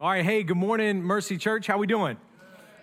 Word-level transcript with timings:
All 0.00 0.08
right, 0.08 0.24
hey, 0.24 0.44
good 0.44 0.56
morning, 0.56 1.02
Mercy 1.02 1.36
Church. 1.36 1.66
How 1.66 1.76
we 1.76 1.88
doing? 1.88 2.18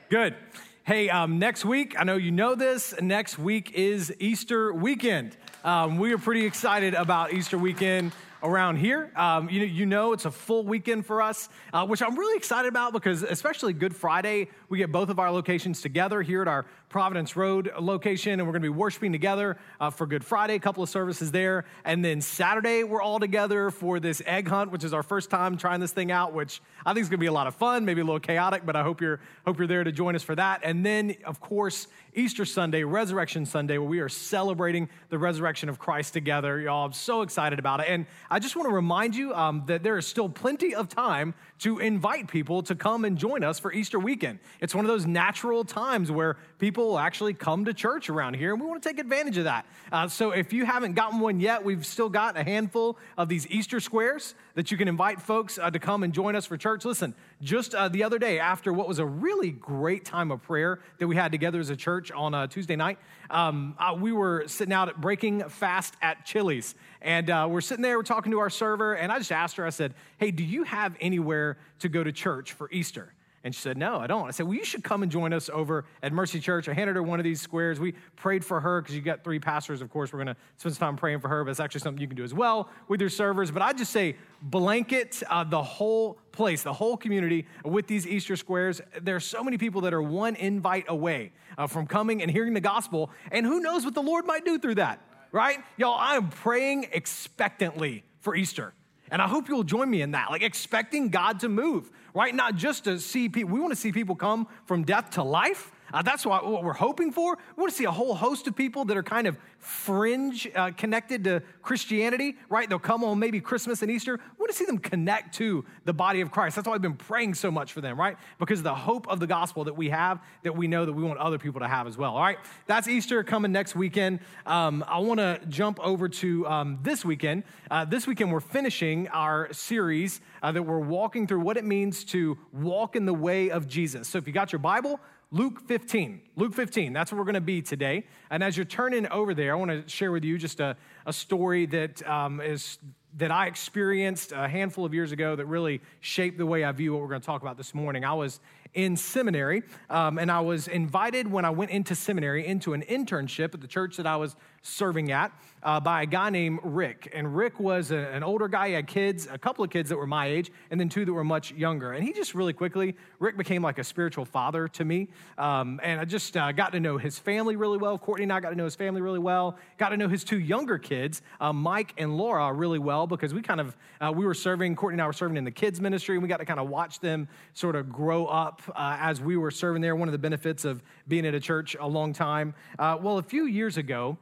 Good. 0.09 0.35
Hey, 0.83 1.09
um, 1.09 1.39
next 1.39 1.63
week, 1.63 1.95
I 1.97 2.03
know 2.03 2.17
you 2.17 2.29
know 2.29 2.55
this. 2.55 2.93
Next 2.99 3.39
week 3.39 3.71
is 3.71 4.13
Easter 4.19 4.73
weekend. 4.73 5.37
Um, 5.63 5.97
we 5.97 6.11
are 6.11 6.17
pretty 6.17 6.45
excited 6.45 6.93
about 6.93 7.31
Easter 7.31 7.57
weekend 7.57 8.11
around 8.43 8.75
here. 8.75 9.13
Um, 9.15 9.49
you, 9.49 9.63
you 9.63 9.85
know, 9.85 10.11
it's 10.11 10.25
a 10.25 10.31
full 10.31 10.65
weekend 10.65 11.05
for 11.05 11.21
us, 11.21 11.47
uh, 11.71 11.85
which 11.87 12.01
I'm 12.01 12.19
really 12.19 12.35
excited 12.35 12.67
about 12.67 12.91
because, 12.91 13.23
especially 13.23 13.71
Good 13.71 13.95
Friday, 13.95 14.49
we 14.67 14.77
get 14.77 14.91
both 14.91 15.07
of 15.07 15.17
our 15.17 15.31
locations 15.31 15.79
together 15.81 16.21
here 16.21 16.41
at 16.41 16.49
our 16.49 16.65
Providence 16.95 17.35
Road 17.35 17.73
location, 17.77 18.39
and 18.39 18.43
we're 18.43 18.53
going 18.53 18.61
to 18.61 18.67
be 18.67 18.69
worshiping 18.69 19.11
together 19.11 19.57
uh, 19.81 19.89
for 19.89 20.07
Good 20.07 20.23
Friday, 20.23 20.55
a 20.55 20.59
couple 20.59 20.81
of 20.81 20.87
services 20.87 21.29
there. 21.29 21.65
And 21.83 22.05
then 22.05 22.21
Saturday, 22.21 22.85
we're 22.85 23.01
all 23.01 23.19
together 23.19 23.69
for 23.69 23.99
this 23.99 24.21
egg 24.25 24.47
hunt, 24.47 24.71
which 24.71 24.85
is 24.85 24.93
our 24.93 25.03
first 25.03 25.29
time 25.29 25.57
trying 25.57 25.81
this 25.81 25.91
thing 25.91 26.09
out, 26.09 26.31
which 26.31 26.61
I 26.85 26.93
think 26.93 27.01
is 27.01 27.09
going 27.09 27.17
to 27.17 27.21
be 27.21 27.25
a 27.25 27.33
lot 27.33 27.47
of 27.47 27.55
fun, 27.55 27.83
maybe 27.83 27.99
a 27.99 28.05
little 28.05 28.21
chaotic, 28.21 28.65
but 28.65 28.77
I 28.77 28.83
hope 28.83 29.01
you're, 29.01 29.19
hope 29.45 29.57
you're 29.57 29.67
there 29.67 29.83
to 29.83 29.91
join 29.91 30.15
us 30.15 30.23
for 30.23 30.35
that. 30.35 30.61
And 30.63 30.85
then, 30.85 31.17
of 31.25 31.41
course, 31.41 31.89
Easter 32.13 32.45
Sunday, 32.45 32.85
Resurrection 32.85 33.45
Sunday, 33.45 33.77
where 33.77 33.89
we 33.89 33.99
are 33.99 34.07
celebrating 34.07 34.87
the 35.09 35.17
resurrection 35.19 35.67
of 35.67 35.77
Christ 35.77 36.13
together. 36.13 36.61
Y'all, 36.61 36.85
I'm 36.85 36.93
so 36.93 37.23
excited 37.23 37.59
about 37.59 37.81
it. 37.81 37.87
And 37.89 38.05
I 38.31 38.39
just 38.39 38.55
want 38.55 38.69
to 38.69 38.73
remind 38.73 39.17
you 39.17 39.35
um, 39.35 39.63
that 39.65 39.83
there 39.83 39.97
is 39.97 40.07
still 40.07 40.29
plenty 40.29 40.73
of 40.73 40.87
time 40.87 41.33
to 41.59 41.79
invite 41.79 42.27
people 42.27 42.63
to 42.63 42.75
come 42.75 43.05
and 43.05 43.17
join 43.17 43.43
us 43.43 43.59
for 43.59 43.71
Easter 43.71 43.97
weekend. 43.97 44.39
It's 44.59 44.75
one 44.75 44.83
of 44.85 44.89
those 44.89 45.05
natural 45.05 45.63
times 45.63 46.11
where 46.11 46.37
people 46.59 46.99
actually 46.99 47.33
come 47.33 47.65
to 47.65 47.73
church 47.73 48.09
around 48.09 48.35
here, 48.35 48.51
and 48.51 48.61
we 48.61 48.67
want 48.67 48.83
to 48.83 48.89
take 48.89 48.99
advantage 48.99 49.37
of 49.37 49.45
that. 49.45 49.65
Uh, 49.91 50.07
so 50.07 50.31
if 50.31 50.51
you 50.51 50.65
haven't 50.65 50.93
gotten 50.93 51.19
one 51.19 51.39
yet, 51.39 51.63
we've 51.63 51.85
still 51.85 52.09
got 52.09 52.37
a 52.37 52.43
handful 52.43 52.97
of 53.17 53.29
these 53.29 53.47
Easter 53.47 53.79
squares 53.79 54.35
that 54.55 54.71
you 54.71 54.77
can 54.77 54.87
invite 54.87 55.21
folks 55.21 55.59
uh, 55.59 55.69
to 55.69 55.79
come 55.79 56.03
and 56.03 56.13
join 56.13 56.35
us 56.35 56.45
for 56.45 56.57
church. 56.57 56.85
Listen, 56.85 57.13
just 57.41 57.75
uh, 57.75 57.89
the 57.89 58.03
other 58.03 58.17
day, 58.17 58.39
after 58.39 58.73
what 58.73 58.87
was 58.87 58.99
a 58.99 59.05
really 59.05 59.51
great 59.51 60.05
time 60.05 60.31
of 60.31 60.41
prayer 60.41 60.79
that 60.97 61.07
we 61.07 61.15
had 61.15 61.31
together 61.31 61.59
as 61.59 61.69
a 61.69 61.75
church 61.75 62.11
on 62.11 62.33
a 62.33 62.47
Tuesday 62.47 62.75
night, 62.75 62.97
um, 63.29 63.75
uh, 63.77 63.95
we 63.99 64.11
were 64.11 64.45
sitting 64.47 64.73
out 64.73 64.89
at 64.89 64.99
breaking 64.99 65.47
fast 65.49 65.95
at 66.01 66.25
Chili's. 66.25 66.73
And 67.01 67.29
uh, 67.29 67.47
we're 67.49 67.61
sitting 67.61 67.83
there, 67.83 67.97
we're 67.97 68.03
talking 68.03 68.31
to 68.31 68.39
our 68.39 68.49
server, 68.49 68.93
and 68.95 69.11
I 69.11 69.17
just 69.19 69.31
asked 69.31 69.57
her, 69.57 69.65
I 69.65 69.69
said, 69.69 69.93
Hey, 70.17 70.31
do 70.31 70.43
you 70.43 70.63
have 70.63 70.95
anywhere 70.99 71.57
to 71.79 71.89
go 71.89 72.03
to 72.03 72.11
church 72.11 72.53
for 72.53 72.69
Easter? 72.71 73.14
And 73.45 73.53
she 73.53 73.61
said, 73.61 73.77
No, 73.77 73.99
I 73.99 74.07
don't. 74.07 74.27
I 74.27 74.31
said, 74.31 74.47
Well, 74.47 74.57
you 74.57 74.65
should 74.65 74.83
come 74.83 75.03
and 75.03 75.11
join 75.11 75.31
us 75.31 75.51
over 75.53 75.85
at 76.01 76.11
Mercy 76.11 76.39
Church. 76.39 76.67
I 76.67 76.73
handed 76.73 76.95
her 76.95 77.03
one 77.03 77.19
of 77.19 77.23
these 77.23 77.39
squares. 77.39 77.79
We 77.79 77.93
prayed 78.15 78.43
for 78.43 78.59
her 78.59 78.81
because 78.81 78.95
you 78.95 79.01
got 79.03 79.23
three 79.23 79.37
pastors. 79.37 79.83
Of 79.83 79.91
course, 79.91 80.11
we're 80.11 80.23
going 80.23 80.35
to 80.35 80.41
spend 80.57 80.75
some 80.75 80.87
time 80.87 80.95
praying 80.97 81.19
for 81.19 81.29
her, 81.29 81.43
but 81.43 81.51
it's 81.51 81.59
actually 81.59 81.81
something 81.81 82.01
you 82.01 82.07
can 82.07 82.17
do 82.17 82.23
as 82.23 82.33
well 82.33 82.69
with 82.87 82.99
your 82.99 83.11
servers. 83.11 83.51
But 83.51 83.61
I 83.61 83.73
just 83.73 83.91
say, 83.91 84.15
blanket 84.41 85.21
uh, 85.29 85.43
the 85.43 85.61
whole 85.61 86.17
place, 86.31 86.63
the 86.63 86.73
whole 86.73 86.97
community 86.97 87.45
with 87.63 87.85
these 87.85 88.07
Easter 88.07 88.35
squares. 88.35 88.81
There 88.99 89.15
are 89.15 89.19
so 89.19 89.43
many 89.43 89.59
people 89.59 89.81
that 89.81 89.93
are 89.93 90.01
one 90.01 90.35
invite 90.35 90.85
away 90.87 91.31
uh, 91.55 91.67
from 91.67 91.85
coming 91.85 92.23
and 92.23 92.31
hearing 92.31 92.55
the 92.55 92.61
gospel. 92.61 93.11
And 93.31 93.45
who 93.45 93.59
knows 93.59 93.85
what 93.85 93.93
the 93.93 94.01
Lord 94.01 94.25
might 94.25 94.43
do 94.43 94.57
through 94.57 94.75
that, 94.75 95.01
right? 95.31 95.59
Y'all, 95.77 95.93
I 95.99 96.15
am 96.15 96.29
praying 96.29 96.87
expectantly 96.91 98.05
for 98.21 98.35
Easter. 98.35 98.73
And 99.11 99.21
I 99.21 99.27
hope 99.27 99.47
you'll 99.47 99.63
join 99.63 99.89
me 99.89 100.01
in 100.01 100.11
that, 100.11 100.31
like 100.31 100.41
expecting 100.41 101.09
God 101.09 101.41
to 101.41 101.49
move, 101.49 101.91
right? 102.13 102.33
Not 102.33 102.55
just 102.55 102.85
to 102.85 102.99
see 102.99 103.29
people, 103.29 103.53
we 103.53 103.59
want 103.59 103.71
to 103.71 103.79
see 103.79 103.91
people 103.91 104.15
come 104.15 104.47
from 104.65 104.83
death 104.83 105.11
to 105.11 105.23
life. 105.23 105.71
Uh, 105.93 106.01
that's 106.01 106.25
what, 106.25 106.45
what, 106.49 106.63
we're 106.63 106.73
hoping 106.73 107.11
for. 107.11 107.37
We 107.55 107.61
want 107.61 107.71
to 107.71 107.77
see 107.77 107.85
a 107.85 107.91
whole 107.91 108.15
host 108.15 108.47
of 108.47 108.55
people 108.55 108.85
that 108.85 108.97
are 108.97 109.03
kind 109.03 109.27
of 109.27 109.37
fringe 109.59 110.47
uh, 110.55 110.71
connected 110.71 111.23
to 111.25 111.41
Christianity, 111.61 112.37
right? 112.49 112.67
They'll 112.67 112.79
come 112.79 113.03
on 113.03 113.19
maybe 113.19 113.39
Christmas 113.39 113.81
and 113.81 113.91
Easter. 113.91 114.13
We 114.13 114.43
want 114.43 114.51
to 114.51 114.57
see 114.57 114.65
them 114.65 114.77
connect 114.77 115.35
to 115.35 115.65
the 115.85 115.93
body 115.93 116.21
of 116.21 116.31
Christ. 116.31 116.55
That's 116.55 116.67
why 116.67 116.75
I've 116.75 116.81
been 116.81 116.93
praying 116.93 117.35
so 117.35 117.51
much 117.51 117.73
for 117.73 117.81
them, 117.81 117.99
right? 117.99 118.17
Because 118.39 118.59
of 118.59 118.63
the 118.63 118.75
hope 118.75 119.07
of 119.07 119.19
the 119.19 119.27
gospel 119.27 119.63
that 119.65 119.75
we 119.75 119.89
have, 119.89 120.19
that 120.43 120.55
we 120.55 120.67
know 120.67 120.85
that 120.85 120.93
we 120.93 121.03
want 121.03 121.19
other 121.19 121.37
people 121.37 121.61
to 121.61 121.67
have 121.67 121.87
as 121.87 121.97
well. 121.97 122.15
All 122.15 122.21
right, 122.21 122.39
that's 122.67 122.87
Easter 122.87 123.23
coming 123.23 123.51
next 123.51 123.75
weekend. 123.75 124.19
Um, 124.45 124.83
I 124.87 124.99
want 124.99 125.19
to 125.19 125.39
jump 125.49 125.79
over 125.81 126.09
to 126.09 126.47
um, 126.47 126.79
this 126.81 127.05
weekend. 127.05 127.43
Uh, 127.71 127.85
this 127.85 128.07
weekend, 128.07 128.31
we're 128.31 128.39
finishing 128.39 129.07
our 129.09 129.51
series 129.51 130.21
uh, 130.43 130.51
that 130.51 130.63
we're 130.63 130.79
walking 130.79 131.27
through 131.27 131.39
what 131.39 131.57
it 131.57 131.63
means 131.63 132.03
to 132.05 132.37
walk 132.51 132.95
in 132.95 133.05
the 133.05 133.13
way 133.13 133.49
of 133.49 133.67
Jesus. 133.67 134.07
So 134.07 134.17
if 134.17 134.27
you 134.27 134.33
got 134.33 134.51
your 134.51 134.59
Bible, 134.59 134.99
Luke 135.35 135.67
15. 135.67 136.21
Luke 136.37 136.53
15, 136.53 136.93
that's 136.93 137.11
where 137.11 137.19
we're 137.19 137.25
going 137.25 137.33
to 137.33 137.41
be 137.41 137.61
today. 137.61 138.05
And 138.31 138.41
as 138.41 138.55
you're 138.55 138.65
turning 138.65 139.05
over 139.09 139.33
there, 139.33 139.51
I 139.51 139.55
want 139.55 139.69
to 139.69 139.83
share 139.89 140.13
with 140.13 140.23
you 140.23 140.37
just 140.37 140.61
a, 140.61 140.77
a 141.05 141.11
story 141.11 141.65
that 141.65 142.07
um, 142.07 142.39
is 142.39 142.77
that 143.17 143.31
I 143.31 143.47
experienced 143.47 144.31
a 144.31 144.47
handful 144.47 144.85
of 144.85 144.93
years 144.93 145.11
ago 145.11 145.35
that 145.35 145.45
really 145.45 145.81
shaped 145.99 146.37
the 146.37 146.45
way 146.45 146.63
I 146.63 146.71
view 146.71 146.93
what 146.93 147.01
we're 147.01 147.09
going 147.09 147.19
to 147.19 147.25
talk 147.25 147.41
about 147.41 147.57
this 147.57 147.73
morning. 147.73 148.05
I 148.05 148.13
was 148.13 148.39
in 148.73 148.95
seminary, 148.95 149.63
um, 149.89 150.19
and 150.19 150.31
I 150.31 150.39
was 150.39 150.69
invited 150.69 151.29
when 151.29 151.43
I 151.43 151.49
went 151.49 151.71
into 151.71 151.95
seminary 151.95 152.47
into 152.47 152.71
an 152.71 152.83
internship 152.83 153.53
at 153.53 153.59
the 153.59 153.67
church 153.67 153.97
that 153.97 154.07
I 154.07 154.15
was 154.15 154.37
serving 154.65 155.11
at 155.11 155.31
uh, 155.65 155.79
by 155.79 156.03
a 156.03 156.05
guy 156.05 156.29
named 156.29 156.59
Rick. 156.63 157.11
And 157.13 157.35
Rick 157.35 157.59
was 157.59 157.91
a, 157.91 157.97
an 157.97 158.23
older 158.23 158.47
guy. 158.47 158.69
He 158.69 158.73
had 158.73 158.87
kids, 158.87 159.27
a 159.29 159.37
couple 159.37 159.63
of 159.63 159.71
kids 159.71 159.89
that 159.89 159.97
were 159.97 160.05
my 160.05 160.27
age, 160.27 160.51
and 160.69 160.79
then 160.79 160.89
two 160.89 161.05
that 161.05 161.13
were 161.13 161.23
much 161.23 161.51
younger. 161.53 161.93
And 161.93 162.03
he 162.03 162.13
just 162.13 162.35
really 162.35 162.53
quickly, 162.53 162.95
Rick 163.19 163.35
became 163.35 163.63
like 163.63 163.79
a 163.79 163.83
spiritual 163.83 164.25
father 164.25 164.67
to 164.69 164.85
me. 164.85 165.07
Um, 165.37 165.79
and 165.83 165.99
I 165.99 166.05
just 166.05 166.37
uh, 166.37 166.51
got 166.51 166.71
to 166.73 166.79
know 166.79 166.97
his 166.97 167.17
family 167.17 167.55
really 167.55 167.79
well. 167.79 167.97
Courtney 167.97 168.23
and 168.23 168.33
I 168.33 168.39
got 168.39 168.51
to 168.51 168.55
know 168.55 168.65
his 168.65 168.75
family 168.75 169.01
really 169.01 169.19
well. 169.19 169.57
Got 169.77 169.89
to 169.89 169.97
know 169.97 170.07
his 170.07 170.23
two 170.23 170.39
younger 170.39 170.77
kids, 170.77 171.23
uh, 171.41 171.51
Mike 171.51 171.93
and 171.97 172.15
Laura, 172.15 172.53
really 172.53 172.79
well 172.79 173.07
because 173.07 173.33
we 173.33 173.41
kind 173.41 173.59
of, 173.59 173.75
uh, 174.01 174.11
we 174.11 174.25
were 174.25 174.33
serving, 174.35 174.75
Courtney 174.75 174.95
and 174.95 175.01
I 175.01 175.07
were 175.07 175.13
serving 175.13 175.37
in 175.37 175.45
the 175.45 175.51
kids 175.51 175.81
ministry, 175.81 176.15
and 176.15 176.21
we 176.21 176.29
got 176.29 176.37
to 176.37 176.45
kind 176.45 176.59
of 176.59 176.69
watch 176.69 176.99
them 176.99 177.27
sort 177.53 177.75
of 177.75 177.91
grow 177.91 178.27
up 178.27 178.61
uh, 178.69 178.97
as 178.99 179.19
we 179.19 179.35
were 179.35 179.51
serving 179.51 179.81
there. 179.81 179.95
One 179.95 180.07
of 180.07 180.11
the 180.11 180.19
benefits 180.19 180.63
of 180.63 180.83
being 181.07 181.25
at 181.25 181.33
a 181.33 181.39
church 181.39 181.75
a 181.79 181.87
long 181.87 182.13
time. 182.13 182.53
Uh, 182.77 182.97
well, 183.01 183.17
a 183.17 183.23
few 183.23 183.45
years 183.45 183.77
ago, 183.77 184.17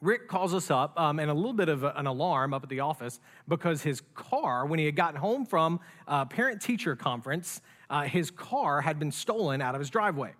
Rick 0.00 0.28
calls 0.28 0.54
us 0.54 0.70
up 0.70 0.98
um, 0.98 1.18
and 1.18 1.30
a 1.30 1.34
little 1.34 1.52
bit 1.52 1.68
of 1.68 1.84
an 1.84 2.06
alarm 2.06 2.54
up 2.54 2.62
at 2.62 2.70
the 2.70 2.80
office 2.80 3.20
because 3.46 3.82
his 3.82 4.00
car, 4.14 4.64
when 4.64 4.78
he 4.78 4.86
had 4.86 4.96
gotten 4.96 5.20
home 5.20 5.44
from 5.44 5.78
a 6.06 6.24
parent 6.24 6.62
teacher 6.62 6.96
conference, 6.96 7.60
uh, 7.90 8.02
his 8.02 8.30
car 8.30 8.80
had 8.80 8.98
been 8.98 9.12
stolen 9.12 9.60
out 9.60 9.74
of 9.74 9.80
his 9.80 9.90
driveway. 9.90 10.32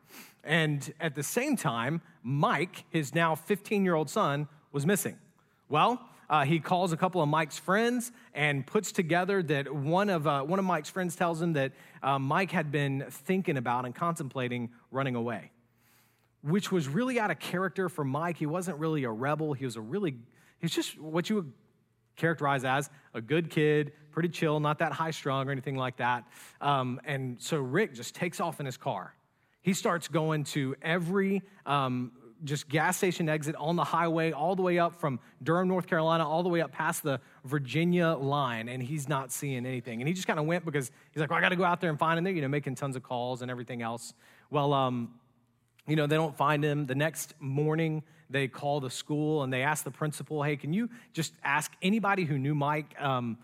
And 0.42 0.90
at 0.98 1.14
the 1.14 1.22
same 1.22 1.56
time, 1.56 2.00
Mike, 2.22 2.84
his 2.88 3.14
now 3.14 3.34
15 3.34 3.84
year 3.84 3.94
old 3.94 4.08
son, 4.08 4.48
was 4.72 4.86
missing. 4.86 5.18
Well, 5.68 6.00
uh, 6.30 6.44
he 6.44 6.58
calls 6.58 6.92
a 6.92 6.96
couple 6.96 7.20
of 7.20 7.28
Mike's 7.28 7.58
friends 7.58 8.12
and 8.34 8.66
puts 8.66 8.92
together 8.92 9.42
that 9.42 9.74
one 9.74 10.08
of, 10.08 10.26
uh, 10.26 10.42
one 10.42 10.58
of 10.58 10.64
Mike's 10.64 10.88
friends 10.88 11.16
tells 11.16 11.42
him 11.42 11.52
that 11.54 11.72
uh, 12.02 12.18
Mike 12.18 12.52
had 12.52 12.72
been 12.72 13.04
thinking 13.10 13.58
about 13.58 13.84
and 13.84 13.94
contemplating 13.94 14.70
running 14.90 15.16
away 15.16 15.50
which 16.42 16.72
was 16.72 16.88
really 16.88 17.20
out 17.20 17.30
of 17.30 17.38
character 17.38 17.88
for 17.88 18.04
Mike. 18.04 18.36
He 18.36 18.46
wasn't 18.46 18.78
really 18.78 19.04
a 19.04 19.10
rebel. 19.10 19.52
He 19.52 19.64
was 19.64 19.76
a 19.76 19.80
really, 19.80 20.16
he's 20.58 20.74
just 20.74 20.98
what 20.98 21.28
you 21.28 21.36
would 21.36 21.52
characterize 22.16 22.64
as 22.64 22.90
a 23.14 23.20
good 23.20 23.50
kid, 23.50 23.92
pretty 24.12 24.28
chill, 24.28 24.60
not 24.60 24.78
that 24.78 24.92
high 24.92 25.10
strung 25.10 25.48
or 25.48 25.52
anything 25.52 25.76
like 25.76 25.96
that. 25.96 26.24
Um, 26.60 27.00
and 27.04 27.40
so 27.40 27.58
Rick 27.58 27.94
just 27.94 28.14
takes 28.14 28.40
off 28.40 28.60
in 28.60 28.66
his 28.66 28.76
car. 28.76 29.14
He 29.62 29.74
starts 29.74 30.08
going 30.08 30.44
to 30.44 30.74
every 30.82 31.42
um, 31.66 32.12
just 32.44 32.68
gas 32.68 32.96
station 32.96 33.28
exit 33.28 33.54
on 33.56 33.76
the 33.76 33.84
highway, 33.84 34.32
all 34.32 34.56
the 34.56 34.62
way 34.62 34.78
up 34.78 34.94
from 34.96 35.20
Durham, 35.42 35.68
North 35.68 35.86
Carolina, 35.86 36.26
all 36.26 36.42
the 36.42 36.48
way 36.48 36.62
up 36.62 36.72
past 36.72 37.02
the 37.02 37.20
Virginia 37.44 38.14
line, 38.14 38.68
and 38.68 38.82
he's 38.82 39.08
not 39.08 39.32
seeing 39.32 39.66
anything. 39.66 40.00
And 40.00 40.08
he 40.08 40.14
just 40.14 40.26
kind 40.26 40.38
of 40.38 40.46
went 40.46 40.64
because 40.64 40.90
he's 41.12 41.20
like, 41.20 41.30
well, 41.30 41.38
I 41.38 41.42
got 41.42 41.50
to 41.50 41.56
go 41.56 41.64
out 41.64 41.80
there 41.80 41.90
and 41.90 41.98
find 41.98 42.18
him. 42.18 42.24
There, 42.24 42.32
you 42.32 42.40
know, 42.40 42.48
making 42.48 42.76
tons 42.76 42.96
of 42.96 43.02
calls 43.02 43.42
and 43.42 43.50
everything 43.50 43.82
else. 43.82 44.14
Well, 44.50 44.72
um, 44.72 45.10
you 45.86 45.96
know, 45.96 46.06
they 46.06 46.16
don't 46.16 46.36
find 46.36 46.64
him. 46.64 46.86
The 46.86 46.94
next 46.94 47.34
morning, 47.40 48.02
they 48.28 48.48
call 48.48 48.80
the 48.80 48.90
school 48.90 49.42
and 49.42 49.52
they 49.52 49.62
ask 49.62 49.84
the 49.84 49.90
principal, 49.90 50.42
hey, 50.42 50.56
can 50.56 50.72
you 50.72 50.88
just 51.12 51.32
ask 51.42 51.72
anybody 51.82 52.24
who 52.24 52.38
knew 52.38 52.54
Mike, 52.54 52.94
um, 53.00 53.38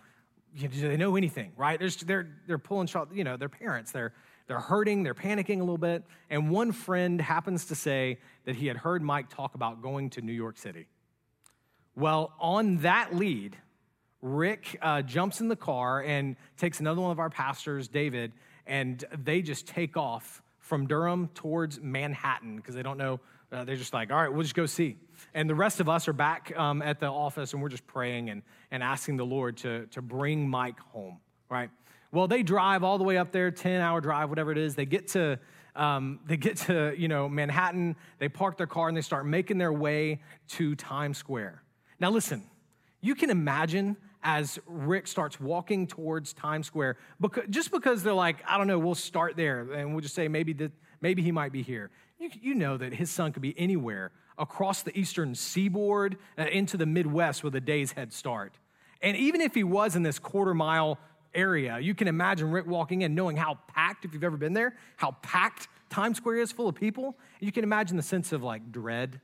do 0.56 0.68
they 0.68 0.96
know 0.96 1.16
anything, 1.16 1.52
right? 1.56 1.78
They're, 1.78 1.90
they're, 1.90 2.28
they're 2.46 2.58
pulling 2.58 2.86
shot, 2.86 3.08
you 3.12 3.24
know, 3.24 3.36
their 3.36 3.48
parents, 3.48 3.92
they're, 3.92 4.12
they're 4.46 4.60
hurting, 4.60 5.02
they're 5.02 5.14
panicking 5.14 5.56
a 5.56 5.64
little 5.64 5.76
bit. 5.76 6.04
And 6.30 6.50
one 6.50 6.72
friend 6.72 7.20
happens 7.20 7.66
to 7.66 7.74
say 7.74 8.18
that 8.44 8.56
he 8.56 8.66
had 8.66 8.76
heard 8.76 9.02
Mike 9.02 9.28
talk 9.28 9.54
about 9.54 9.82
going 9.82 10.10
to 10.10 10.22
New 10.22 10.32
York 10.32 10.56
City. 10.56 10.86
Well, 11.96 12.32
on 12.38 12.78
that 12.78 13.14
lead, 13.14 13.56
Rick 14.22 14.78
uh, 14.80 15.02
jumps 15.02 15.40
in 15.40 15.48
the 15.48 15.56
car 15.56 16.02
and 16.02 16.36
takes 16.56 16.80
another 16.80 17.00
one 17.00 17.10
of 17.10 17.18
our 17.18 17.30
pastors, 17.30 17.88
David, 17.88 18.32
and 18.66 19.04
they 19.24 19.42
just 19.42 19.66
take 19.66 19.96
off 19.96 20.42
from 20.66 20.88
Durham 20.88 21.28
towards 21.34 21.80
Manhattan 21.80 22.56
because 22.56 22.74
they 22.74 22.82
don't 22.82 22.98
know. 22.98 23.20
Uh, 23.52 23.62
they're 23.62 23.76
just 23.76 23.94
like, 23.94 24.10
all 24.10 24.20
right, 24.20 24.32
we'll 24.32 24.42
just 24.42 24.56
go 24.56 24.66
see. 24.66 24.96
And 25.32 25.48
the 25.48 25.54
rest 25.54 25.78
of 25.78 25.88
us 25.88 26.08
are 26.08 26.12
back 26.12 26.52
um, 26.56 26.82
at 26.82 26.98
the 26.98 27.06
office 27.06 27.52
and 27.52 27.62
we're 27.62 27.68
just 27.68 27.86
praying 27.86 28.30
and, 28.30 28.42
and 28.72 28.82
asking 28.82 29.16
the 29.16 29.24
Lord 29.24 29.56
to, 29.58 29.86
to 29.86 30.02
bring 30.02 30.48
Mike 30.48 30.80
home, 30.80 31.20
right? 31.48 31.70
Well, 32.10 32.26
they 32.26 32.42
drive 32.42 32.82
all 32.82 32.98
the 32.98 33.04
way 33.04 33.16
up 33.16 33.30
there, 33.30 33.52
10 33.52 33.80
hour 33.80 34.00
drive, 34.00 34.28
whatever 34.28 34.50
it 34.50 34.58
is. 34.58 34.74
They 34.74 34.86
get 34.86 35.08
to, 35.08 35.38
um, 35.76 36.18
they 36.26 36.36
get 36.36 36.56
to, 36.58 36.94
you 36.98 37.06
know, 37.06 37.28
Manhattan. 37.28 37.94
They 38.18 38.28
park 38.28 38.56
their 38.56 38.66
car 38.66 38.88
and 38.88 38.96
they 38.96 39.02
start 39.02 39.24
making 39.24 39.58
their 39.58 39.72
way 39.72 40.20
to 40.48 40.74
Times 40.74 41.16
Square. 41.16 41.62
Now, 42.00 42.10
listen, 42.10 42.42
you 43.00 43.14
can 43.14 43.30
imagine 43.30 43.96
as 44.22 44.58
Rick 44.66 45.06
starts 45.06 45.40
walking 45.40 45.86
towards 45.86 46.32
Times 46.32 46.66
Square, 46.66 46.96
because, 47.20 47.44
just 47.50 47.70
because 47.70 48.02
they're 48.02 48.12
like, 48.12 48.38
I 48.46 48.58
don't 48.58 48.66
know, 48.66 48.78
we'll 48.78 48.94
start 48.94 49.36
there 49.36 49.72
and 49.72 49.92
we'll 49.92 50.00
just 50.00 50.14
say 50.14 50.28
maybe, 50.28 50.52
that, 50.54 50.72
maybe 51.00 51.22
he 51.22 51.32
might 51.32 51.52
be 51.52 51.62
here. 51.62 51.90
You, 52.18 52.30
you 52.40 52.54
know 52.54 52.76
that 52.76 52.94
his 52.94 53.10
son 53.10 53.32
could 53.32 53.42
be 53.42 53.58
anywhere 53.58 54.12
across 54.38 54.82
the 54.82 54.96
eastern 54.98 55.34
seaboard 55.34 56.16
uh, 56.38 56.44
into 56.44 56.76
the 56.76 56.86
Midwest 56.86 57.44
with 57.44 57.54
a 57.54 57.60
day's 57.60 57.92
head 57.92 58.12
start. 58.12 58.58
And 59.02 59.16
even 59.16 59.40
if 59.40 59.54
he 59.54 59.64
was 59.64 59.96
in 59.96 60.02
this 60.02 60.18
quarter 60.18 60.54
mile 60.54 60.98
area, 61.34 61.78
you 61.78 61.94
can 61.94 62.08
imagine 62.08 62.50
Rick 62.50 62.66
walking 62.66 63.02
in 63.02 63.14
knowing 63.14 63.36
how 63.36 63.58
packed, 63.68 64.04
if 64.04 64.14
you've 64.14 64.24
ever 64.24 64.36
been 64.36 64.54
there, 64.54 64.76
how 64.96 65.12
packed 65.22 65.68
Times 65.90 66.16
Square 66.16 66.38
is 66.38 66.52
full 66.52 66.68
of 66.68 66.74
people. 66.74 67.16
You 67.40 67.52
can 67.52 67.64
imagine 67.64 67.96
the 67.96 68.02
sense 68.02 68.32
of 68.32 68.42
like 68.42 68.72
dread 68.72 69.20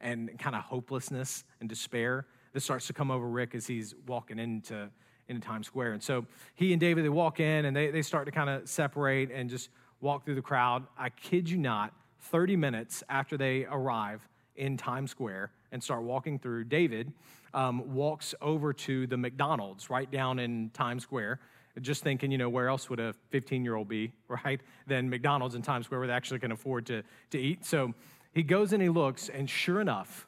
and 0.00 0.38
kind 0.38 0.54
of 0.54 0.62
hopelessness 0.62 1.44
and 1.60 1.68
despair 1.68 2.26
that 2.56 2.62
starts 2.62 2.86
to 2.86 2.94
come 2.94 3.10
over 3.10 3.28
Rick 3.28 3.54
as 3.54 3.66
he's 3.66 3.94
walking 4.06 4.38
into, 4.38 4.88
into 5.28 5.46
Times 5.46 5.66
Square. 5.66 5.92
And 5.92 6.02
so 6.02 6.24
he 6.54 6.72
and 6.72 6.80
David, 6.80 7.04
they 7.04 7.10
walk 7.10 7.38
in 7.38 7.66
and 7.66 7.76
they, 7.76 7.90
they 7.90 8.00
start 8.00 8.24
to 8.24 8.32
kind 8.32 8.48
of 8.48 8.66
separate 8.66 9.30
and 9.30 9.50
just 9.50 9.68
walk 10.00 10.24
through 10.24 10.36
the 10.36 10.42
crowd. 10.42 10.86
I 10.96 11.10
kid 11.10 11.50
you 11.50 11.58
not, 11.58 11.92
30 12.20 12.56
minutes 12.56 13.04
after 13.10 13.36
they 13.36 13.66
arrive 13.66 14.26
in 14.56 14.78
Times 14.78 15.10
Square 15.10 15.50
and 15.70 15.82
start 15.82 16.02
walking 16.02 16.38
through, 16.38 16.64
David 16.64 17.12
um, 17.52 17.92
walks 17.92 18.34
over 18.40 18.72
to 18.72 19.06
the 19.06 19.18
McDonald's 19.18 19.90
right 19.90 20.10
down 20.10 20.38
in 20.38 20.70
Times 20.70 21.02
Square 21.02 21.40
just 21.82 22.02
thinking, 22.02 22.30
you 22.30 22.38
know, 22.38 22.48
where 22.48 22.70
else 22.70 22.88
would 22.88 23.00
a 23.00 23.14
15 23.28 23.64
year 23.64 23.74
old 23.74 23.86
be, 23.86 24.14
right? 24.28 24.62
Than 24.86 25.10
McDonald's 25.10 25.56
in 25.56 25.60
Times 25.60 25.84
Square 25.84 26.00
where 26.00 26.08
they 26.08 26.14
actually 26.14 26.40
can 26.40 26.52
afford 26.52 26.86
to, 26.86 27.02
to 27.32 27.38
eat. 27.38 27.66
So 27.66 27.92
he 28.32 28.42
goes 28.42 28.72
and 28.72 28.82
he 28.82 28.88
looks, 28.88 29.28
and 29.28 29.50
sure 29.50 29.82
enough, 29.82 30.26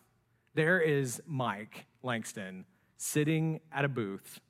there 0.55 0.81
is 0.81 1.23
Mike 1.27 1.87
Langston 2.03 2.65
sitting 2.97 3.61
at 3.73 3.85
a 3.85 3.89
booth 3.89 4.41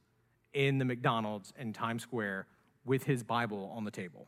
in 0.55 0.79
the 0.79 0.85
McDonald's 0.85 1.53
in 1.59 1.73
Times 1.73 2.03
Square 2.03 2.47
with 2.85 3.05
his 3.05 3.23
Bible 3.23 3.71
on 3.75 3.85
the 3.85 3.91
table, 3.91 4.27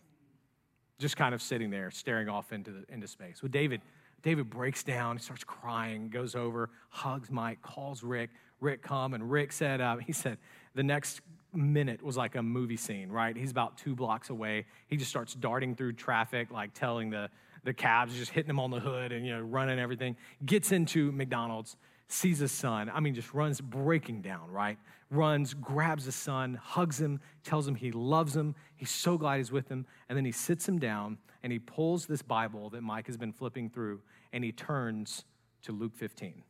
just 0.98 1.16
kind 1.16 1.34
of 1.34 1.40
sitting 1.40 1.70
there, 1.70 1.90
staring 1.90 2.28
off 2.28 2.52
into, 2.52 2.70
the, 2.70 2.84
into 2.92 3.06
space. 3.06 3.42
With 3.42 3.52
David, 3.52 3.80
David 4.22 4.50
breaks 4.50 4.82
down, 4.82 5.16
he 5.16 5.22
starts 5.22 5.44
crying, 5.44 6.10
goes 6.10 6.34
over, 6.34 6.68
hugs 6.90 7.30
Mike, 7.30 7.62
calls 7.62 8.02
Rick. 8.02 8.30
Rick 8.60 8.82
come, 8.82 9.14
and 9.14 9.30
Rick 9.30 9.52
said, 9.52 9.80
uh, 9.80 9.96
he 9.96 10.12
said, 10.12 10.36
the 10.74 10.82
next 10.82 11.22
minute 11.54 12.02
was 12.02 12.16
like 12.16 12.36
a 12.36 12.42
movie 12.42 12.76
scene, 12.76 13.08
right? 13.08 13.34
He's 13.34 13.50
about 13.50 13.78
two 13.78 13.94
blocks 13.94 14.28
away. 14.28 14.66
He 14.86 14.98
just 14.98 15.10
starts 15.10 15.32
darting 15.34 15.74
through 15.74 15.94
traffic, 15.94 16.50
like 16.50 16.74
telling 16.74 17.08
the, 17.08 17.30
the 17.64 17.72
cabs, 17.72 18.14
just 18.14 18.30
hitting 18.30 18.50
him 18.50 18.60
on 18.60 18.70
the 18.70 18.78
hood 18.78 19.12
and, 19.12 19.26
you 19.26 19.34
know, 19.34 19.40
running 19.40 19.78
everything. 19.78 20.16
Gets 20.44 20.72
into 20.72 21.10
McDonald's, 21.10 21.76
sees 22.12 22.38
his 22.38 22.52
son. 22.52 22.90
I 22.92 23.00
mean, 23.00 23.14
just 23.14 23.32
runs 23.34 23.60
breaking 23.60 24.22
down, 24.22 24.50
right? 24.50 24.78
Runs, 25.10 25.54
grabs 25.54 26.04
his 26.04 26.14
son, 26.14 26.54
hugs 26.54 27.00
him, 27.00 27.20
tells 27.44 27.66
him 27.66 27.74
he 27.74 27.92
loves 27.92 28.34
him. 28.34 28.54
He's 28.76 28.90
so 28.90 29.16
glad 29.16 29.38
he's 29.38 29.52
with 29.52 29.68
him. 29.68 29.86
And 30.08 30.16
then 30.16 30.24
he 30.24 30.32
sits 30.32 30.68
him 30.68 30.78
down 30.78 31.18
and 31.42 31.52
he 31.52 31.58
pulls 31.58 32.06
this 32.06 32.22
Bible 32.22 32.70
that 32.70 32.82
Mike 32.82 33.06
has 33.06 33.16
been 33.16 33.32
flipping 33.32 33.70
through 33.70 34.00
and 34.32 34.44
he 34.44 34.52
turns 34.52 35.24
to 35.62 35.72
Luke 35.72 35.94
15. 35.94 36.42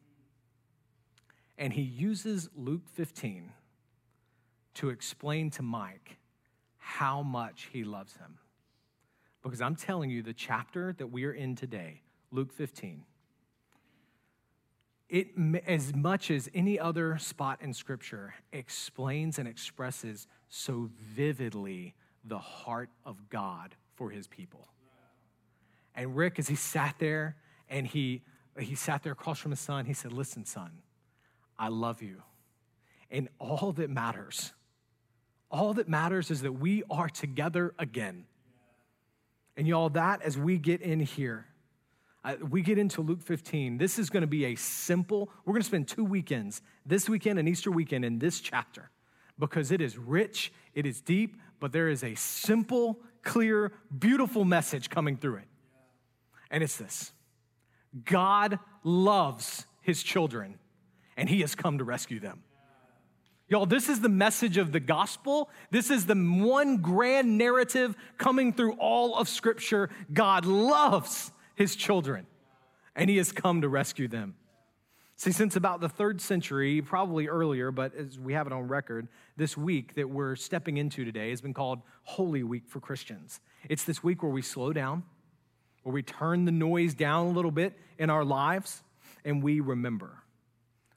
And 1.59 1.73
he 1.73 1.83
uses 1.83 2.49
Luke 2.57 2.89
15 2.95 3.53
to 4.75 4.89
explain 4.89 5.51
to 5.51 5.63
Mike 5.63 6.17
how 6.79 7.23
much 7.23 7.69
he 7.73 7.85
loves 7.85 8.17
him. 8.17 8.39
Because 9.43 9.61
I'm 9.61 9.77
telling 9.77 10.11
you, 10.11 10.23
the 10.23 10.33
chapter 10.33 10.95
that 10.95 11.07
we 11.07 11.25
are 11.25 11.33
in 11.33 11.55
today, 11.55 12.03
Luke 12.31 12.53
15, 12.53 13.05
it, 15.11 15.29
as 15.67 15.95
much 15.95 16.31
as 16.31 16.49
any 16.55 16.79
other 16.79 17.19
spot 17.19 17.61
in 17.61 17.75
Scripture, 17.75 18.35
explains 18.53 19.39
and 19.39 19.47
expresses 19.47 20.27
so 20.49 20.91
vividly 21.15 21.95
the 22.25 22.39
heart 22.39 22.91
of 23.05 23.29
God 23.29 23.75
for 23.95 24.11
his 24.11 24.27
people. 24.27 24.69
And 25.95 26.17
Rick, 26.17 26.39
as 26.39 26.49
he 26.49 26.55
sat 26.55 26.97
there 26.99 27.37
and 27.69 27.87
he, 27.87 28.23
he 28.59 28.75
sat 28.75 29.03
there 29.03 29.13
across 29.13 29.39
from 29.39 29.51
his 29.51 29.61
son, 29.61 29.85
he 29.85 29.93
said, 29.93 30.13
Listen, 30.13 30.45
son, 30.45 30.71
I 31.59 31.69
love 31.69 32.01
you. 32.01 32.23
And 33.11 33.29
all 33.39 33.73
that 33.73 33.91
matters 33.91 34.53
all 35.51 35.75
that 35.75 35.89
matters 35.89 36.31
is 36.31 36.43
that 36.43 36.53
we 36.53 36.83
are 36.91 37.09
together 37.09 37.75
again. 37.79 38.25
And 39.57 39.67
y'all, 39.67 39.91
that 39.91 40.23
as 40.23 40.39
we 40.39 40.59
get 40.59 40.81
in 40.81 41.01
here, 41.01 41.47
we 42.49 42.63
get 42.63 42.79
into 42.79 43.01
Luke 43.01 43.23
15. 43.23 43.79
This 43.79 43.99
is 43.99 44.11
going 44.11 44.23
to 44.23 44.27
be 44.27 44.47
a 44.47 44.55
simple, 44.55 45.31
we're 45.45 45.53
going 45.53 45.63
to 45.63 45.67
spend 45.67 45.89
two 45.89 46.05
weekends, 46.05 46.63
this 46.85 47.09
weekend 47.09 47.39
and 47.39 47.49
Easter 47.49 47.71
weekend, 47.71 48.05
in 48.05 48.19
this 48.19 48.41
chapter 48.41 48.91
because 49.41 49.73
it 49.73 49.81
is 49.81 49.99
rich, 49.99 50.53
it 50.75 50.87
is 50.87 51.01
deep, 51.01 51.37
but 51.59 51.73
there 51.73 51.89
is 51.89 52.05
a 52.05 52.15
simple, 52.15 53.01
clear, 53.23 53.73
beautiful 53.99 54.45
message 54.45 54.91
coming 54.91 55.17
through 55.17 55.37
it. 55.37 55.49
And 56.51 56.63
it's 56.63 56.77
this 56.77 57.13
God 58.05 58.59
loves 58.85 59.67
his 59.81 60.03
children, 60.03 60.59
and 61.17 61.29
he 61.29 61.41
has 61.41 61.55
come 61.55 61.79
to 61.79 61.85
rescue 61.85 62.21
them. 62.21 62.43
Y'all, 63.49 63.67
this 63.67 63.89
is 63.89 64.01
the 64.01 64.09
message 64.09 64.59
of 64.59 64.71
the 64.71 64.79
gospel. 64.79 65.51
This 65.73 65.91
is 65.91 66.07
the 66.07 66.15
one 66.15 66.77
grand 66.77 67.37
narrative 67.37 67.97
coming 68.17 68.53
through 68.53 68.75
all 68.75 69.17
of 69.17 69.29
Scripture. 69.29 69.91
God 70.13 70.47
loves 70.47 71.33
his 71.61 71.77
children, 71.77 72.27
and 72.97 73.11
he 73.11 73.19
has 73.19 73.33
come 73.33 73.61
to 73.61 73.69
rescue 73.69 74.09
them. 74.09 74.35
See, 75.17 75.31
since 75.31 75.57
about 75.57 75.83
the 75.83 75.91
third 75.91 76.23
century, 76.23 76.81
probably 76.81 77.29
earlier, 77.29 77.71
but 77.71 77.95
as 77.95 78.19
we 78.19 78.33
have 78.33 78.47
it 78.47 78.53
on 78.55 78.67
record, 78.67 79.09
this 79.37 79.59
week 79.59 79.95
that 79.97 80.09
we're 80.09 80.37
stepping 80.37 80.79
into 80.79 81.05
today 81.05 81.29
has 81.29 81.43
been 81.43 81.53
called 81.53 81.83
Holy 82.05 82.43
Week 82.43 82.67
for 82.67 82.81
Christians. 82.81 83.41
It's 83.69 83.85
this 83.85 84.03
week 84.03 84.23
where 84.23 84.33
we 84.33 84.41
slow 84.41 84.73
down, 84.73 85.03
where 85.83 85.93
we 85.93 86.03
turn 86.03 86.47
the 86.47 86.51
noise 86.51 86.95
down 86.95 87.27
a 87.27 87.31
little 87.31 87.51
bit 87.51 87.79
in 87.99 88.09
our 88.09 88.25
lives, 88.25 88.83
and 89.23 89.43
we 89.43 89.61
remember. 89.61 90.23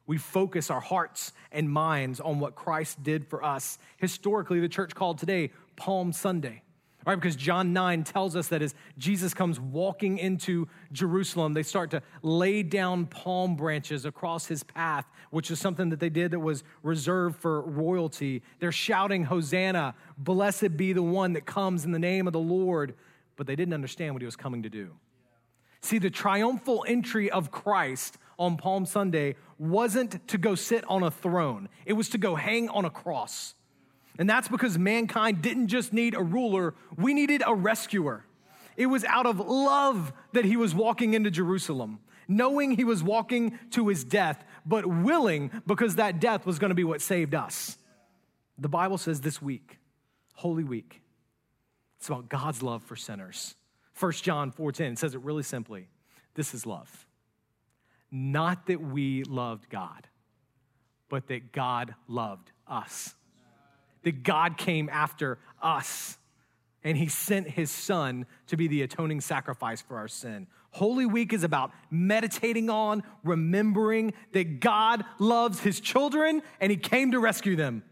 We 0.08 0.18
focus 0.18 0.72
our 0.72 0.80
hearts 0.80 1.34
and 1.52 1.70
minds 1.70 2.22
on 2.22 2.40
what 2.40 2.56
Christ 2.56 3.04
did 3.04 3.28
for 3.28 3.44
us. 3.44 3.78
Historically, 3.98 4.62
the 4.62 4.70
church 4.70 4.96
called 4.96 5.18
today 5.18 5.52
Palm 5.76 6.14
Sunday, 6.14 6.62
right? 7.06 7.16
Because 7.16 7.36
John 7.36 7.74
9 7.74 8.04
tells 8.04 8.36
us 8.36 8.48
that 8.50 8.62
as 8.62 8.76
Jesus 8.98 9.34
comes 9.34 9.60
walking 9.60 10.18
into 10.18 10.68
Jerusalem, 10.92 11.54
they 11.54 11.64
start 11.64 11.92
to 11.92 12.02
lay 12.22 12.64
down 12.64 13.06
palm 13.06 13.56
branches 13.56 14.06
across 14.06 14.46
his 14.48 14.64
path, 14.64 15.06
which 15.32 15.52
is 15.52 15.60
something 15.60 15.90
that 15.90 16.00
they 16.00 16.10
did 16.10 16.32
that 16.32 16.40
was 16.40 16.64
reserved 16.82 17.38
for 17.38 17.62
royalty. 17.62 18.42
They're 18.60 18.72
shouting, 18.72 19.26
Hosanna, 19.26 19.96
blessed 20.18 20.78
be 20.78 20.94
the 20.94 21.04
one 21.04 21.34
that 21.34 21.46
comes 21.46 21.86
in 21.86 21.92
the 21.92 22.00
name 22.00 22.28
of 22.28 22.34
the 22.34 22.40
Lord. 22.40 22.96
But 23.36 23.48
they 23.48 23.56
didn't 23.56 23.74
understand 23.74 24.14
what 24.14 24.22
he 24.22 24.26
was 24.26 24.36
coming 24.36 24.64
to 24.64 24.70
do. 24.70 24.92
See, 25.82 25.98
the 25.98 26.10
triumphal 26.10 26.86
entry 26.88 27.30
of 27.30 27.52
Christ 27.52 28.18
on 28.40 28.58
Palm 28.58 28.86
Sunday 28.86 29.36
wasn't 29.58 30.26
to 30.30 30.38
go 30.38 30.56
sit 30.56 30.84
on 30.88 31.04
a 31.04 31.12
throne, 31.12 31.70
it 31.86 31.94
was 31.94 32.10
to 32.10 32.18
go 32.18 32.36
hang 32.36 32.70
on 32.70 32.86
a 32.86 32.90
cross. 32.90 33.56
And 34.18 34.30
that's 34.30 34.48
because 34.48 34.78
mankind 34.78 35.42
didn't 35.42 35.68
just 35.68 35.92
need 35.94 36.14
a 36.16 36.22
ruler, 36.22 36.76
we 36.98 37.14
needed 37.14 37.42
a 37.46 37.56
rescuer. 37.56 38.26
It 38.78 38.88
was 38.88 39.04
out 39.06 39.26
of 39.26 39.40
love 39.40 40.14
that 40.34 40.46
he 40.46 40.58
was 40.58 40.74
walking 40.74 41.14
into 41.14 41.32
Jerusalem, 41.32 42.00
knowing 42.28 42.72
he 42.72 42.84
was 42.84 43.04
walking 43.04 43.58
to 43.72 43.88
his 43.88 44.04
death, 44.04 44.44
but 44.66 44.86
willing 44.86 45.52
because 45.68 45.96
that 45.96 46.20
death 46.20 46.46
was 46.46 46.60
going 46.60 46.70
to 46.70 46.76
be 46.76 46.84
what 46.84 47.02
saved 47.02 47.36
us. 47.36 47.78
The 48.58 48.70
Bible 48.70 48.98
says 48.98 49.22
this 49.22 49.42
week, 49.42 49.80
Holy 50.36 50.64
Week, 50.64 51.02
it's 51.98 52.08
about 52.08 52.30
God's 52.30 52.62
love 52.62 52.84
for 52.84 52.96
sinners. 52.96 53.56
1 54.00 54.12
John 54.24 54.52
4:10 54.52 54.98
says 54.98 55.16
it 55.16 55.22
really 55.22 55.44
simply. 55.44 55.88
This 56.36 56.54
is 56.54 56.66
love. 56.66 57.06
Not 58.12 58.68
that 58.68 58.82
we 58.82 59.24
loved 59.24 59.70
God, 59.70 60.08
but 61.10 61.28
that 61.28 61.52
God 61.52 61.96
loved 62.08 62.52
us. 62.68 63.16
That 64.04 64.24
God 64.24 64.58
came 64.58 64.90
after 64.90 65.40
us 65.62 66.18
and 66.84 66.98
he 66.98 67.08
sent 67.08 67.50
his 67.50 67.72
son 67.72 68.26
to 68.48 68.58
be 68.58 68.68
the 68.68 68.82
atoning 68.82 69.22
sacrifice 69.22 69.82
for 69.82 69.98
our 69.98 70.08
sin. 70.08 70.48
Holy 70.72 71.06
Week 71.06 71.34
is 71.34 71.44
about 71.44 71.72
meditating 71.92 72.70
on, 72.70 73.04
remembering 73.24 74.14
that 74.34 74.60
God 74.60 75.06
loves 75.20 75.60
his 75.60 75.80
children 75.80 76.42
and 76.60 76.72
he 76.72 76.78
came 76.78 77.12
to 77.12 77.20
rescue 77.20 77.56
them. 77.56 77.84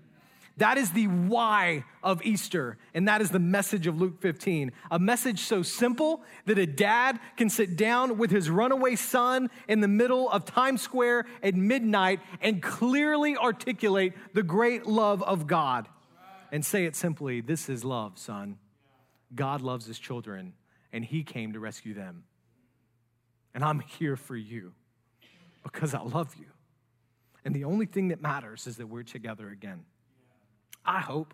That 0.58 0.78
is 0.78 0.92
the 0.92 1.08
why 1.08 1.86
of 2.04 2.22
Easter, 2.24 2.78
and 2.94 3.08
that 3.08 3.22
is 3.22 3.30
the 3.30 3.40
message 3.40 3.88
of 3.88 4.00
Luke 4.00 4.20
15. 4.20 4.74
A 4.92 5.00
message 5.00 5.40
so 5.40 5.64
simple 5.64 6.22
that 6.46 6.60
a 6.60 6.66
dad 6.66 7.20
can 7.38 7.50
sit 7.50 7.78
down 7.78 8.18
with 8.18 8.32
his 8.32 8.50
runaway 8.50 8.96
son 8.96 9.50
in 9.68 9.80
the 9.80 9.88
middle 9.88 10.30
of 10.30 10.46
Times 10.46 10.82
Square 10.82 11.26
at 11.42 11.56
midnight 11.56 12.20
and 12.42 12.62
clearly 12.62 13.38
articulate 13.38 14.14
the 14.34 14.44
great 14.44 14.86
love 14.86 15.24
of 15.24 15.48
God 15.48 15.88
and 16.52 16.66
say 16.66 16.86
it 16.86 16.96
simply 16.96 17.42
this 17.42 17.70
is 17.70 17.84
love, 17.84 18.18
son. 18.18 18.58
God 19.34 19.62
loves 19.62 19.86
his 19.86 19.98
children, 19.98 20.54
and 20.92 21.06
he 21.06 21.24
came 21.24 21.54
to 21.54 21.60
rescue 21.60 21.94
them. 21.94 22.26
And 23.54 23.64
I'm 23.64 23.80
here 23.80 24.16
for 24.16 24.36
you 24.36 24.74
because 25.64 25.94
I 25.94 26.02
love 26.02 26.36
you. 26.38 26.48
And 27.44 27.56
the 27.56 27.64
only 27.64 27.86
thing 27.86 28.10
that 28.10 28.22
matters 28.22 28.68
is 28.68 28.78
that 28.78 28.88
we're 28.88 29.04
together 29.04 29.50
again. 29.50 29.86
I 30.86 31.00
hope. 31.00 31.34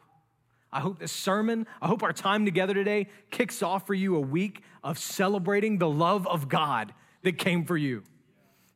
I 0.72 0.82
hope 0.82 1.00
this 1.00 1.12
sermon, 1.12 1.66
I 1.82 1.88
hope 1.88 2.04
our 2.04 2.14
time 2.14 2.44
together 2.44 2.74
today 2.74 3.08
kicks 3.32 3.64
off 3.64 3.88
for 3.88 3.94
you 3.94 4.16
a 4.18 4.22
week 4.22 4.62
of 4.84 5.00
celebrating 5.00 5.78
the 5.78 5.90
love 5.90 6.28
of 6.28 6.50
God 6.50 6.94
that 7.24 7.38
came 7.38 7.66
for 7.66 7.78
you. 7.78 8.04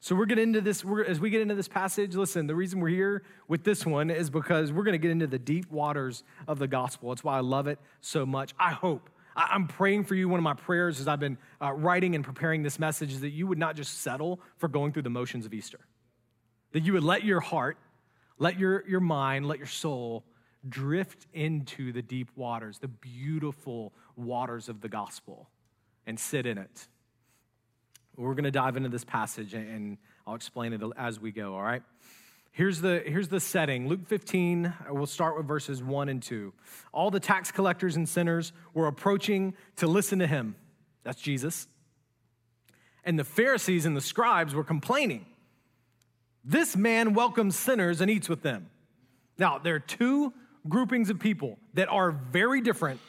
So 0.03 0.15
we're 0.15 0.25
getting 0.25 0.45
into 0.45 0.61
this, 0.61 0.83
as 1.07 1.19
we 1.19 1.29
get 1.29 1.41
into 1.41 1.53
this 1.53 1.67
passage, 1.67 2.15
listen, 2.15 2.47
the 2.47 2.55
reason 2.55 2.79
we're 2.79 2.89
here 2.89 3.21
with 3.47 3.63
this 3.63 3.85
one 3.85 4.09
is 4.09 4.31
because 4.31 4.71
we're 4.71 4.83
going 4.83 4.93
to 4.93 4.97
get 4.97 5.11
into 5.11 5.27
the 5.27 5.37
deep 5.37 5.71
waters 5.71 6.23
of 6.47 6.57
the 6.57 6.67
gospel. 6.67 7.09
That's 7.09 7.23
why 7.23 7.37
I 7.37 7.41
love 7.41 7.67
it 7.67 7.77
so 8.01 8.25
much. 8.25 8.55
I 8.59 8.71
hope 8.71 9.11
I'm 9.35 9.67
praying 9.67 10.05
for 10.05 10.15
you. 10.15 10.27
One 10.27 10.39
of 10.39 10.43
my 10.43 10.55
prayers 10.55 10.99
as 10.99 11.07
I've 11.07 11.19
been 11.19 11.37
uh, 11.61 11.73
writing 11.73 12.15
and 12.15 12.23
preparing 12.23 12.63
this 12.63 12.79
message 12.79 13.13
is 13.13 13.21
that 13.21 13.29
you 13.29 13.45
would 13.45 13.59
not 13.59 13.75
just 13.75 14.01
settle 14.01 14.41
for 14.57 14.67
going 14.67 14.91
through 14.91 15.03
the 15.03 15.11
motions 15.11 15.45
of 15.45 15.53
Easter, 15.53 15.79
that 16.71 16.81
you 16.81 16.93
would 16.93 17.03
let 17.03 17.23
your 17.23 17.39
heart, 17.39 17.77
let 18.39 18.57
your, 18.57 18.83
your 18.87 19.01
mind, 19.01 19.47
let 19.47 19.59
your 19.59 19.67
soul 19.67 20.25
drift 20.67 21.27
into 21.31 21.91
the 21.91 22.01
deep 22.01 22.31
waters, 22.35 22.79
the 22.79 22.87
beautiful 22.87 23.93
waters 24.15 24.67
of 24.67 24.81
the 24.81 24.89
gospel, 24.89 25.47
and 26.07 26.19
sit 26.19 26.47
in 26.47 26.57
it. 26.57 26.87
We're 28.21 28.35
going 28.35 28.43
to 28.43 28.51
dive 28.51 28.77
into 28.77 28.89
this 28.89 29.03
passage 29.03 29.55
and 29.55 29.97
I'll 30.27 30.35
explain 30.35 30.73
it 30.73 30.81
as 30.95 31.19
we 31.19 31.31
go, 31.31 31.55
all 31.55 31.63
right? 31.63 31.81
Here's 32.51 32.79
the, 32.79 33.01
here's 33.03 33.29
the 33.29 33.39
setting. 33.39 33.87
Luke 33.87 34.05
15, 34.05 34.71
we'll 34.91 35.07
start 35.07 35.37
with 35.37 35.47
verses 35.47 35.81
1 35.81 36.07
and 36.07 36.21
2. 36.21 36.53
All 36.93 37.09
the 37.09 37.19
tax 37.19 37.51
collectors 37.51 37.95
and 37.95 38.07
sinners 38.07 38.53
were 38.75 38.85
approaching 38.85 39.55
to 39.77 39.87
listen 39.87 40.19
to 40.19 40.27
him. 40.27 40.55
That's 41.03 41.19
Jesus. 41.19 41.67
And 43.03 43.17
the 43.17 43.23
Pharisees 43.23 43.87
and 43.87 43.97
the 43.97 44.01
scribes 44.01 44.53
were 44.53 44.63
complaining. 44.63 45.25
This 46.45 46.75
man 46.75 47.15
welcomes 47.15 47.55
sinners 47.55 48.01
and 48.01 48.11
eats 48.11 48.29
with 48.29 48.43
them. 48.43 48.69
Now, 49.39 49.57
there 49.57 49.73
are 49.73 49.79
two 49.79 50.31
groupings 50.69 51.09
of 51.09 51.17
people 51.17 51.57
that 51.73 51.89
are 51.89 52.11
very 52.11 52.61
different 52.61 52.99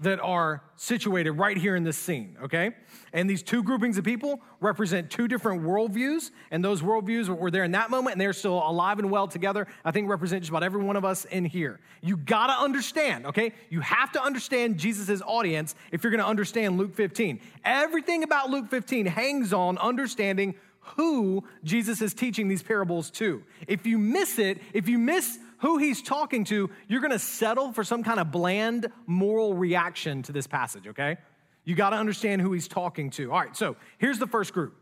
that 0.00 0.20
are 0.20 0.62
situated 0.76 1.32
right 1.32 1.56
here 1.56 1.74
in 1.74 1.82
this 1.82 1.98
scene, 1.98 2.36
okay? 2.42 2.70
And 3.12 3.28
these 3.28 3.42
two 3.42 3.62
groupings 3.64 3.98
of 3.98 4.04
people 4.04 4.40
represent 4.60 5.10
two 5.10 5.26
different 5.26 5.62
worldviews, 5.62 6.30
and 6.50 6.64
those 6.64 6.82
worldviews 6.82 7.28
were 7.28 7.50
there 7.50 7.64
in 7.64 7.72
that 7.72 7.90
moment, 7.90 8.14
and 8.14 8.20
they're 8.20 8.32
still 8.32 8.62
alive 8.64 9.00
and 9.00 9.10
well 9.10 9.26
together. 9.26 9.66
I 9.84 9.90
think 9.90 10.08
represent 10.08 10.42
just 10.42 10.50
about 10.50 10.62
every 10.62 10.82
one 10.82 10.96
of 10.96 11.04
us 11.04 11.24
in 11.24 11.44
here. 11.44 11.80
You 12.00 12.16
gotta 12.16 12.52
understand, 12.52 13.26
okay? 13.26 13.52
You 13.70 13.80
have 13.80 14.12
to 14.12 14.22
understand 14.22 14.78
Jesus' 14.78 15.20
audience 15.22 15.74
if 15.90 16.04
you're 16.04 16.12
gonna 16.12 16.24
understand 16.24 16.78
Luke 16.78 16.94
15. 16.94 17.40
Everything 17.64 18.22
about 18.22 18.50
Luke 18.50 18.70
15 18.70 19.06
hangs 19.06 19.52
on 19.52 19.78
understanding 19.78 20.54
who 20.96 21.44
Jesus 21.64 22.00
is 22.00 22.14
teaching 22.14 22.48
these 22.48 22.62
parables 22.62 23.10
to. 23.10 23.42
If 23.66 23.84
you 23.84 23.98
miss 23.98 24.38
it, 24.38 24.58
if 24.72 24.88
you 24.88 24.98
miss 24.98 25.38
who 25.58 25.78
he's 25.78 26.02
talking 26.02 26.44
to, 26.44 26.70
you're 26.86 27.00
going 27.00 27.12
to 27.12 27.18
settle 27.18 27.72
for 27.72 27.84
some 27.84 28.02
kind 28.02 28.20
of 28.20 28.30
bland 28.30 28.90
moral 29.06 29.54
reaction 29.54 30.22
to 30.22 30.32
this 30.32 30.46
passage, 30.46 30.86
okay? 30.88 31.18
You 31.64 31.74
got 31.74 31.90
to 31.90 31.96
understand 31.96 32.42
who 32.42 32.52
he's 32.52 32.68
talking 32.68 33.10
to. 33.10 33.32
All 33.32 33.40
right, 33.40 33.56
so 33.56 33.76
here's 33.98 34.18
the 34.18 34.26
first 34.26 34.52
group. 34.52 34.76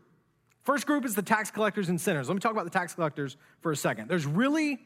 First 0.63 0.85
group 0.85 1.05
is 1.05 1.15
the 1.15 1.21
tax 1.21 1.49
collectors 1.49 1.89
and 1.89 1.99
sinners. 1.99 2.27
Let 2.27 2.35
me 2.35 2.41
talk 2.41 2.51
about 2.51 2.65
the 2.65 2.71
tax 2.71 2.93
collectors 2.93 3.37
for 3.61 3.71
a 3.71 3.75
second. 3.75 4.09
There's 4.09 4.25
really 4.25 4.79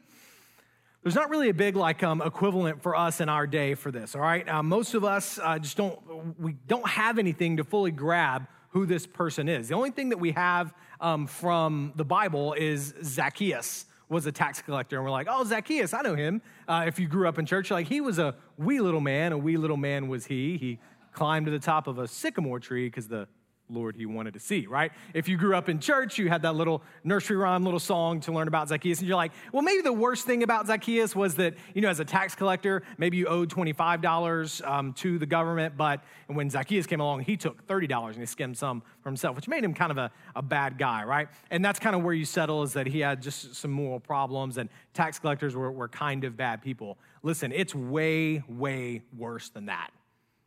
there's 1.02 1.16
not 1.16 1.30
really 1.30 1.48
a 1.48 1.54
big 1.54 1.74
like 1.74 2.04
um, 2.04 2.22
equivalent 2.22 2.80
for 2.80 2.94
us 2.94 3.20
in 3.20 3.28
our 3.28 3.46
day 3.46 3.74
for 3.74 3.90
this 3.90 4.14
all 4.14 4.20
right 4.20 4.48
uh, 4.48 4.62
most 4.62 4.94
of 4.94 5.04
us 5.04 5.40
uh, 5.42 5.58
just 5.58 5.76
don't 5.76 6.38
we 6.38 6.52
don't 6.68 6.86
have 6.88 7.18
anything 7.18 7.56
to 7.56 7.64
fully 7.64 7.90
grab 7.90 8.46
who 8.70 8.86
this 8.86 9.04
person 9.04 9.48
is 9.48 9.66
the 9.66 9.74
only 9.74 9.90
thing 9.90 10.10
that 10.10 10.18
we 10.18 10.30
have 10.30 10.72
um, 11.00 11.26
from 11.26 11.92
the 11.96 12.04
bible 12.04 12.52
is 12.52 12.94
zacchaeus 13.02 13.86
was 14.12 14.26
a 14.26 14.32
tax 14.32 14.62
collector. 14.62 14.96
And 14.96 15.04
we're 15.04 15.10
like, 15.10 15.26
oh, 15.28 15.42
Zacchaeus, 15.42 15.92
I 15.94 16.02
know 16.02 16.14
him. 16.14 16.42
Uh, 16.68 16.84
if 16.86 16.98
you 17.00 17.08
grew 17.08 17.26
up 17.26 17.38
in 17.38 17.46
church, 17.46 17.70
like 17.70 17.88
he 17.88 18.00
was 18.00 18.18
a 18.18 18.36
wee 18.58 18.80
little 18.80 19.00
man, 19.00 19.32
a 19.32 19.38
wee 19.38 19.56
little 19.56 19.76
man 19.76 20.06
was 20.06 20.26
he. 20.26 20.56
He 20.58 20.78
climbed 21.12 21.46
to 21.46 21.52
the 21.52 21.58
top 21.58 21.86
of 21.86 21.98
a 21.98 22.06
sycamore 22.06 22.60
tree 22.60 22.86
because 22.86 23.08
the 23.08 23.26
Lord 23.72 23.96
he 23.96 24.06
wanted 24.06 24.34
to 24.34 24.40
see, 24.40 24.66
right? 24.66 24.92
If 25.14 25.28
you 25.28 25.36
grew 25.36 25.56
up 25.56 25.68
in 25.68 25.80
church, 25.80 26.18
you 26.18 26.28
had 26.28 26.42
that 26.42 26.54
little 26.54 26.82
nursery 27.04 27.36
rhyme, 27.36 27.64
little 27.64 27.80
song 27.80 28.20
to 28.20 28.32
learn 28.32 28.48
about 28.48 28.68
Zacchaeus, 28.68 28.98
and 28.98 29.08
you're 29.08 29.16
like, 29.16 29.32
well, 29.52 29.62
maybe 29.62 29.82
the 29.82 29.92
worst 29.92 30.26
thing 30.26 30.42
about 30.42 30.66
Zacchaeus 30.66 31.16
was 31.16 31.36
that, 31.36 31.54
you 31.74 31.80
know, 31.80 31.88
as 31.88 32.00
a 32.00 32.04
tax 32.04 32.34
collector, 32.34 32.82
maybe 32.98 33.16
you 33.16 33.26
owed 33.26 33.48
$25 33.48 34.68
um, 34.68 34.92
to 34.94 35.18
the 35.18 35.26
government, 35.26 35.76
but 35.76 36.02
when 36.26 36.50
Zacchaeus 36.50 36.86
came 36.86 37.00
along, 37.00 37.20
he 37.20 37.36
took 37.36 37.66
$30 37.66 38.06
and 38.08 38.16
he 38.16 38.26
skimmed 38.26 38.56
some 38.58 38.82
for 39.00 39.08
himself, 39.08 39.36
which 39.36 39.48
made 39.48 39.64
him 39.64 39.74
kind 39.74 39.90
of 39.90 39.98
a, 39.98 40.10
a 40.36 40.42
bad 40.42 40.78
guy, 40.78 41.04
right? 41.04 41.28
And 41.50 41.64
that's 41.64 41.78
kind 41.78 41.96
of 41.96 42.02
where 42.02 42.14
you 42.14 42.24
settle 42.24 42.62
is 42.62 42.72
that 42.74 42.86
he 42.86 43.00
had 43.00 43.22
just 43.22 43.54
some 43.54 43.70
moral 43.70 44.00
problems, 44.00 44.58
and 44.58 44.68
tax 44.94 45.18
collectors 45.18 45.54
were, 45.54 45.70
were 45.70 45.88
kind 45.88 46.24
of 46.24 46.36
bad 46.36 46.62
people. 46.62 46.98
Listen, 47.22 47.52
it's 47.52 47.74
way, 47.74 48.42
way 48.48 49.02
worse 49.16 49.48
than 49.48 49.66
that. 49.66 49.90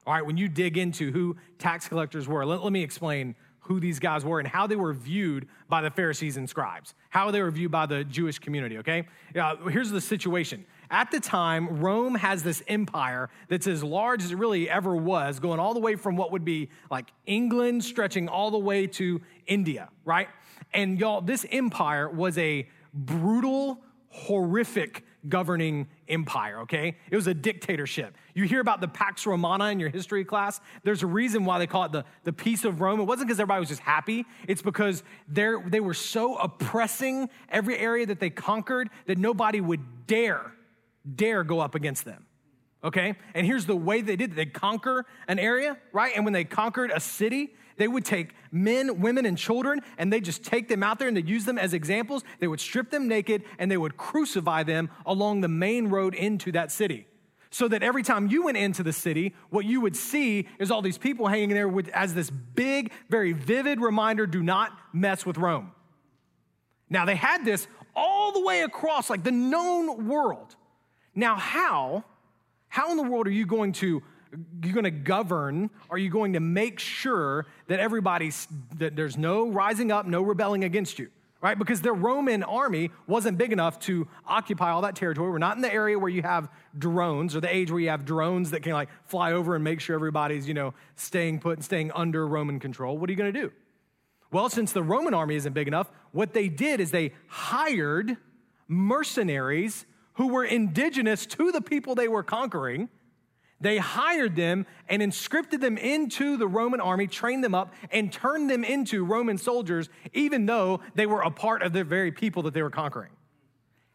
All 0.05 0.13
right, 0.13 0.25
when 0.25 0.37
you 0.37 0.47
dig 0.47 0.77
into 0.77 1.11
who 1.11 1.35
tax 1.57 1.87
collectors 1.87 2.27
were, 2.27 2.45
let, 2.45 2.63
let 2.63 2.71
me 2.71 2.83
explain 2.83 3.35
who 3.61 3.79
these 3.79 3.99
guys 3.99 4.23
were 4.23 4.39
and 4.39 4.47
how 4.47 4.67
they 4.67 4.75
were 4.75 4.93
viewed 4.93 5.47
by 5.67 5.81
the 5.81 5.89
Pharisees 5.89 6.37
and 6.37 6.47
scribes, 6.47 6.93
how 7.09 7.31
they 7.31 7.41
were 7.41 7.49
viewed 7.49 7.71
by 7.71 7.87
the 7.87 8.03
Jewish 8.03 8.37
community, 8.37 8.77
okay? 8.77 9.07
Uh, 9.35 9.55
here's 9.69 9.89
the 9.89 10.01
situation. 10.01 10.65
At 10.91 11.09
the 11.09 11.19
time, 11.19 11.79
Rome 11.79 12.13
has 12.13 12.43
this 12.43 12.61
empire 12.67 13.31
that's 13.49 13.65
as 13.65 13.83
large 13.83 14.23
as 14.23 14.31
it 14.31 14.37
really 14.37 14.69
ever 14.69 14.95
was, 14.95 15.39
going 15.39 15.59
all 15.59 15.73
the 15.73 15.79
way 15.79 15.95
from 15.95 16.15
what 16.15 16.31
would 16.31 16.45
be 16.45 16.69
like 16.91 17.11
England, 17.25 17.83
stretching 17.83 18.29
all 18.29 18.51
the 18.51 18.59
way 18.59 18.85
to 18.85 19.19
India, 19.47 19.89
right? 20.03 20.27
And 20.71 20.99
y'all, 20.99 21.21
this 21.21 21.43
empire 21.51 22.07
was 22.07 22.37
a 22.37 22.69
brutal, 22.93 23.81
horrific 24.09 25.03
governing 25.29 25.87
empire, 26.07 26.61
okay? 26.61 26.97
It 27.09 27.15
was 27.15 27.27
a 27.27 27.33
dictatorship. 27.33 28.15
You 28.33 28.43
hear 28.43 28.59
about 28.59 28.81
the 28.81 28.87
Pax 28.87 29.25
Romana 29.25 29.65
in 29.65 29.79
your 29.79 29.89
history 29.89 30.25
class. 30.25 30.59
There's 30.83 31.03
a 31.03 31.07
reason 31.07 31.45
why 31.45 31.59
they 31.59 31.67
call 31.67 31.85
it 31.85 31.91
the, 31.91 32.05
the 32.23 32.33
peace 32.33 32.65
of 32.65 32.81
Rome. 32.81 32.99
It 32.99 33.03
wasn't 33.03 33.27
because 33.27 33.39
everybody 33.39 33.59
was 33.59 33.69
just 33.69 33.81
happy, 33.81 34.25
it's 34.47 34.61
because 34.61 35.03
they 35.27 35.79
were 35.79 35.93
so 35.93 36.35
oppressing 36.35 37.29
every 37.49 37.77
area 37.77 38.05
that 38.05 38.19
they 38.19 38.29
conquered 38.29 38.89
that 39.07 39.17
nobody 39.17 39.61
would 39.61 40.07
dare, 40.07 40.51
dare 41.15 41.43
go 41.43 41.59
up 41.59 41.75
against 41.75 42.05
them. 42.05 42.25
Okay? 42.83 43.15
And 43.33 43.47
here's 43.47 43.65
the 43.65 43.75
way 43.75 44.01
they 44.01 44.15
did 44.15 44.31
it. 44.31 44.35
They 44.35 44.45
conquer 44.45 45.05
an 45.27 45.39
area, 45.39 45.77
right? 45.91 46.13
And 46.15 46.23
when 46.23 46.33
they 46.33 46.43
conquered 46.43 46.91
a 46.93 46.99
city, 46.99 47.55
they 47.77 47.87
would 47.87 48.05
take 48.05 48.33
men, 48.51 49.01
women, 49.01 49.25
and 49.25 49.37
children, 49.37 49.81
and 49.97 50.11
they 50.11 50.21
just 50.21 50.43
take 50.43 50.67
them 50.67 50.81
out 50.83 50.99
there 50.99 51.07
and 51.07 51.17
they 51.17 51.21
use 51.21 51.45
them 51.45 51.57
as 51.57 51.73
examples. 51.73 52.23
They 52.39 52.47
would 52.47 52.59
strip 52.59 52.89
them 52.89 53.07
naked 53.07 53.43
and 53.59 53.69
they 53.69 53.77
would 53.77 53.97
crucify 53.97 54.63
them 54.63 54.89
along 55.05 55.41
the 55.41 55.47
main 55.47 55.87
road 55.87 56.15
into 56.15 56.51
that 56.53 56.71
city. 56.71 57.07
So 57.49 57.67
that 57.69 57.83
every 57.83 58.03
time 58.03 58.27
you 58.27 58.43
went 58.43 58.57
into 58.57 58.83
the 58.83 58.91
city, 58.91 59.33
what 59.49 59.65
you 59.65 59.79
would 59.81 59.95
see 59.95 60.47
is 60.59 60.71
all 60.71 60.81
these 60.81 60.97
people 60.97 61.27
hanging 61.27 61.49
there 61.49 61.69
with, 61.69 61.87
as 61.89 62.13
this 62.13 62.29
big, 62.29 62.91
very 63.09 63.31
vivid 63.31 63.79
reminder 63.79 64.27
do 64.27 64.43
not 64.43 64.77
mess 64.93 65.25
with 65.25 65.37
Rome. 65.37 65.71
Now, 66.89 67.05
they 67.05 67.15
had 67.15 67.45
this 67.45 67.67
all 67.95 68.33
the 68.33 68.41
way 68.41 68.61
across, 68.61 69.09
like 69.09 69.23
the 69.23 69.31
known 69.31 70.07
world. 70.07 70.55
Now, 71.13 71.35
how? 71.35 72.03
How 72.67 72.91
in 72.91 72.97
the 72.97 73.03
world 73.03 73.25
are 73.27 73.31
you 73.31 73.45
going 73.45 73.71
to 73.73 74.03
you 74.63 74.73
going 74.73 74.85
to 74.85 74.91
govern? 74.91 75.69
Are 75.89 75.97
you 75.97 76.09
going 76.09 76.33
to 76.33 76.39
make 76.39 76.79
sure 76.79 77.45
that 77.67 77.79
everybody's, 77.79 78.47
that 78.77 78.95
there's 78.95 79.17
no 79.17 79.49
rising 79.49 79.91
up, 79.91 80.05
no 80.05 80.21
rebelling 80.21 80.63
against 80.63 80.99
you? 80.99 81.09
Right? 81.41 81.59
Because 81.59 81.81
the 81.81 81.91
Roman 81.91 82.41
army 82.41 82.89
wasn't 83.05 83.37
big 83.37 83.53
enough 83.53 83.77
to 83.81 84.07
occupy 84.25 84.71
all 84.71 84.81
that 84.81 84.95
territory. 84.95 85.29
We're 85.29 85.37
not 85.37 85.55
in 85.55 85.61
the 85.61 85.71
area 85.71 85.99
where 85.99 86.09
you 86.09 86.23
have 86.23 86.49
drones 86.77 87.35
or 87.35 87.39
the 87.39 87.53
age 87.53 87.69
where 87.69 87.79
you 87.79 87.89
have 87.89 88.03
drones 88.03 88.49
that 88.51 88.63
can 88.63 88.71
like 88.71 88.89
fly 89.03 89.33
over 89.33 89.53
and 89.53 89.63
make 89.63 89.79
sure 89.79 89.95
everybody's, 89.95 90.47
you 90.47 90.55
know, 90.55 90.73
staying 90.95 91.39
put 91.39 91.57
and 91.57 91.63
staying 91.63 91.91
under 91.91 92.27
Roman 92.27 92.59
control. 92.59 92.97
What 92.97 93.09
are 93.09 93.13
you 93.13 93.17
going 93.17 93.31
to 93.31 93.39
do? 93.39 93.51
Well, 94.31 94.49
since 94.49 94.71
the 94.71 94.81
Roman 94.81 95.13
army 95.13 95.35
isn't 95.35 95.53
big 95.53 95.67
enough, 95.67 95.91
what 96.11 96.33
they 96.33 96.49
did 96.49 96.79
is 96.79 96.89
they 96.89 97.13
hired 97.27 98.17
mercenaries 98.67 99.85
who 100.13 100.27
were 100.27 100.43
indigenous 100.43 101.25
to 101.27 101.51
the 101.51 101.61
people 101.61 101.93
they 101.93 102.07
were 102.07 102.23
conquering 102.23 102.89
they 103.65 103.79
hired 103.79 104.35
them 104.35 104.67
and 104.87 105.01
inscripted 105.01 105.59
them 105.59 105.77
into 105.77 106.37
the 106.37 106.47
Roman 106.47 106.79
army, 106.79 107.07
trained 107.07 107.43
them 107.43 107.55
up, 107.55 107.73
and 107.91 108.13
turned 108.13 108.47
them 108.47 108.63
into 108.63 109.03
Roman 109.03 109.39
soldiers, 109.39 109.89
even 110.13 110.45
though 110.45 110.81
they 110.93 111.07
were 111.07 111.21
a 111.21 111.31
part 111.31 111.63
of 111.63 111.73
the 111.73 111.83
very 111.83 112.11
people 112.11 112.43
that 112.43 112.53
they 112.53 112.61
were 112.61 112.69
conquering. 112.69 113.09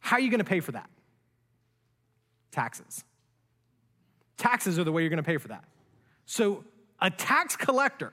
How 0.00 0.16
are 0.16 0.20
you 0.20 0.28
going 0.28 0.38
to 0.38 0.44
pay 0.44 0.58
for 0.58 0.72
that? 0.72 0.90
Taxes. 2.50 3.04
Taxes 4.36 4.76
are 4.76 4.84
the 4.84 4.90
way 4.90 5.02
you're 5.02 5.10
going 5.10 5.18
to 5.18 5.22
pay 5.22 5.36
for 5.36 5.48
that. 5.48 5.64
So, 6.26 6.64
a 7.00 7.10
tax 7.10 7.54
collector 7.54 8.12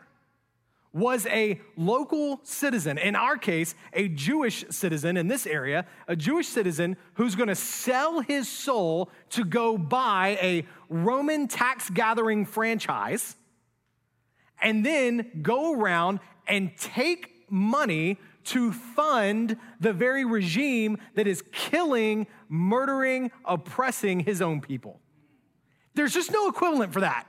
was 0.93 1.25
a 1.27 1.59
local 1.75 2.39
citizen, 2.43 2.97
in 2.97 3.15
our 3.15 3.37
case, 3.37 3.75
a 3.93 4.07
Jewish 4.07 4.65
citizen 4.69 5.17
in 5.17 5.27
this 5.27 5.45
area, 5.45 5.85
a 6.07 6.15
Jewish 6.15 6.47
citizen 6.47 6.97
who's 7.15 7.35
to 7.35 7.55
sell 7.55 8.21
his 8.21 8.49
soul 8.49 9.09
to 9.31 9.43
go 9.43 9.77
buy 9.77 10.37
a 10.41 10.65
Roman 10.89 11.47
tax 11.47 11.89
gathering 11.89 12.45
franchise 12.45 13.35
and 14.61 14.85
then 14.85 15.29
go 15.41 15.73
around 15.73 16.19
and 16.47 16.75
take 16.77 17.45
money 17.49 18.17
to 18.45 18.71
fund 18.71 19.57
the 19.79 19.91
very 19.93 20.23
regime 20.23 20.97
that 21.15 21.27
is 21.27 21.43
killing, 21.51 22.27
murdering, 22.47 23.29
oppressing 23.45 24.21
his 24.21 24.41
own 24.41 24.61
people. 24.61 24.99
There's 25.95 26.13
just 26.13 26.31
no 26.31 26.47
equivalent 26.47 26.93
for 26.93 27.01
that 27.01 27.27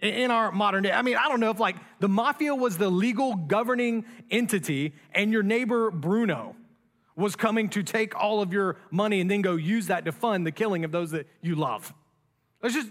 in 0.00 0.30
our 0.30 0.52
modern 0.52 0.82
day. 0.82 0.92
I 0.92 1.02
mean, 1.02 1.16
I 1.16 1.28
don't 1.28 1.40
know 1.40 1.50
if 1.50 1.58
like 1.58 1.76
the 2.00 2.08
mafia 2.08 2.54
was 2.54 2.78
the 2.78 2.88
legal 2.88 3.34
governing 3.34 4.04
entity 4.30 4.94
and 5.12 5.32
your 5.32 5.42
neighbor 5.42 5.90
Bruno 5.90 6.54
was 7.16 7.34
coming 7.34 7.68
to 7.70 7.82
take 7.82 8.14
all 8.14 8.40
of 8.40 8.52
your 8.52 8.76
money 8.90 9.20
and 9.20 9.30
then 9.30 9.42
go 9.42 9.56
use 9.56 9.88
that 9.88 10.04
to 10.04 10.12
fund 10.12 10.46
the 10.46 10.52
killing 10.52 10.84
of 10.84 10.92
those 10.92 11.10
that 11.10 11.26
you 11.42 11.56
love. 11.56 11.92
Let's 12.62 12.74
just, 12.74 12.88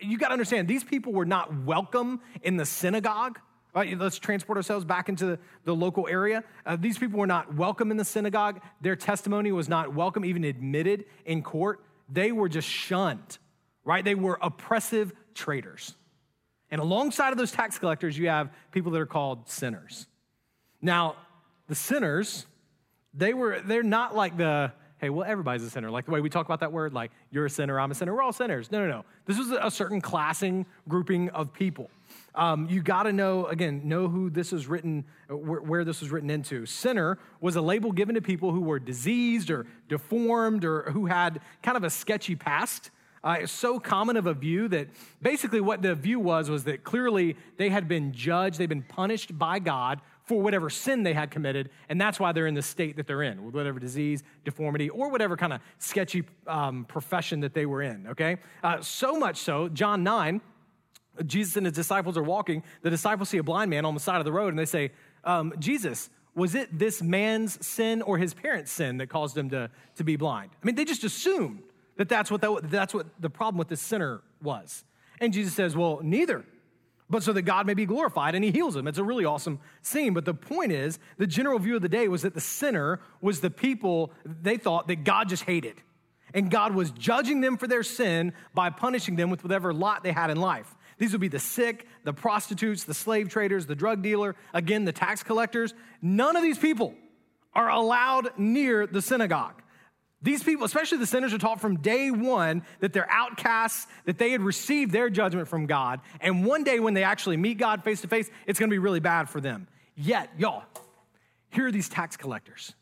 you 0.00 0.18
got 0.18 0.28
to 0.28 0.32
understand, 0.32 0.68
these 0.68 0.84
people 0.84 1.12
were 1.12 1.24
not 1.24 1.64
welcome 1.64 2.20
in 2.42 2.56
the 2.56 2.66
synagogue. 2.66 3.38
Right, 3.74 3.98
let's 3.98 4.18
transport 4.18 4.56
ourselves 4.56 4.86
back 4.86 5.10
into 5.10 5.26
the, 5.26 5.38
the 5.64 5.74
local 5.74 6.08
area. 6.08 6.44
Uh, 6.64 6.76
these 6.76 6.96
people 6.96 7.18
were 7.18 7.26
not 7.26 7.54
welcome 7.56 7.90
in 7.90 7.98
the 7.98 8.06
synagogue. 8.06 8.62
Their 8.80 8.96
testimony 8.96 9.52
was 9.52 9.68
not 9.68 9.92
welcome, 9.94 10.24
even 10.24 10.44
admitted 10.44 11.04
in 11.26 11.42
court. 11.42 11.84
They 12.08 12.32
were 12.32 12.48
just 12.48 12.66
shunned, 12.66 13.36
right? 13.84 14.02
They 14.02 14.14
were 14.14 14.38
oppressive 14.40 15.12
traitors. 15.34 15.94
And 16.70 16.80
alongside 16.80 17.30
of 17.30 17.38
those 17.38 17.52
tax 17.52 17.78
collectors, 17.78 18.18
you 18.18 18.28
have 18.28 18.50
people 18.72 18.92
that 18.92 19.00
are 19.00 19.06
called 19.06 19.48
sinners. 19.48 20.06
Now, 20.82 21.16
the 21.68 21.74
sinners, 21.74 22.46
they 23.14 23.34
were, 23.34 23.60
they're 23.60 23.82
not 23.82 24.14
like 24.16 24.36
the, 24.36 24.72
hey, 24.98 25.10
well, 25.10 25.28
everybody's 25.28 25.62
a 25.62 25.70
sinner. 25.70 25.90
Like 25.90 26.06
the 26.06 26.10
way 26.10 26.20
we 26.20 26.30
talk 26.30 26.46
about 26.46 26.60
that 26.60 26.72
word, 26.72 26.92
like 26.92 27.10
you're 27.30 27.46
a 27.46 27.50
sinner, 27.50 27.78
I'm 27.78 27.90
a 27.90 27.94
sinner, 27.94 28.14
we're 28.14 28.22
all 28.22 28.32
sinners. 28.32 28.70
No, 28.70 28.80
no, 28.80 28.88
no. 28.88 29.04
This 29.26 29.38
was 29.38 29.50
a 29.50 29.70
certain 29.70 30.00
classing 30.00 30.66
grouping 30.88 31.28
of 31.30 31.52
people. 31.52 31.90
Um, 32.34 32.68
you 32.68 32.82
got 32.82 33.04
to 33.04 33.12
know, 33.12 33.46
again, 33.46 33.82
know 33.84 34.08
who 34.08 34.30
this 34.30 34.52
is 34.52 34.66
written, 34.66 35.04
where, 35.28 35.60
where, 35.60 35.84
this 35.84 36.00
was 36.00 36.10
written 36.10 36.30
into. 36.30 36.66
Sinner 36.66 37.18
was 37.40 37.56
a 37.56 37.60
label 37.60 37.92
given 37.92 38.14
to 38.14 38.20
people 38.20 38.52
who 38.52 38.60
were 38.60 38.78
diseased 38.78 39.50
or 39.50 39.66
deformed 39.88 40.64
or 40.64 40.82
who 40.90 41.06
had 41.06 41.40
kind 41.62 41.76
of 41.76 41.84
a 41.84 41.90
sketchy 41.90 42.36
past. 42.36 42.90
Uh, 43.26 43.38
it's 43.40 43.50
so 43.50 43.80
common 43.80 44.16
of 44.16 44.26
a 44.26 44.34
view 44.34 44.68
that 44.68 44.86
basically 45.20 45.60
what 45.60 45.82
the 45.82 45.96
view 45.96 46.20
was 46.20 46.48
was 46.48 46.62
that 46.62 46.84
clearly 46.84 47.36
they 47.56 47.68
had 47.68 47.88
been 47.88 48.12
judged, 48.12 48.56
they'd 48.56 48.68
been 48.68 48.84
punished 48.84 49.36
by 49.36 49.58
God 49.58 50.00
for 50.22 50.40
whatever 50.40 50.70
sin 50.70 51.02
they 51.02 51.12
had 51.12 51.28
committed, 51.28 51.68
and 51.88 52.00
that's 52.00 52.20
why 52.20 52.30
they're 52.30 52.46
in 52.46 52.54
the 52.54 52.62
state 52.62 52.94
that 52.96 53.08
they're 53.08 53.24
in, 53.24 53.44
with 53.44 53.52
whatever 53.52 53.80
disease, 53.80 54.22
deformity, 54.44 54.88
or 54.90 55.10
whatever 55.10 55.36
kind 55.36 55.52
of 55.52 55.60
sketchy 55.78 56.22
um, 56.46 56.84
profession 56.84 57.40
that 57.40 57.52
they 57.52 57.66
were 57.66 57.82
in, 57.82 58.06
okay? 58.06 58.36
Uh, 58.62 58.80
so 58.80 59.18
much 59.18 59.38
so, 59.38 59.68
John 59.70 60.04
9, 60.04 60.40
Jesus 61.26 61.56
and 61.56 61.66
his 61.66 61.74
disciples 61.74 62.16
are 62.16 62.22
walking. 62.22 62.62
The 62.82 62.90
disciples 62.90 63.28
see 63.28 63.38
a 63.38 63.42
blind 63.42 63.70
man 63.70 63.84
on 63.84 63.94
the 63.94 64.00
side 64.00 64.18
of 64.18 64.24
the 64.24 64.32
road 64.32 64.48
and 64.48 64.58
they 64.58 64.66
say, 64.66 64.92
um, 65.24 65.52
Jesus, 65.58 66.10
was 66.36 66.54
it 66.54 66.78
this 66.78 67.02
man's 67.02 67.64
sin 67.66 68.02
or 68.02 68.18
his 68.18 68.34
parents' 68.34 68.70
sin 68.70 68.98
that 68.98 69.08
caused 69.08 69.36
him 69.36 69.50
to, 69.50 69.68
to 69.96 70.04
be 70.04 70.14
blind? 70.14 70.50
I 70.62 70.66
mean, 70.66 70.76
they 70.76 70.84
just 70.84 71.02
assumed 71.02 71.62
that 71.96 72.08
that's 72.08 72.30
what, 72.30 72.40
that, 72.40 72.70
that's 72.70 72.94
what 72.94 73.06
the 73.20 73.30
problem 73.30 73.58
with 73.58 73.68
this 73.68 73.80
sinner 73.80 74.22
was. 74.42 74.84
And 75.20 75.32
Jesus 75.32 75.54
says, 75.54 75.76
Well, 75.76 76.00
neither, 76.02 76.44
but 77.08 77.22
so 77.22 77.32
that 77.32 77.42
God 77.42 77.66
may 77.66 77.74
be 77.74 77.86
glorified, 77.86 78.34
and 78.34 78.44
he 78.44 78.50
heals 78.50 78.74
him. 78.74 78.88
It's 78.88 78.98
a 78.98 79.04
really 79.04 79.24
awesome 79.24 79.60
scene. 79.82 80.12
But 80.12 80.24
the 80.24 80.34
point 80.34 80.72
is, 80.72 80.98
the 81.18 81.26
general 81.26 81.58
view 81.58 81.76
of 81.76 81.82
the 81.82 81.88
day 81.88 82.08
was 82.08 82.22
that 82.22 82.34
the 82.34 82.40
sinner 82.40 83.00
was 83.20 83.40
the 83.40 83.50
people 83.50 84.12
they 84.24 84.56
thought 84.56 84.88
that 84.88 85.04
God 85.04 85.28
just 85.28 85.44
hated. 85.44 85.76
And 86.34 86.50
God 86.50 86.74
was 86.74 86.90
judging 86.90 87.40
them 87.40 87.56
for 87.56 87.68
their 87.68 87.84
sin 87.84 88.32
by 88.52 88.70
punishing 88.70 89.16
them 89.16 89.30
with 89.30 89.44
whatever 89.44 89.72
lot 89.72 90.02
they 90.02 90.12
had 90.12 90.30
in 90.30 90.36
life. 90.36 90.74
These 90.98 91.12
would 91.12 91.20
be 91.20 91.28
the 91.28 91.38
sick, 91.38 91.86
the 92.04 92.12
prostitutes, 92.12 92.84
the 92.84 92.94
slave 92.94 93.28
traders, 93.28 93.66
the 93.66 93.74
drug 93.74 94.02
dealer, 94.02 94.34
again, 94.52 94.84
the 94.84 94.92
tax 94.92 95.22
collectors. 95.22 95.74
None 96.02 96.36
of 96.36 96.42
these 96.42 96.58
people 96.58 96.94
are 97.54 97.70
allowed 97.70 98.30
near 98.36 98.86
the 98.86 99.00
synagogue. 99.00 99.62
These 100.22 100.42
people, 100.42 100.64
especially 100.64 100.98
the 100.98 101.06
sinners, 101.06 101.34
are 101.34 101.38
taught 101.38 101.60
from 101.60 101.78
day 101.78 102.10
one 102.10 102.62
that 102.80 102.92
they're 102.92 103.10
outcasts, 103.10 103.86
that 104.06 104.18
they 104.18 104.30
had 104.30 104.40
received 104.40 104.92
their 104.92 105.10
judgment 105.10 105.46
from 105.46 105.66
God. 105.66 106.00
And 106.20 106.44
one 106.44 106.64
day 106.64 106.80
when 106.80 106.94
they 106.94 107.04
actually 107.04 107.36
meet 107.36 107.58
God 107.58 107.84
face 107.84 108.00
to 108.00 108.08
face, 108.08 108.30
it's 108.46 108.58
gonna 108.58 108.70
be 108.70 108.78
really 108.78 109.00
bad 109.00 109.28
for 109.28 109.40
them. 109.40 109.68
Yet, 109.94 110.30
y'all, 110.38 110.64
here 111.50 111.66
are 111.66 111.72
these 111.72 111.88
tax 111.88 112.16
collectors 112.16 112.74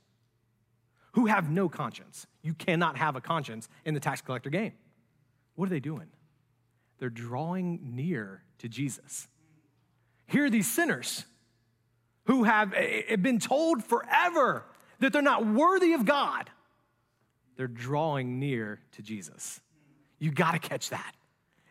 who 1.12 1.26
have 1.26 1.50
no 1.50 1.68
conscience. 1.68 2.26
You 2.42 2.54
cannot 2.54 2.96
have 2.96 3.16
a 3.16 3.20
conscience 3.20 3.68
in 3.84 3.94
the 3.94 4.00
tax 4.00 4.20
collector 4.20 4.50
game. 4.50 4.72
What 5.54 5.66
are 5.66 5.70
they 5.70 5.80
doing? 5.80 6.08
they're 6.98 7.10
drawing 7.10 7.94
near 7.94 8.42
to 8.58 8.68
Jesus. 8.68 9.28
Here 10.26 10.46
are 10.46 10.50
these 10.50 10.70
sinners 10.70 11.24
who 12.24 12.44
have 12.44 12.72
eh, 12.72 13.02
eh, 13.08 13.16
been 13.16 13.38
told 13.38 13.84
forever 13.84 14.64
that 15.00 15.12
they're 15.12 15.22
not 15.22 15.46
worthy 15.46 15.92
of 15.92 16.06
God. 16.06 16.48
They're 17.56 17.66
drawing 17.66 18.38
near 18.38 18.80
to 18.92 19.02
Jesus. 19.02 19.60
You 20.18 20.30
got 20.30 20.52
to 20.52 20.58
catch 20.58 20.90
that. 20.90 21.14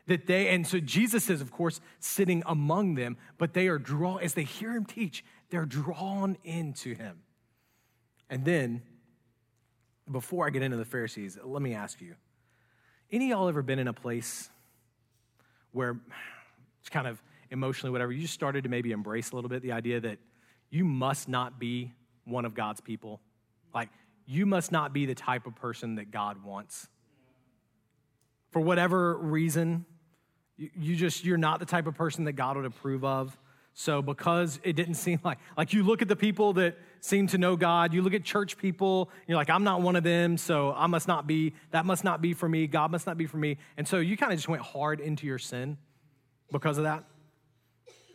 That 0.08 0.28
they, 0.28 0.50
and 0.50 0.67
so 0.67 0.80
Jesus 0.80 1.30
is, 1.30 1.41
of 1.41 1.52
course, 1.52 1.80
sitting 2.00 2.43
among 2.46 2.96
them, 2.96 3.17
but 3.38 3.54
they 3.54 3.67
are 3.67 3.80
drawn, 3.80 4.22
as 4.22 4.34
they 4.34 4.43
hear 4.43 4.72
him 4.74 4.86
teach, 4.86 5.24
they're 5.50 5.65
drawn 5.65 6.38
into 6.43 6.93
him. 6.93 7.19
And 8.30 8.43
then, 8.43 8.82
before 10.12 10.46
I 10.46 10.50
get 10.50 10.62
into 10.62 10.78
the 10.78 10.86
Pharisees, 10.86 11.38
let 11.43 11.62
me 11.62 11.74
ask 11.74 12.02
you 12.02 12.15
any 13.13 13.30
y'all 13.30 13.48
ever 13.48 13.62
been 13.62 13.80
in 13.80 13.88
a 13.88 13.93
place 13.93 14.50
where 15.72 16.00
it's 16.82 16.89
kind 16.89 17.08
of 17.08 17.22
emotionally, 17.52 17.91
whatever, 17.91 18.12
you 18.12 18.22
just 18.22 18.34
started 18.34 18.63
to 18.63 18.69
maybe 18.69 18.91
embrace 18.91 19.32
a 19.32 19.36
little 19.36 19.50
bit 19.50 19.62
the 19.62 19.72
idea 19.72 20.00
that 20.00 20.17
you 20.72 20.84
must 20.84 21.30
not 21.30 21.60
be 21.60 21.93
one 22.26 22.43
of 22.43 22.56
God's 22.56 22.82
people. 22.82 23.22
Like, 23.74 23.89
you 24.26 24.46
must 24.46 24.72
not 24.72 24.94
be 24.94 25.06
the 25.06 25.16
type 25.16 25.46
of 25.46 25.56
person 25.56 25.96
that 25.96 26.12
God 26.12 26.44
wants. 26.44 26.88
For 28.52 28.62
whatever 28.62 29.18
reason, 29.18 29.86
you 30.58 30.96
just, 30.96 31.26
you're 31.26 31.38
not 31.38 31.60
the 31.60 31.66
type 31.66 31.88
of 31.88 31.96
person 31.96 32.26
that 32.26 32.34
God 32.34 32.56
would 32.56 32.66
approve 32.66 33.04
of. 33.04 33.38
So 33.74 34.02
because 34.02 34.60
it 34.64 34.74
didn't 34.74 34.94
seem 35.06 35.20
like, 35.24 35.40
like 35.58 35.74
you 35.74 35.84
look 35.84 36.02
at 36.02 36.08
the 36.08 36.16
people 36.16 36.54
that 36.54 36.78
seem 37.02 37.28
to 37.28 37.38
know 37.38 37.56
God, 37.56 37.94
you 37.94 38.02
look 38.02 38.14
at 38.14 38.24
church 38.24 38.58
people, 38.58 39.10
you're 39.28 39.38
like, 39.38 39.50
I'm 39.50 39.64
not 39.64 39.82
one 39.82 39.96
of 39.96 40.04
them, 40.04 40.38
so 40.38 40.74
I 40.74 40.88
must 40.88 41.08
not 41.08 41.28
be, 41.28 41.54
that 41.72 41.86
must 41.86 42.04
not 42.04 42.22
be 42.22 42.34
for 42.34 42.48
me, 42.48 42.68
God 42.68 42.92
must 42.92 43.08
not 43.08 43.18
be 43.18 43.26
for 43.26 43.38
me. 43.38 43.58
And 43.78 43.88
so 43.88 43.98
you 43.98 44.16
kind 44.16 44.32
of 44.32 44.38
just 44.38 44.48
went 44.48 44.62
hard 44.62 45.00
into 45.00 45.26
your 45.26 45.40
sin 45.40 45.78
because 46.52 46.78
of 46.78 46.86
that. 46.86 47.04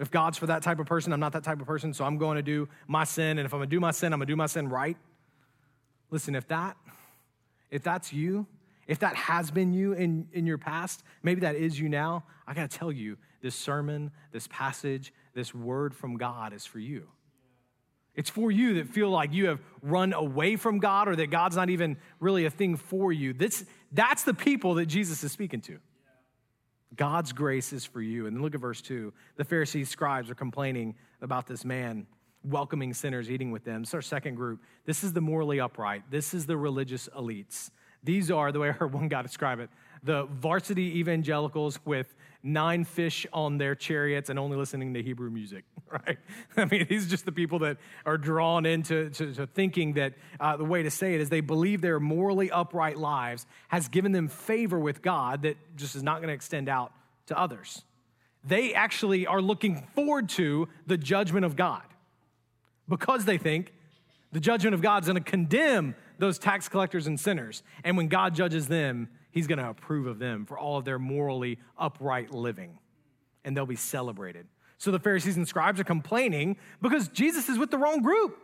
If 0.00 0.12
God's 0.12 0.38
for 0.38 0.46
that 0.46 0.62
type 0.62 0.78
of 0.78 0.86
person, 0.86 1.12
I'm 1.12 1.20
not 1.20 1.32
that 1.32 1.42
type 1.42 1.60
of 1.60 1.66
person, 1.66 1.92
so 1.92 2.04
I'm 2.04 2.18
going 2.18 2.36
to 2.36 2.42
do 2.42 2.68
my 2.86 3.02
sin. 3.02 3.38
And 3.38 3.40
if 3.40 3.52
I'm 3.52 3.58
gonna 3.58 3.66
do 3.66 3.80
my 3.80 3.90
sin, 3.90 4.12
I'm 4.12 4.20
gonna 4.20 4.26
do 4.26 4.36
my 4.36 4.46
sin 4.46 4.68
right. 4.68 4.96
Listen, 6.10 6.34
if 6.34 6.48
that, 6.48 6.76
if 7.70 7.82
that's 7.82 8.12
you, 8.12 8.46
if 8.86 8.98
that 9.00 9.14
has 9.14 9.50
been 9.50 9.72
you 9.72 9.92
in, 9.92 10.28
in 10.32 10.46
your 10.46 10.58
past, 10.58 11.02
maybe 11.22 11.42
that 11.42 11.56
is 11.56 11.78
you 11.78 11.88
now, 11.88 12.24
I 12.46 12.54
gotta 12.54 12.68
tell 12.68 12.90
you, 12.90 13.18
this 13.40 13.54
sermon, 13.54 14.10
this 14.32 14.48
passage, 14.48 15.12
this 15.34 15.54
word 15.54 15.94
from 15.94 16.16
God 16.16 16.52
is 16.52 16.66
for 16.66 16.78
you. 16.78 17.08
It's 18.14 18.30
for 18.30 18.50
you 18.50 18.74
that 18.74 18.88
feel 18.88 19.10
like 19.10 19.32
you 19.32 19.46
have 19.46 19.60
run 19.80 20.12
away 20.12 20.56
from 20.56 20.80
God 20.80 21.06
or 21.06 21.14
that 21.16 21.30
God's 21.30 21.54
not 21.54 21.70
even 21.70 21.96
really 22.18 22.46
a 22.46 22.50
thing 22.50 22.76
for 22.76 23.12
you. 23.12 23.32
This, 23.32 23.64
that's 23.92 24.24
the 24.24 24.34
people 24.34 24.74
that 24.74 24.86
Jesus 24.86 25.22
is 25.22 25.30
speaking 25.30 25.60
to. 25.62 25.78
God's 26.96 27.32
grace 27.32 27.72
is 27.72 27.84
for 27.84 28.02
you. 28.02 28.26
And 28.26 28.42
look 28.42 28.54
at 28.56 28.60
verse 28.60 28.80
2. 28.80 29.12
The 29.36 29.44
Pharisees, 29.44 29.88
scribes 29.88 30.30
are 30.30 30.34
complaining 30.34 30.96
about 31.20 31.46
this 31.46 31.64
man 31.64 32.06
welcoming 32.48 32.94
sinners, 32.94 33.30
eating 33.30 33.50
with 33.50 33.64
them. 33.64 33.82
It's 33.82 33.94
our 33.94 34.02
second 34.02 34.36
group. 34.36 34.60
This 34.84 35.04
is 35.04 35.12
the 35.12 35.20
morally 35.20 35.60
upright. 35.60 36.10
This 36.10 36.34
is 36.34 36.46
the 36.46 36.56
religious 36.56 37.08
elites. 37.16 37.70
These 38.04 38.30
are, 38.30 38.52
the 38.52 38.60
way 38.60 38.68
I 38.70 38.72
heard 38.72 38.92
one 38.92 39.08
guy 39.08 39.22
describe 39.22 39.60
it, 39.60 39.70
the 40.02 40.24
varsity 40.24 40.98
evangelicals 40.98 41.78
with 41.84 42.14
nine 42.42 42.84
fish 42.84 43.26
on 43.32 43.58
their 43.58 43.74
chariots 43.74 44.30
and 44.30 44.38
only 44.38 44.56
listening 44.56 44.94
to 44.94 45.02
Hebrew 45.02 45.28
music, 45.30 45.64
right? 45.90 46.18
I 46.56 46.64
mean, 46.66 46.86
these 46.88 47.06
are 47.06 47.10
just 47.10 47.24
the 47.24 47.32
people 47.32 47.58
that 47.60 47.78
are 48.06 48.16
drawn 48.16 48.64
into 48.64 49.10
to, 49.10 49.34
to 49.34 49.46
thinking 49.46 49.94
that 49.94 50.14
uh, 50.38 50.56
the 50.56 50.64
way 50.64 50.84
to 50.84 50.90
say 50.90 51.14
it 51.14 51.20
is 51.20 51.30
they 51.30 51.40
believe 51.40 51.80
their 51.80 51.98
morally 51.98 52.50
upright 52.50 52.96
lives 52.96 53.46
has 53.68 53.88
given 53.88 54.12
them 54.12 54.28
favor 54.28 54.78
with 54.78 55.02
God 55.02 55.42
that 55.42 55.56
just 55.76 55.96
is 55.96 56.02
not 56.02 56.18
going 56.18 56.28
to 56.28 56.34
extend 56.34 56.68
out 56.68 56.92
to 57.26 57.38
others. 57.38 57.82
They 58.44 58.72
actually 58.72 59.26
are 59.26 59.42
looking 59.42 59.88
forward 59.94 60.28
to 60.30 60.68
the 60.86 60.96
judgment 60.96 61.44
of 61.44 61.56
God 61.56 61.82
because 62.88 63.24
they 63.24 63.38
think 63.38 63.72
the 64.32 64.40
judgment 64.40 64.74
of 64.74 64.82
God's 64.82 65.06
going 65.06 65.22
to 65.22 65.30
condemn 65.30 65.94
those 66.18 66.38
tax 66.38 66.68
collectors 66.68 67.06
and 67.06 67.18
sinners. 67.18 67.62
And 67.84 67.96
when 67.96 68.08
God 68.08 68.34
judges 68.34 68.66
them, 68.68 69.08
he's 69.30 69.46
going 69.46 69.58
to 69.58 69.68
approve 69.68 70.06
of 70.06 70.18
them 70.18 70.46
for 70.46 70.58
all 70.58 70.78
of 70.78 70.84
their 70.84 70.98
morally 70.98 71.58
upright 71.78 72.32
living. 72.32 72.78
And 73.44 73.56
they'll 73.56 73.66
be 73.66 73.76
celebrated. 73.76 74.46
So 74.78 74.90
the 74.90 74.98
Pharisees 74.98 75.36
and 75.36 75.48
scribes 75.48 75.80
are 75.80 75.84
complaining 75.84 76.56
because 76.82 77.08
Jesus 77.08 77.48
is 77.48 77.58
with 77.58 77.70
the 77.70 77.78
wrong 77.78 78.02
group. 78.02 78.36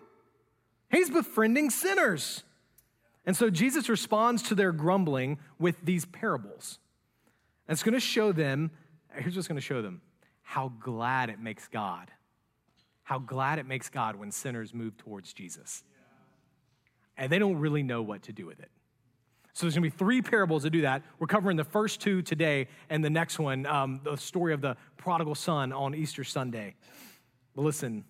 He's 0.90 1.10
befriending 1.10 1.70
sinners. 1.70 2.44
And 3.26 3.36
so 3.36 3.50
Jesus 3.50 3.88
responds 3.88 4.42
to 4.44 4.54
their 4.54 4.72
grumbling 4.72 5.38
with 5.58 5.76
these 5.82 6.04
parables. 6.04 6.78
And 7.66 7.74
it's 7.74 7.82
going 7.82 7.94
to 7.94 8.00
show 8.00 8.32
them, 8.32 8.70
here's 9.14 9.36
what's 9.36 9.48
going 9.48 9.56
to 9.56 9.62
show 9.62 9.82
them 9.82 10.00
how 10.42 10.72
glad 10.80 11.30
it 11.30 11.40
makes 11.40 11.66
God 11.68 12.10
how 13.04 13.18
glad 13.18 13.58
it 13.58 13.66
makes 13.66 13.88
God 13.88 14.16
when 14.16 14.30
sinners 14.30 14.74
move 14.74 14.96
towards 14.96 15.32
Jesus. 15.32 15.84
And 17.16 17.30
they 17.30 17.38
don't 17.38 17.58
really 17.58 17.82
know 17.82 18.02
what 18.02 18.22
to 18.24 18.32
do 18.32 18.46
with 18.46 18.58
it. 18.60 18.70
So 19.52 19.66
there's 19.66 19.74
gonna 19.74 19.82
be 19.82 19.90
three 19.90 20.20
parables 20.20 20.64
that 20.64 20.70
do 20.70 20.80
that. 20.80 21.02
We're 21.20 21.28
covering 21.28 21.56
the 21.56 21.64
first 21.64 22.00
two 22.00 22.22
today, 22.22 22.66
and 22.90 23.04
the 23.04 23.10
next 23.10 23.38
one, 23.38 23.66
um, 23.66 24.00
the 24.02 24.16
story 24.16 24.52
of 24.52 24.60
the 24.60 24.76
prodigal 24.96 25.36
son 25.36 25.72
on 25.72 25.94
Easter 25.94 26.24
Sunday. 26.24 26.74
But 27.54 27.62
listen, 27.62 28.04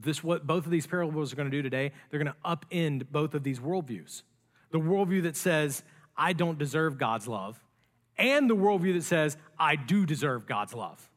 this 0.00 0.22
what 0.22 0.46
both 0.46 0.64
of 0.64 0.70
these 0.70 0.86
parables 0.86 1.32
are 1.32 1.36
gonna 1.36 1.50
do 1.50 1.62
today, 1.62 1.90
they're 2.10 2.20
gonna 2.22 2.36
upend 2.44 3.10
both 3.10 3.34
of 3.34 3.42
these 3.42 3.58
worldviews. 3.58 4.22
The 4.70 4.78
worldview 4.78 5.24
that 5.24 5.36
says, 5.36 5.82
I 6.16 6.34
don't 6.34 6.58
deserve 6.58 6.98
God's 6.98 7.26
love, 7.26 7.60
and 8.16 8.48
the 8.48 8.56
worldview 8.56 8.94
that 8.94 9.04
says, 9.04 9.36
I 9.58 9.74
do 9.74 10.06
deserve 10.06 10.46
God's 10.46 10.74
love. 10.74 11.10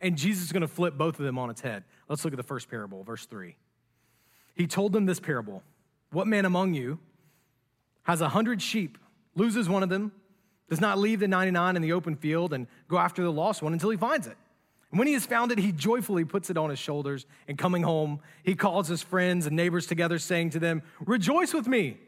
And 0.00 0.16
Jesus 0.16 0.44
is 0.44 0.52
gonna 0.52 0.68
flip 0.68 0.96
both 0.96 1.18
of 1.18 1.24
them 1.24 1.38
on 1.38 1.50
its 1.50 1.60
head. 1.60 1.84
Let's 2.08 2.24
look 2.24 2.32
at 2.32 2.36
the 2.36 2.42
first 2.42 2.70
parable, 2.70 3.02
verse 3.02 3.26
three. 3.26 3.56
He 4.54 4.66
told 4.66 4.92
them 4.92 5.06
this 5.06 5.20
parable 5.20 5.62
What 6.10 6.26
man 6.26 6.44
among 6.44 6.74
you 6.74 6.98
has 8.04 8.20
a 8.20 8.28
hundred 8.28 8.62
sheep, 8.62 8.98
loses 9.34 9.68
one 9.68 9.82
of 9.82 9.88
them, 9.88 10.12
does 10.68 10.80
not 10.80 10.98
leave 10.98 11.20
the 11.20 11.28
99 11.28 11.76
in 11.76 11.82
the 11.82 11.92
open 11.92 12.16
field 12.16 12.52
and 12.52 12.66
go 12.88 12.98
after 12.98 13.22
the 13.22 13.32
lost 13.32 13.62
one 13.62 13.72
until 13.72 13.90
he 13.90 13.96
finds 13.96 14.26
it. 14.26 14.36
And 14.90 14.98
when 14.98 15.06
he 15.06 15.14
has 15.14 15.26
found 15.26 15.52
it, 15.52 15.58
he 15.58 15.72
joyfully 15.72 16.24
puts 16.24 16.50
it 16.50 16.56
on 16.56 16.70
his 16.70 16.78
shoulders. 16.78 17.26
And 17.46 17.58
coming 17.58 17.82
home, 17.82 18.20
he 18.42 18.54
calls 18.54 18.88
his 18.88 19.02
friends 19.02 19.46
and 19.46 19.54
neighbors 19.54 19.86
together, 19.86 20.18
saying 20.18 20.50
to 20.50 20.58
them, 20.58 20.82
Rejoice 21.00 21.52
with 21.52 21.66
me, 21.66 21.98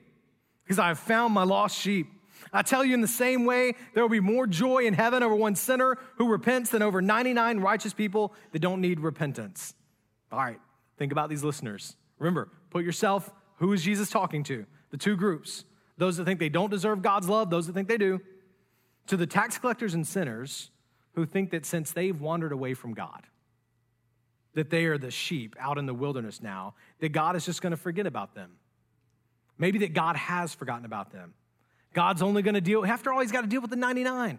because 0.64 0.78
I 0.78 0.88
have 0.88 0.98
found 0.98 1.34
my 1.34 1.42
lost 1.42 1.78
sheep. 1.78 2.10
I 2.52 2.62
tell 2.62 2.84
you, 2.84 2.94
in 2.94 3.00
the 3.00 3.08
same 3.08 3.44
way, 3.44 3.74
there 3.94 4.02
will 4.02 4.10
be 4.10 4.20
more 4.20 4.46
joy 4.46 4.84
in 4.84 4.94
heaven 4.94 5.22
over 5.22 5.34
one 5.34 5.54
sinner 5.54 5.96
who 6.16 6.28
repents 6.28 6.70
than 6.70 6.82
over 6.82 7.00
99 7.00 7.60
righteous 7.60 7.92
people 7.92 8.34
that 8.52 8.58
don't 8.58 8.80
need 8.80 9.00
repentance. 9.00 9.74
All 10.32 10.38
right, 10.38 10.58
think 10.98 11.12
about 11.12 11.28
these 11.28 11.44
listeners. 11.44 11.96
Remember, 12.18 12.48
put 12.70 12.84
yourself, 12.84 13.30
who 13.56 13.72
is 13.72 13.82
Jesus 13.82 14.10
talking 14.10 14.42
to? 14.44 14.66
The 14.90 14.96
two 14.96 15.16
groups 15.16 15.64
those 16.00 16.16
that 16.16 16.24
think 16.24 16.40
they 16.40 16.48
don't 16.48 16.70
deserve 16.70 17.02
God's 17.02 17.28
love, 17.28 17.50
those 17.50 17.66
that 17.66 17.74
think 17.74 17.86
they 17.86 17.98
do, 17.98 18.22
to 19.06 19.18
the 19.18 19.26
tax 19.26 19.58
collectors 19.58 19.92
and 19.92 20.06
sinners 20.06 20.70
who 21.12 21.26
think 21.26 21.50
that 21.50 21.66
since 21.66 21.92
they've 21.92 22.18
wandered 22.18 22.52
away 22.52 22.72
from 22.72 22.94
God, 22.94 23.26
that 24.54 24.70
they 24.70 24.86
are 24.86 24.96
the 24.96 25.10
sheep 25.10 25.54
out 25.60 25.76
in 25.76 25.84
the 25.84 25.92
wilderness 25.92 26.40
now, 26.40 26.74
that 27.00 27.10
God 27.10 27.36
is 27.36 27.44
just 27.44 27.60
going 27.60 27.72
to 27.72 27.76
forget 27.76 28.06
about 28.06 28.34
them. 28.34 28.52
Maybe 29.58 29.80
that 29.80 29.92
God 29.92 30.16
has 30.16 30.54
forgotten 30.54 30.86
about 30.86 31.12
them. 31.12 31.34
God's 31.92 32.22
only 32.22 32.42
going 32.42 32.54
to 32.54 32.60
deal, 32.60 32.84
after 32.84 33.12
all, 33.12 33.20
he's 33.20 33.32
got 33.32 33.42
to 33.42 33.46
deal 33.46 33.60
with 33.60 33.70
the 33.70 33.76
99. 33.76 34.38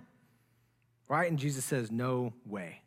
Right? 1.07 1.29
And 1.29 1.37
Jesus 1.37 1.65
says, 1.65 1.91
No 1.91 2.33
way. 2.45 2.81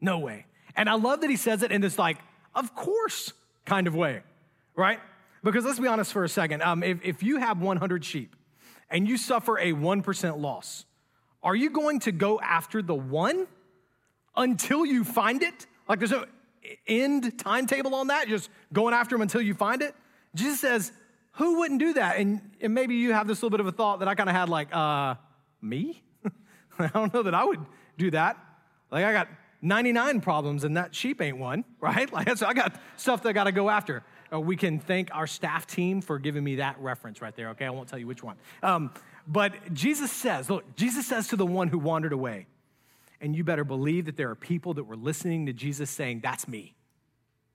No 0.00 0.18
way. 0.18 0.46
And 0.76 0.88
I 0.88 0.94
love 0.94 1.22
that 1.22 1.30
he 1.30 1.36
says 1.36 1.62
it 1.62 1.72
in 1.72 1.80
this, 1.80 1.98
like, 1.98 2.18
of 2.54 2.74
course 2.74 3.32
kind 3.64 3.86
of 3.86 3.94
way, 3.94 4.22
right? 4.74 4.98
Because 5.42 5.64
let's 5.64 5.78
be 5.78 5.86
honest 5.86 6.12
for 6.12 6.24
a 6.24 6.28
second. 6.28 6.62
Um, 6.62 6.82
if, 6.82 6.98
if 7.04 7.22
you 7.22 7.38
have 7.38 7.60
100 7.60 8.04
sheep 8.04 8.36
and 8.88 9.08
you 9.08 9.16
suffer 9.16 9.58
a 9.58 9.72
1% 9.72 10.40
loss, 10.40 10.84
are 11.42 11.54
you 11.54 11.70
going 11.70 12.00
to 12.00 12.12
go 12.12 12.40
after 12.40 12.82
the 12.82 12.94
one 12.94 13.46
until 14.36 14.84
you 14.84 15.04
find 15.04 15.42
it? 15.42 15.66
Like 15.88 15.98
there's 15.98 16.10
no 16.10 16.24
end 16.86 17.38
timetable 17.38 17.94
on 17.94 18.08
that, 18.08 18.28
just 18.28 18.50
going 18.72 18.94
after 18.94 19.14
them 19.14 19.22
until 19.22 19.40
you 19.40 19.54
find 19.54 19.82
it? 19.82 19.94
Jesus 20.34 20.60
says, 20.60 20.92
who 21.32 21.58
wouldn't 21.58 21.80
do 21.80 21.94
that? 21.94 22.16
And, 22.16 22.40
and 22.60 22.74
maybe 22.74 22.96
you 22.96 23.12
have 23.12 23.26
this 23.26 23.42
little 23.42 23.50
bit 23.50 23.60
of 23.60 23.66
a 23.66 23.72
thought 23.72 24.00
that 24.00 24.08
I 24.08 24.14
kind 24.14 24.28
of 24.28 24.34
had 24.34 24.48
like, 24.48 24.74
uh, 24.74 25.14
me? 25.60 26.02
I 26.78 26.88
don't 26.88 27.12
know 27.12 27.22
that 27.22 27.34
I 27.34 27.44
would 27.44 27.64
do 27.98 28.10
that. 28.12 28.36
Like 28.90 29.04
I 29.04 29.12
got 29.12 29.28
99 29.62 30.20
problems 30.20 30.64
and 30.64 30.76
that 30.76 30.94
sheep 30.94 31.20
ain't 31.20 31.38
one, 31.38 31.64
right? 31.80 32.12
Like 32.12 32.36
so 32.36 32.46
I 32.46 32.54
got 32.54 32.80
stuff 32.96 33.22
that 33.22 33.30
I 33.30 33.32
got 33.32 33.44
to 33.44 33.52
go 33.52 33.70
after. 33.70 34.02
Uh, 34.32 34.40
we 34.40 34.56
can 34.56 34.78
thank 34.78 35.14
our 35.14 35.26
staff 35.26 35.66
team 35.66 36.00
for 36.00 36.18
giving 36.18 36.44
me 36.44 36.56
that 36.56 36.78
reference 36.78 37.20
right 37.20 37.34
there, 37.34 37.50
okay? 37.50 37.66
I 37.66 37.70
won't 37.70 37.88
tell 37.88 37.98
you 37.98 38.06
which 38.06 38.22
one. 38.22 38.36
Um, 38.62 38.92
but 39.26 39.72
Jesus 39.72 40.10
says, 40.12 40.48
look, 40.48 40.76
Jesus 40.76 41.06
says 41.06 41.28
to 41.28 41.36
the 41.36 41.46
one 41.46 41.68
who 41.68 41.78
wandered 41.78 42.12
away, 42.12 42.46
and 43.20 43.36
you 43.36 43.44
better 43.44 43.64
believe 43.64 44.06
that 44.06 44.16
there 44.16 44.30
are 44.30 44.34
people 44.34 44.74
that 44.74 44.84
were 44.84 44.96
listening 44.96 45.46
to 45.46 45.52
Jesus 45.52 45.90
saying, 45.90 46.20
That's 46.22 46.48
me. 46.48 46.74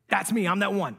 That's 0.08 0.32
me. 0.32 0.48
I'm 0.48 0.60
that 0.60 0.74
one. 0.74 0.98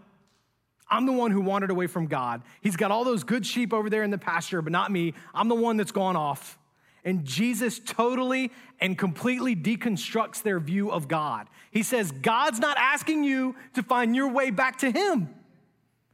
I'm 0.88 1.06
the 1.06 1.12
one 1.12 1.30
who 1.30 1.40
wandered 1.40 1.70
away 1.70 1.86
from 1.86 2.06
God. 2.06 2.42
He's 2.60 2.76
got 2.76 2.90
all 2.90 3.04
those 3.04 3.24
good 3.24 3.44
sheep 3.44 3.72
over 3.72 3.90
there 3.90 4.02
in 4.02 4.10
the 4.10 4.18
pasture, 4.18 4.62
but 4.62 4.72
not 4.72 4.92
me. 4.92 5.14
I'm 5.34 5.48
the 5.48 5.54
one 5.54 5.76
that's 5.76 5.92
gone 5.92 6.16
off. 6.16 6.58
And 7.04 7.24
Jesus 7.24 7.80
totally 7.84 8.52
and 8.80 8.96
completely 8.98 9.54
deconstructs 9.54 10.42
their 10.42 10.58
view 10.58 10.90
of 10.90 11.08
God. 11.08 11.48
He 11.70 11.82
says, 11.82 12.10
God's 12.10 12.58
not 12.58 12.76
asking 12.78 13.24
you 13.24 13.54
to 13.74 13.82
find 13.82 14.14
your 14.14 14.28
way 14.30 14.50
back 14.50 14.78
to 14.78 14.90
Him. 14.90 15.28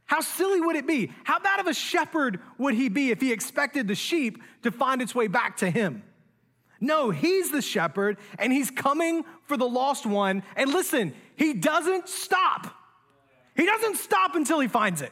How 0.05 0.21
silly 0.21 0.61
would 0.61 0.75
it 0.75 0.85
be? 0.85 1.11
How 1.23 1.39
bad 1.39 1.59
of 1.59 1.67
a 1.67 1.73
shepherd 1.73 2.39
would 2.57 2.75
he 2.75 2.89
be 2.89 3.11
if 3.11 3.21
he 3.21 3.31
expected 3.31 3.87
the 3.87 3.95
sheep 3.95 4.43
to 4.63 4.71
find 4.71 5.01
its 5.01 5.15
way 5.15 5.27
back 5.27 5.57
to 5.57 5.69
him? 5.71 6.03
No, 6.79 7.09
he's 7.09 7.49
the 7.49 7.61
shepherd 7.61 8.17
and 8.37 8.51
he's 8.51 8.69
coming 8.69 9.23
for 9.45 9.57
the 9.57 9.67
lost 9.67 10.05
one. 10.05 10.43
And 10.55 10.71
listen, 10.71 11.13
he 11.35 11.53
doesn't 11.53 12.09
stop. 12.09 12.75
He 13.55 13.65
doesn't 13.65 13.97
stop 13.97 14.35
until 14.35 14.59
he 14.59 14.67
finds 14.67 15.01
it. 15.01 15.11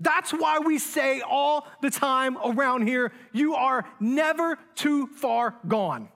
That's 0.00 0.32
why 0.32 0.58
we 0.58 0.78
say 0.78 1.20
all 1.20 1.66
the 1.80 1.90
time 1.90 2.36
around 2.44 2.86
here 2.86 3.12
you 3.32 3.54
are 3.54 3.86
never 4.00 4.58
too 4.74 5.06
far 5.06 5.54
gone. 5.66 6.08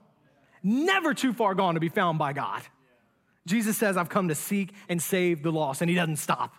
Never 0.61 1.13
too 1.13 1.33
far 1.33 1.55
gone 1.55 1.75
to 1.75 1.79
be 1.79 1.89
found 1.89 2.19
by 2.19 2.33
God. 2.33 2.61
Jesus 3.45 3.77
says, 3.77 3.97
I've 3.97 4.09
come 4.09 4.27
to 4.27 4.35
seek 4.35 4.73
and 4.89 5.01
save 5.01 5.41
the 5.41 5.51
lost, 5.51 5.81
and 5.81 5.89
he 5.89 5.95
doesn't 5.95 6.17
stop. 6.17 6.53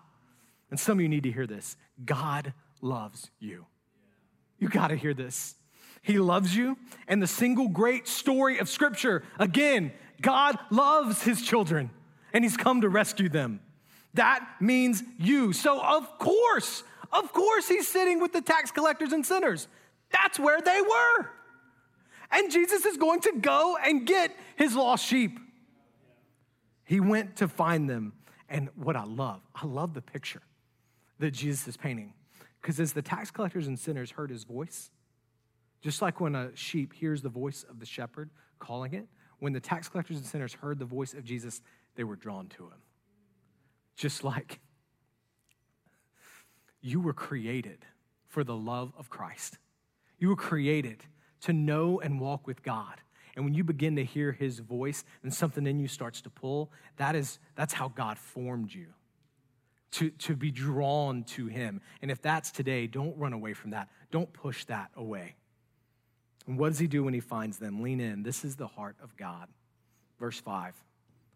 And 0.70 0.80
some 0.80 0.98
of 0.98 1.02
you 1.02 1.08
need 1.08 1.24
to 1.24 1.32
hear 1.32 1.46
this 1.46 1.76
God 2.04 2.52
loves 2.80 3.30
you. 3.38 3.66
You 4.58 4.68
got 4.68 4.88
to 4.88 4.96
hear 4.96 5.14
this. 5.14 5.54
He 6.02 6.18
loves 6.18 6.56
you. 6.56 6.78
And 7.08 7.22
the 7.22 7.26
single 7.26 7.68
great 7.68 8.08
story 8.08 8.58
of 8.58 8.68
Scripture 8.68 9.22
again, 9.38 9.92
God 10.20 10.58
loves 10.70 11.22
his 11.22 11.42
children 11.42 11.90
and 12.32 12.44
he's 12.44 12.56
come 12.56 12.80
to 12.80 12.88
rescue 12.88 13.28
them. 13.28 13.60
That 14.14 14.46
means 14.60 15.02
you. 15.18 15.52
So, 15.52 15.80
of 15.80 16.18
course, 16.18 16.82
of 17.12 17.32
course, 17.32 17.68
he's 17.68 17.88
sitting 17.88 18.20
with 18.20 18.32
the 18.32 18.40
tax 18.40 18.70
collectors 18.70 19.12
and 19.12 19.24
sinners. 19.24 19.68
That's 20.10 20.38
where 20.38 20.60
they 20.60 20.80
were. 20.80 21.30
And 22.30 22.50
Jesus 22.50 22.84
is 22.84 22.96
going 22.96 23.20
to 23.20 23.32
go 23.32 23.76
and 23.76 24.06
get 24.06 24.36
his 24.56 24.74
lost 24.76 25.04
sheep. 25.04 25.38
He 26.84 27.00
went 27.00 27.36
to 27.36 27.48
find 27.48 27.88
them. 27.88 28.12
And 28.48 28.68
what 28.74 28.96
I 28.96 29.04
love, 29.04 29.40
I 29.54 29.66
love 29.66 29.94
the 29.94 30.02
picture 30.02 30.42
that 31.18 31.32
Jesus 31.32 31.68
is 31.68 31.76
painting. 31.76 32.12
Because 32.60 32.78
as 32.80 32.92
the 32.92 33.02
tax 33.02 33.30
collectors 33.30 33.68
and 33.68 33.78
sinners 33.78 34.10
heard 34.10 34.30
his 34.30 34.44
voice, 34.44 34.90
just 35.82 36.02
like 36.02 36.20
when 36.20 36.34
a 36.34 36.54
sheep 36.54 36.92
hears 36.92 37.22
the 37.22 37.28
voice 37.28 37.64
of 37.68 37.78
the 37.78 37.86
shepherd 37.86 38.30
calling 38.58 38.92
it, 38.92 39.06
when 39.38 39.52
the 39.52 39.60
tax 39.60 39.88
collectors 39.88 40.18
and 40.18 40.26
sinners 40.26 40.52
heard 40.54 40.78
the 40.78 40.84
voice 40.84 41.14
of 41.14 41.24
Jesus, 41.24 41.62
they 41.94 42.04
were 42.04 42.16
drawn 42.16 42.48
to 42.48 42.64
him. 42.64 42.82
Just 44.00 44.24
like 44.24 44.60
you 46.80 47.02
were 47.02 47.12
created 47.12 47.84
for 48.28 48.42
the 48.42 48.56
love 48.56 48.94
of 48.96 49.10
Christ. 49.10 49.58
You 50.18 50.30
were 50.30 50.36
created 50.36 51.04
to 51.42 51.52
know 51.52 52.00
and 52.00 52.18
walk 52.18 52.46
with 52.46 52.62
God. 52.62 53.02
And 53.36 53.44
when 53.44 53.52
you 53.52 53.62
begin 53.62 53.96
to 53.96 54.04
hear 54.04 54.32
his 54.32 54.58
voice 54.60 55.04
and 55.22 55.34
something 55.34 55.66
in 55.66 55.78
you 55.78 55.86
starts 55.86 56.22
to 56.22 56.30
pull, 56.30 56.72
that 56.96 57.14
is 57.14 57.40
that's 57.56 57.74
how 57.74 57.88
God 57.88 58.16
formed 58.16 58.72
you 58.72 58.86
to, 59.90 60.08
to 60.08 60.34
be 60.34 60.50
drawn 60.50 61.24
to 61.24 61.48
Him. 61.48 61.82
And 62.00 62.10
if 62.10 62.22
that's 62.22 62.50
today, 62.50 62.86
don't 62.86 63.18
run 63.18 63.34
away 63.34 63.52
from 63.52 63.72
that. 63.72 63.90
Don't 64.10 64.32
push 64.32 64.64
that 64.64 64.90
away. 64.96 65.34
And 66.46 66.58
what 66.58 66.68
does 66.68 66.78
He 66.78 66.86
do 66.86 67.04
when 67.04 67.12
He 67.12 67.20
finds 67.20 67.58
them? 67.58 67.82
Lean 67.82 68.00
in. 68.00 68.22
This 68.22 68.46
is 68.46 68.56
the 68.56 68.66
heart 68.66 68.96
of 69.02 69.14
God. 69.18 69.48
Verse 70.18 70.40
5 70.40 70.74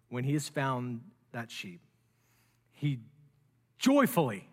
When 0.08 0.24
He 0.24 0.32
has 0.32 0.48
found 0.48 1.02
that 1.32 1.50
sheep, 1.50 1.82
He 2.84 3.00
joyfully, 3.78 4.48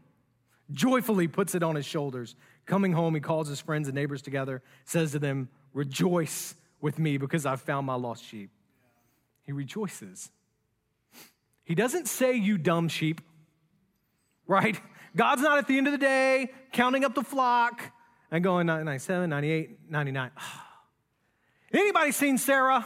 joyfully 0.72 1.28
puts 1.28 1.54
it 1.54 1.64
on 1.64 1.76
His 1.76 1.86
shoulders. 1.86 2.36
Coming 2.66 2.94
home, 2.94 3.14
He 3.14 3.22
calls 3.22 3.48
His 3.48 3.60
friends 3.60 3.88
and 3.88 3.96
neighbors 3.96 4.22
together, 4.22 4.62
says 4.86 5.12
to 5.12 5.20
them, 5.20 5.50
Rejoice 5.74 6.56
with 6.80 6.98
me 6.98 7.18
because 7.18 7.46
I've 7.46 7.62
found 7.62 7.86
my 7.86 7.96
lost 7.96 8.24
sheep. 8.24 8.50
He 9.44 9.52
rejoices. 9.52 10.30
He 11.64 11.76
doesn't 11.76 12.08
say, 12.08 12.36
You 12.36 12.58
dumb 12.58 12.88
sheep 12.88 13.22
right? 14.52 14.80
God's 15.16 15.42
not 15.42 15.58
at 15.58 15.68
the 15.68 15.78
end 15.78 15.88
of 15.88 15.94
the 15.94 15.98
day 15.98 16.52
counting 16.74 17.06
up 17.06 17.16
the 17.16 17.24
flock 17.24 17.82
and 18.30 18.44
going 18.44 18.68
97, 18.68 19.30
98, 19.30 19.90
99. 19.90 20.32
Anybody 21.74 22.12
seen 22.12 22.38
Sarah? 22.38 22.86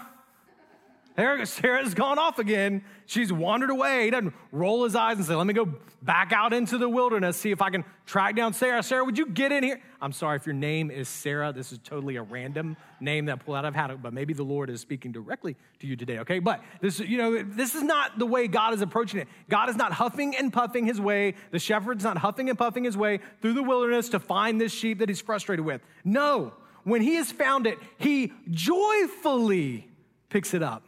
Sarah's 1.18 1.94
gone 1.94 2.20
off 2.20 2.40
again. 2.40 2.84
She's 3.06 3.32
wandered 3.32 3.70
away. 3.70 4.06
He 4.06 4.12
doesn't 4.12 4.34
roll 4.52 4.84
his 4.84 4.96
eyes 4.96 5.16
and 5.18 5.26
say, 5.26 5.34
Let 5.34 5.48
me 5.48 5.54
go 5.54 5.74
back 6.02 6.34
out 6.34 6.52
into 6.54 6.78
the 6.78 6.90
wilderness, 6.90 7.38
see 7.38 7.52
if 7.52 7.62
I 7.62 7.70
can 7.70 7.86
track 8.06 8.36
down 8.36 8.54
Sarah. 8.54 8.84
Sarah, 8.84 9.04
would 9.06 9.18
you 9.18 9.26
get 9.26 9.52
in 9.52 9.64
here? 9.64 9.82
I'm 10.02 10.12
sorry 10.12 10.36
if 10.36 10.46
your 10.46 10.54
name 10.54 10.92
is 10.92 11.08
Sarah. 11.08 11.54
This 11.54 11.72
is 11.72 11.80
totally 11.80 12.18
a 12.18 12.22
random 12.22 12.76
name 13.00 13.26
that 13.26 13.34
I 13.34 13.36
pulled 13.36 13.58
out. 13.58 13.66
of 13.66 13.74
hat, 13.74 14.02
but 14.02 14.14
maybe 14.14 14.34
the 14.34 14.44
Lord 14.44 14.70
is 14.70 14.82
speaking 14.82 15.12
directly 15.12 15.56
to 15.80 15.88
you 15.88 15.96
today, 15.96 16.20
okay? 16.20 16.40
But 16.40 16.62
this, 16.82 17.00
you 17.00 17.18
know, 17.18 17.42
this 17.42 17.76
is 17.76 17.82
not 17.82 18.20
the 18.20 18.26
way 18.26 18.48
God 18.48 18.74
is 18.74 18.82
approaching 18.82 19.22
it. 19.22 19.28
God 19.50 19.70
is 19.70 19.76
not 19.76 19.94
huffing 19.94 20.36
and 20.36 20.52
puffing 20.52 20.86
his 20.86 21.00
way. 21.00 21.36
The 21.52 21.60
shepherd's 21.60 22.04
not 22.04 22.18
huffing 22.18 22.50
and 22.50 22.58
puffing 22.58 22.84
his 22.84 22.98
way 22.98 23.20
through 23.42 23.54
the 23.54 23.64
wilderness 23.64 24.10
to 24.10 24.20
find 24.20 24.60
this 24.60 24.74
sheep 24.74 25.00
that 25.00 25.10
he's 25.10 25.22
frustrated 25.22 25.66
with. 25.66 25.82
No. 26.04 26.54
When 26.84 27.02
he 27.02 27.16
has 27.16 27.32
found 27.32 27.66
it, 27.66 27.80
he 27.98 28.32
joyfully 28.52 29.90
picks 30.30 30.54
it 30.54 30.62
up 30.62 30.85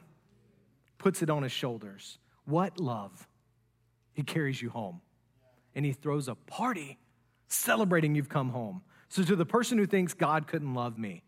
puts 0.98 1.22
it 1.22 1.30
on 1.30 1.44
his 1.44 1.52
shoulders. 1.52 2.18
What 2.46 2.80
love? 2.80 3.28
He 4.14 4.24
carries 4.24 4.62
you 4.62 4.70
home 4.70 5.02
and 5.76 5.86
he 5.86 5.94
throws 5.94 6.28
a 6.28 6.36
party 6.36 6.98
celebrating 7.48 8.16
you've 8.16 8.30
come 8.30 8.50
home. 8.50 8.82
So, 9.10 9.24
to 9.24 9.36
the 9.36 9.46
person 9.46 9.78
who 9.78 9.86
thinks 9.86 10.14
God 10.14 10.48
couldn't 10.48 10.74
love 10.74 10.98
me, 10.98 11.24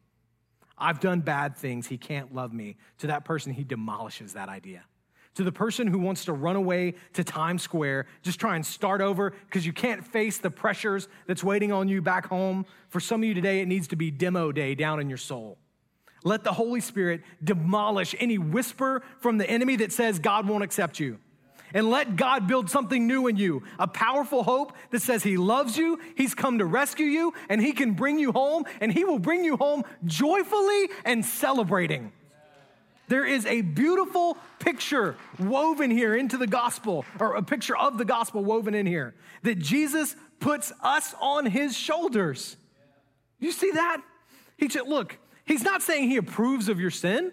I've 0.78 1.00
done 1.00 1.22
bad 1.22 1.56
things, 1.56 1.88
he 1.88 1.98
can't 1.98 2.34
love 2.34 2.54
me, 2.54 2.78
to 3.00 3.08
that 3.08 3.26
person, 3.26 3.54
he 3.54 3.64
demolishes 3.64 4.34
that 4.34 4.50
idea. 4.50 4.84
To 5.36 5.44
the 5.44 5.52
person 5.52 5.88
who 5.88 6.00
wants 6.00 6.26
to 6.26 6.34
run 6.34 6.56
away 6.56 6.96
to 7.14 7.24
Times 7.24 7.62
Square, 7.62 8.08
just 8.24 8.40
try 8.40 8.56
and 8.56 8.66
start 8.66 9.00
over 9.02 9.32
because 9.46 9.66
you 9.66 9.72
can't 9.72 10.06
face 10.06 10.40
the 10.40 10.50
pressures 10.50 11.08
that's 11.28 11.44
waiting 11.44 11.72
on 11.72 11.88
you 11.88 12.02
back 12.02 12.28
home. 12.28 12.66
For 12.90 13.00
some 13.00 13.22
of 13.22 13.28
you 13.28 13.34
today, 13.34 13.62
it 13.62 13.68
needs 13.68 13.88
to 13.90 13.96
be 13.96 14.12
demo 14.12 14.52
day 14.52 14.76
down 14.76 15.00
in 15.00 15.08
your 15.08 15.18
soul. 15.18 15.58
Let 16.24 16.44
the 16.44 16.54
Holy 16.54 16.82
Spirit 16.82 17.22
demolish 17.44 18.16
any 18.20 18.38
whisper 18.38 19.04
from 19.20 19.38
the 19.38 19.50
enemy 19.50 19.78
that 19.78 19.94
says 19.94 20.20
God 20.20 20.48
won't 20.48 20.64
accept 20.64 21.00
you. 21.00 21.20
And 21.74 21.90
let 21.90 22.16
God 22.16 22.48
build 22.48 22.70
something 22.70 23.06
new 23.06 23.28
in 23.28 23.38
you 23.38 23.64
a 23.78 23.88
powerful 23.88 24.44
hope 24.44 24.74
that 24.90 25.02
says 25.02 25.24
He 25.24 25.38
loves 25.38 25.78
you, 25.78 26.00
He's 26.16 26.34
come 26.34 26.58
to 26.58 26.66
rescue 26.66 27.06
you, 27.06 27.34
and 27.48 27.62
He 27.62 27.74
can 27.74 27.94
bring 27.94 28.18
you 28.20 28.32
home, 28.32 28.66
and 28.82 28.92
He 28.92 29.04
will 29.04 29.20
bring 29.20 29.44
you 29.44 29.56
home 29.58 29.84
joyfully 30.06 30.90
and 31.06 31.24
celebrating. 31.24 32.12
There 33.08 33.26
is 33.26 33.46
a 33.46 33.62
beautiful 33.62 34.38
picture 34.60 35.16
woven 35.40 35.90
here 35.90 36.16
into 36.16 36.38
the 36.38 36.48
gospel, 36.48 37.06
or 37.20 37.36
a 37.36 37.44
picture 37.44 37.78
of 37.78 37.98
the 37.98 38.06
gospel 38.06 38.44
woven 38.44 38.76
in 38.76 38.86
here, 38.86 39.16
that 39.44 39.60
Jesus 39.60 40.16
puts 40.40 40.72
us 40.82 41.14
on 41.22 41.46
His 41.46 41.78
shoulders. 41.78 42.58
You 43.40 43.52
see 43.52 43.72
that? 43.72 44.02
He 44.58 44.70
said, 44.70 44.88
Look, 44.88 45.18
He's 45.50 45.64
not 45.64 45.82
saying 45.82 46.12
he 46.12 46.18
approves 46.18 46.70
of 46.70 46.80
your 46.80 46.92
sin. 46.92 47.32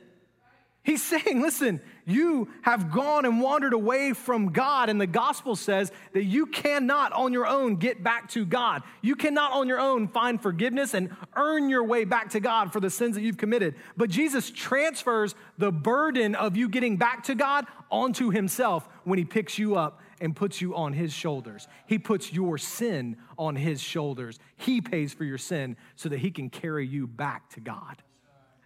He's 0.82 1.02
saying, 1.04 1.42
listen, 1.42 1.82
you 2.06 2.48
have 2.62 2.90
gone 2.90 3.26
and 3.26 3.42
wandered 3.42 3.74
away 3.74 4.14
from 4.14 4.52
God, 4.52 4.88
and 4.88 4.98
the 4.98 5.06
gospel 5.06 5.54
says 5.54 5.92
that 6.14 6.24
you 6.24 6.46
cannot 6.46 7.12
on 7.12 7.34
your 7.34 7.46
own 7.46 7.76
get 7.76 8.02
back 8.02 8.30
to 8.30 8.46
God. 8.46 8.84
You 9.02 9.16
cannot 9.16 9.52
on 9.52 9.68
your 9.68 9.78
own 9.78 10.08
find 10.08 10.40
forgiveness 10.40 10.94
and 10.94 11.14
earn 11.36 11.68
your 11.68 11.84
way 11.84 12.06
back 12.06 12.30
to 12.30 12.40
God 12.40 12.72
for 12.72 12.80
the 12.80 12.88
sins 12.88 13.16
that 13.16 13.22
you've 13.22 13.36
committed. 13.36 13.74
But 13.98 14.08
Jesus 14.08 14.50
transfers 14.50 15.34
the 15.58 15.70
burden 15.70 16.34
of 16.34 16.56
you 16.56 16.70
getting 16.70 16.96
back 16.96 17.24
to 17.24 17.34
God 17.34 17.66
onto 17.90 18.30
himself 18.30 18.88
when 19.04 19.18
he 19.18 19.26
picks 19.26 19.58
you 19.58 19.76
up 19.76 20.00
and 20.22 20.34
puts 20.34 20.62
you 20.62 20.74
on 20.74 20.94
his 20.94 21.12
shoulders. 21.12 21.68
He 21.86 21.98
puts 21.98 22.32
your 22.32 22.56
sin 22.56 23.16
on 23.36 23.56
his 23.56 23.82
shoulders. 23.82 24.38
He 24.56 24.80
pays 24.80 25.12
for 25.12 25.24
your 25.24 25.38
sin 25.38 25.76
so 25.96 26.08
that 26.08 26.20
he 26.20 26.30
can 26.30 26.48
carry 26.48 26.86
you 26.86 27.06
back 27.06 27.50
to 27.50 27.60
God. 27.60 28.02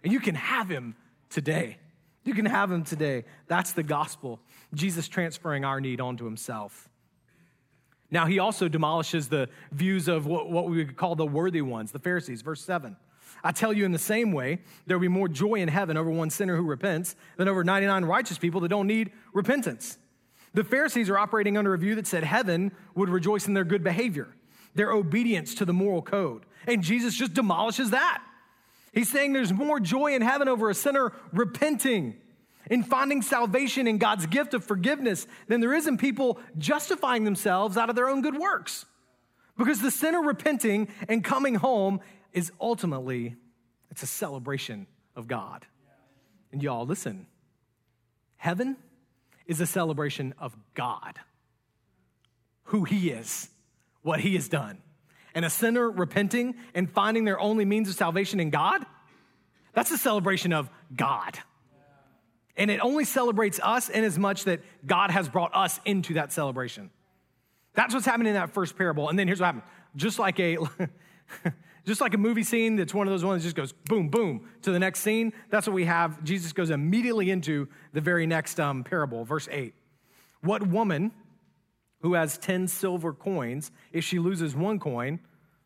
And 0.03 0.11
you 0.11 0.19
can 0.19 0.35
have 0.35 0.69
him 0.69 0.95
today. 1.29 1.77
You 2.23 2.33
can 2.33 2.45
have 2.45 2.71
him 2.71 2.83
today. 2.83 3.25
That's 3.47 3.73
the 3.73 3.83
gospel. 3.83 4.39
Jesus 4.73 5.07
transferring 5.07 5.65
our 5.65 5.81
need 5.81 5.99
onto 5.99 6.25
himself. 6.25 6.89
Now, 8.11 8.25
he 8.25 8.39
also 8.39 8.67
demolishes 8.67 9.29
the 9.29 9.49
views 9.71 10.07
of 10.07 10.25
what, 10.27 10.49
what 10.49 10.69
we 10.69 10.77
would 10.77 10.97
call 10.97 11.15
the 11.15 11.25
worthy 11.25 11.61
ones, 11.61 11.91
the 11.91 11.99
Pharisees. 11.99 12.41
Verse 12.41 12.63
7. 12.63 12.97
I 13.43 13.51
tell 13.51 13.73
you, 13.73 13.85
in 13.85 13.91
the 13.91 13.99
same 13.99 14.33
way, 14.33 14.59
there 14.85 14.97
will 14.97 15.01
be 15.01 15.07
more 15.07 15.27
joy 15.27 15.55
in 15.55 15.67
heaven 15.67 15.97
over 15.97 16.11
one 16.11 16.29
sinner 16.29 16.55
who 16.55 16.63
repents 16.63 17.15
than 17.37 17.47
over 17.47 17.63
99 17.63 18.05
righteous 18.05 18.37
people 18.37 18.61
that 18.61 18.67
don't 18.67 18.87
need 18.87 19.11
repentance. 19.33 19.97
The 20.53 20.63
Pharisees 20.63 21.09
are 21.09 21.17
operating 21.17 21.57
under 21.57 21.73
a 21.73 21.77
view 21.77 21.95
that 21.95 22.05
said 22.05 22.23
heaven 22.23 22.71
would 22.93 23.09
rejoice 23.09 23.47
in 23.47 23.53
their 23.53 23.63
good 23.63 23.83
behavior, 23.83 24.27
their 24.75 24.91
obedience 24.91 25.55
to 25.55 25.65
the 25.65 25.73
moral 25.73 26.01
code. 26.01 26.45
And 26.67 26.83
Jesus 26.83 27.15
just 27.15 27.33
demolishes 27.33 27.91
that. 27.91 28.21
He's 28.91 29.09
saying 29.09 29.33
there's 29.33 29.53
more 29.53 29.79
joy 29.79 30.13
in 30.13 30.21
heaven 30.21 30.47
over 30.47 30.69
a 30.69 30.75
sinner 30.75 31.13
repenting 31.31 32.15
in 32.69 32.83
finding 32.83 33.21
salvation 33.21 33.87
in 33.87 33.97
God's 33.97 34.25
gift 34.25 34.53
of 34.53 34.63
forgiveness 34.63 35.27
than 35.47 35.61
there 35.61 35.73
is 35.73 35.87
in 35.87 35.97
people 35.97 36.39
justifying 36.57 37.23
themselves 37.23 37.77
out 37.77 37.89
of 37.89 37.95
their 37.95 38.09
own 38.09 38.21
good 38.21 38.37
works. 38.37 38.85
Because 39.57 39.81
the 39.81 39.91
sinner 39.91 40.21
repenting 40.21 40.89
and 41.07 41.23
coming 41.23 41.55
home 41.55 42.01
is 42.33 42.51
ultimately 42.59 43.35
it's 43.89 44.03
a 44.03 44.07
celebration 44.07 44.87
of 45.15 45.27
God. 45.27 45.65
And 46.51 46.61
y'all 46.61 46.85
listen. 46.85 47.27
Heaven 48.37 48.75
is 49.45 49.61
a 49.61 49.65
celebration 49.65 50.33
of 50.37 50.55
God. 50.73 51.19
Who 52.65 52.85
he 52.85 53.09
is, 53.09 53.49
what 54.01 54.19
he 54.21 54.35
has 54.35 54.47
done 54.47 54.81
and 55.33 55.45
a 55.45 55.49
sinner 55.49 55.89
repenting 55.89 56.55
and 56.73 56.89
finding 56.89 57.25
their 57.25 57.39
only 57.39 57.65
means 57.65 57.89
of 57.89 57.95
salvation 57.95 58.39
in 58.39 58.49
God, 58.49 58.85
that's 59.73 59.91
a 59.91 59.97
celebration 59.97 60.53
of 60.53 60.69
God. 60.95 61.37
And 62.57 62.69
it 62.69 62.79
only 62.81 63.05
celebrates 63.05 63.59
us 63.63 63.89
in 63.89 64.03
as 64.03 64.19
much 64.19 64.43
that 64.43 64.59
God 64.85 65.11
has 65.11 65.29
brought 65.29 65.55
us 65.55 65.79
into 65.85 66.15
that 66.15 66.31
celebration. 66.33 66.91
That's 67.73 67.93
what's 67.93 68.05
happening 68.05 68.29
in 68.29 68.33
that 68.33 68.53
first 68.53 68.77
parable. 68.77 69.09
And 69.09 69.17
then 69.17 69.27
here's 69.27 69.39
what 69.39 69.47
happened. 69.47 69.63
Just 69.95 70.19
like 70.19 70.39
a 70.39 70.57
just 71.85 72.01
like 72.01 72.13
a 72.13 72.17
movie 72.17 72.43
scene 72.43 72.75
that's 72.75 72.93
one 72.93 73.07
of 73.07 73.11
those 73.11 73.23
ones 73.23 73.41
that 73.41 73.47
just 73.47 73.55
goes 73.55 73.71
boom, 73.71 74.09
boom 74.09 74.49
to 74.63 74.71
the 74.71 74.79
next 74.79 74.99
scene. 74.99 75.33
That's 75.49 75.65
what 75.65 75.73
we 75.73 75.85
have. 75.85 76.23
Jesus 76.23 76.53
goes 76.53 76.69
immediately 76.69 77.31
into 77.31 77.67
the 77.93 78.01
very 78.01 78.27
next 78.27 78.59
um, 78.59 78.83
parable, 78.83 79.23
verse 79.23 79.47
8. 79.49 79.73
What 80.41 80.67
woman 80.67 81.11
who 82.01 82.13
has 82.13 82.37
10 82.37 82.67
silver 82.67 83.13
coins, 83.13 83.71
if 83.91 84.03
she 84.03 84.19
loses 84.19 84.55
one 84.55 84.79
coin, 84.79 85.19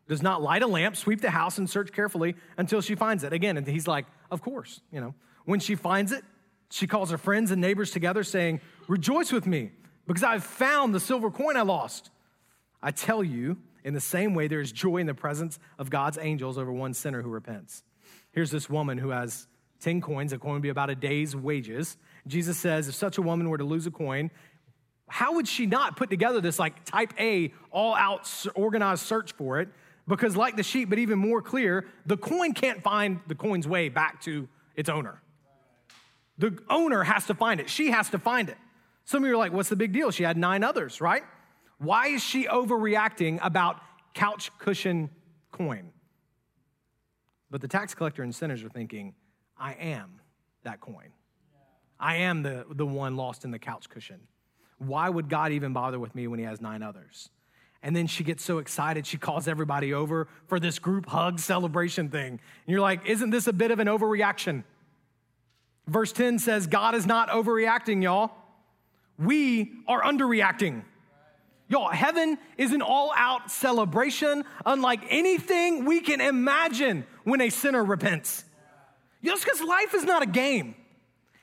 does 0.08 0.22
not 0.22 0.42
light 0.42 0.62
a 0.62 0.66
lamp, 0.66 0.96
sweep 0.96 1.20
the 1.20 1.30
house, 1.30 1.58
and 1.58 1.68
search 1.68 1.92
carefully 1.92 2.36
until 2.56 2.80
she 2.80 2.94
finds 2.94 3.24
it. 3.24 3.32
Again, 3.32 3.56
and 3.56 3.66
he's 3.66 3.88
like, 3.88 4.06
Of 4.30 4.42
course, 4.42 4.80
you 4.92 5.00
know. 5.00 5.14
When 5.44 5.60
she 5.60 5.74
finds 5.74 6.12
it, 6.12 6.24
she 6.70 6.86
calls 6.86 7.10
her 7.10 7.18
friends 7.18 7.50
and 7.50 7.60
neighbors 7.60 7.90
together, 7.90 8.22
saying, 8.22 8.60
Rejoice 8.88 9.32
with 9.32 9.46
me, 9.46 9.72
because 10.06 10.22
I've 10.22 10.44
found 10.44 10.94
the 10.94 11.00
silver 11.00 11.30
coin 11.30 11.56
I 11.56 11.62
lost. 11.62 12.10
I 12.82 12.90
tell 12.90 13.24
you, 13.24 13.58
in 13.84 13.94
the 13.94 14.00
same 14.00 14.34
way, 14.34 14.48
there 14.48 14.60
is 14.60 14.72
joy 14.72 14.98
in 14.98 15.06
the 15.06 15.14
presence 15.14 15.58
of 15.78 15.90
God's 15.90 16.18
angels 16.20 16.58
over 16.58 16.72
one 16.72 16.94
sinner 16.94 17.22
who 17.22 17.30
repents. 17.30 17.82
Here's 18.32 18.50
this 18.50 18.68
woman 18.68 18.98
who 18.98 19.10
has 19.10 19.46
10 19.80 20.00
coins, 20.00 20.32
a 20.32 20.38
coin 20.38 20.54
would 20.54 20.62
be 20.62 20.68
about 20.68 20.90
a 20.90 20.94
day's 20.94 21.36
wages. 21.36 21.96
Jesus 22.26 22.58
says, 22.58 22.88
If 22.88 22.94
such 22.94 23.18
a 23.18 23.22
woman 23.22 23.48
were 23.48 23.58
to 23.58 23.64
lose 23.64 23.86
a 23.86 23.90
coin, 23.90 24.30
how 25.08 25.34
would 25.34 25.46
she 25.46 25.66
not 25.66 25.96
put 25.96 26.10
together 26.10 26.40
this 26.40 26.58
like 26.58 26.84
type 26.84 27.12
A, 27.18 27.52
all 27.70 27.94
out 27.94 28.30
organized 28.54 29.02
search 29.02 29.32
for 29.32 29.60
it? 29.60 29.68
Because, 30.08 30.36
like 30.36 30.56
the 30.56 30.62
sheep, 30.62 30.88
but 30.88 30.98
even 30.98 31.18
more 31.18 31.42
clear, 31.42 31.86
the 32.06 32.16
coin 32.16 32.52
can't 32.52 32.82
find 32.82 33.20
the 33.26 33.34
coin's 33.34 33.66
way 33.66 33.88
back 33.88 34.20
to 34.22 34.48
its 34.76 34.88
owner. 34.88 35.20
The 36.38 36.56
owner 36.68 37.02
has 37.02 37.26
to 37.26 37.34
find 37.34 37.60
it, 37.60 37.68
she 37.68 37.90
has 37.90 38.10
to 38.10 38.18
find 38.18 38.48
it. 38.48 38.56
Some 39.04 39.22
of 39.22 39.28
you 39.28 39.34
are 39.34 39.38
like, 39.38 39.52
what's 39.52 39.68
the 39.68 39.76
big 39.76 39.92
deal? 39.92 40.10
She 40.10 40.24
had 40.24 40.36
nine 40.36 40.64
others, 40.64 41.00
right? 41.00 41.22
Why 41.78 42.08
is 42.08 42.22
she 42.22 42.44
overreacting 42.44 43.38
about 43.42 43.80
couch 44.14 44.50
cushion 44.58 45.10
coin? 45.52 45.92
But 47.50 47.60
the 47.60 47.68
tax 47.68 47.94
collector 47.94 48.22
and 48.22 48.34
sinners 48.34 48.64
are 48.64 48.68
thinking, 48.68 49.14
I 49.56 49.74
am 49.74 50.20
that 50.64 50.80
coin. 50.80 51.10
I 51.98 52.16
am 52.16 52.42
the, 52.42 52.66
the 52.68 52.86
one 52.86 53.16
lost 53.16 53.44
in 53.44 53.50
the 53.52 53.58
couch 53.58 53.88
cushion. 53.88 54.20
Why 54.78 55.08
would 55.08 55.28
God 55.28 55.52
even 55.52 55.72
bother 55.72 55.98
with 55.98 56.14
me 56.14 56.26
when 56.26 56.38
he 56.38 56.44
has 56.44 56.60
nine 56.60 56.82
others? 56.82 57.30
And 57.82 57.94
then 57.94 58.06
she 58.06 58.24
gets 58.24 58.42
so 58.42 58.58
excited, 58.58 59.06
she 59.06 59.16
calls 59.16 59.46
everybody 59.46 59.94
over 59.94 60.28
for 60.48 60.58
this 60.58 60.78
group 60.78 61.06
hug 61.06 61.38
celebration 61.38 62.08
thing. 62.08 62.30
And 62.30 62.40
you're 62.66 62.80
like, 62.80 63.06
isn't 63.06 63.30
this 63.30 63.46
a 63.46 63.52
bit 63.52 63.70
of 63.70 63.78
an 63.78 63.86
overreaction? 63.86 64.64
Verse 65.86 66.12
10 66.12 66.40
says, 66.40 66.66
God 66.66 66.94
is 66.94 67.06
not 67.06 67.28
overreacting, 67.28 68.02
y'all. 68.02 68.32
We 69.18 69.72
are 69.86 70.02
underreacting. 70.02 70.82
Y'all, 71.68 71.90
heaven 71.90 72.38
is 72.56 72.72
an 72.72 72.82
all 72.82 73.12
out 73.16 73.50
celebration 73.50 74.44
unlike 74.64 75.00
anything 75.08 75.84
we 75.84 76.00
can 76.00 76.20
imagine 76.20 77.04
when 77.24 77.40
a 77.40 77.50
sinner 77.50 77.84
repents. 77.84 78.44
Just 79.24 79.44
because 79.44 79.60
life 79.60 79.94
is 79.94 80.04
not 80.04 80.22
a 80.22 80.26
game. 80.26 80.76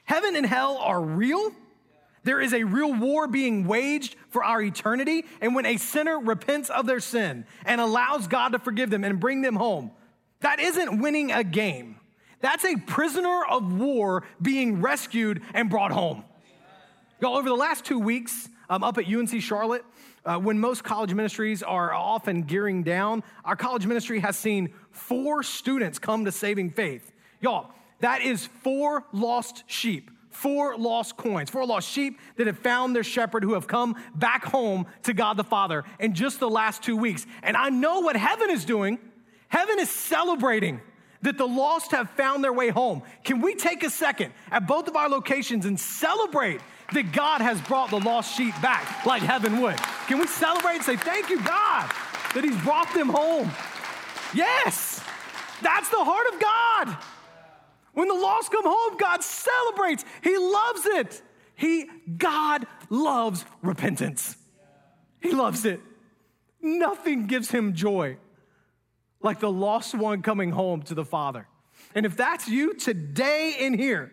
Heaven 0.06 0.36
and 0.36 0.46
hell 0.46 0.78
are 0.78 1.02
real, 1.02 1.52
there 2.24 2.40
is 2.40 2.54
a 2.54 2.64
real 2.64 2.94
war 2.94 3.28
being 3.28 3.66
waged 3.68 4.16
for 4.30 4.44
our 4.44 4.62
eternity. 4.62 5.26
And 5.42 5.56
when 5.56 5.66
a 5.66 5.78
sinner 5.78 6.20
repents 6.20 6.70
of 6.70 6.86
their 6.86 7.00
sin 7.00 7.46
and 7.66 7.82
allows 7.82 8.28
God 8.28 8.54
to 8.54 8.60
forgive 8.60 8.90
them 8.90 9.04
and 9.04 9.20
bring 9.20 9.42
them 9.42 9.56
home, 9.56 9.92
that 10.40 10.60
isn't 10.60 11.00
winning 11.00 11.32
a 11.32 11.44
game. 11.44 11.98
That's 12.42 12.66
a 12.66 12.76
prisoner 12.76 13.44
of 13.46 13.80
war 13.80 14.24
being 14.42 14.82
rescued 14.82 15.42
and 15.54 15.70
brought 15.70 15.92
home. 15.92 16.26
Y'all, 17.22 17.38
over 17.38 17.48
the 17.48 17.56
last 17.56 17.86
two 17.86 18.00
weeks, 18.00 18.50
um, 18.70 18.84
up 18.84 18.98
at 18.98 19.08
UNC 19.08 19.42
Charlotte, 19.42 19.86
uh, 20.26 20.38
when 20.38 20.60
most 20.60 20.84
college 20.84 21.14
ministries 21.14 21.64
are 21.64 21.94
often 21.94 22.44
gearing 22.44 22.84
down, 22.84 23.24
our 23.46 23.56
college 23.56 23.86
ministry 23.86 24.20
has 24.20 24.38
seen 24.38 24.74
four 24.92 25.44
students 25.44 26.00
come 26.00 26.26
to 26.26 26.32
saving 26.32 26.70
faith. 26.70 27.12
Y'all, 27.40 27.72
that 28.00 28.22
is 28.22 28.46
four 28.46 29.06
lost 29.14 29.64
sheep, 29.68 30.12
four 30.34 30.78
lost 30.78 31.18
coins, 31.18 31.50
four 31.50 31.66
lost 31.66 31.90
sheep 31.90 32.20
that 32.36 32.48
have 32.48 32.60
found 32.60 32.96
their 32.96 33.04
shepherd 33.04 33.44
who 33.44 33.54
have 33.54 33.68
come 33.68 33.96
back 34.16 34.46
home 34.46 34.86
to 35.04 35.14
God 35.14 35.38
the 35.38 35.44
Father 35.44 35.84
in 36.00 36.14
just 36.14 36.40
the 36.40 36.50
last 36.50 36.84
two 36.84 36.98
weeks. 36.98 37.26
And 37.42 37.56
I 37.56 37.70
know 37.70 38.02
what 38.02 38.16
heaven 38.16 38.50
is 38.50 38.66
doing. 38.66 39.00
Heaven 39.48 39.80
is 39.80 39.90
celebrating 39.90 40.82
that 41.22 41.38
the 41.38 41.48
lost 41.48 41.92
have 41.92 42.10
found 42.12 42.44
their 42.44 42.52
way 42.52 42.70
home. 42.70 43.02
Can 43.24 43.40
we 43.40 43.56
take 43.56 43.84
a 43.84 43.90
second 43.90 44.34
at 44.52 44.68
both 44.68 44.88
of 44.88 44.96
our 44.96 45.08
locations 45.08 45.66
and 45.66 45.80
celebrate 45.80 46.60
that 46.94 47.12
God 47.12 47.42
has 47.42 47.60
brought 47.62 47.90
the 47.90 48.00
lost 48.00 48.36
sheep 48.36 48.54
back 48.62 49.06
like 49.06 49.22
heaven 49.22 49.62
would. 49.62 49.78
Can 50.08 50.20
we 50.20 50.28
celebrate 50.28 50.76
and 50.76 50.84
say, 50.84 50.96
Thank 50.96 51.30
you, 51.30 51.42
God, 51.44 51.92
that 52.34 52.44
He's 52.44 52.58
brought 52.62 52.94
them 52.94 53.10
home? 53.10 53.52
Yes, 54.34 55.02
that's 55.62 55.90
the 55.90 56.04
heart 56.04 56.28
of 56.34 56.40
God. 56.40 57.04
When 57.94 58.08
the 58.08 58.16
lost 58.16 58.52
come 58.52 58.66
home, 58.66 58.98
God 58.98 59.24
celebrates. 59.24 60.04
He 60.24 60.38
loves 60.38 60.86
it. 60.86 61.22
He, 61.56 61.86
God 62.18 62.66
loves 62.90 63.46
repentance. 63.62 64.36
He 65.20 65.32
loves 65.32 65.66
it. 65.66 65.80
Nothing 66.62 67.28
gives 67.28 67.52
him 67.52 67.74
joy 67.74 68.18
like 69.22 69.40
the 69.40 69.52
lost 69.52 69.96
one 69.96 70.22
coming 70.22 70.52
home 70.52 70.82
to 70.84 70.96
the 70.96 71.06
Father. 71.06 71.48
And 71.96 72.06
if 72.06 72.18
that's 72.18 72.48
you 72.48 72.74
today 72.74 73.56
in 73.60 73.78
here, 73.78 74.12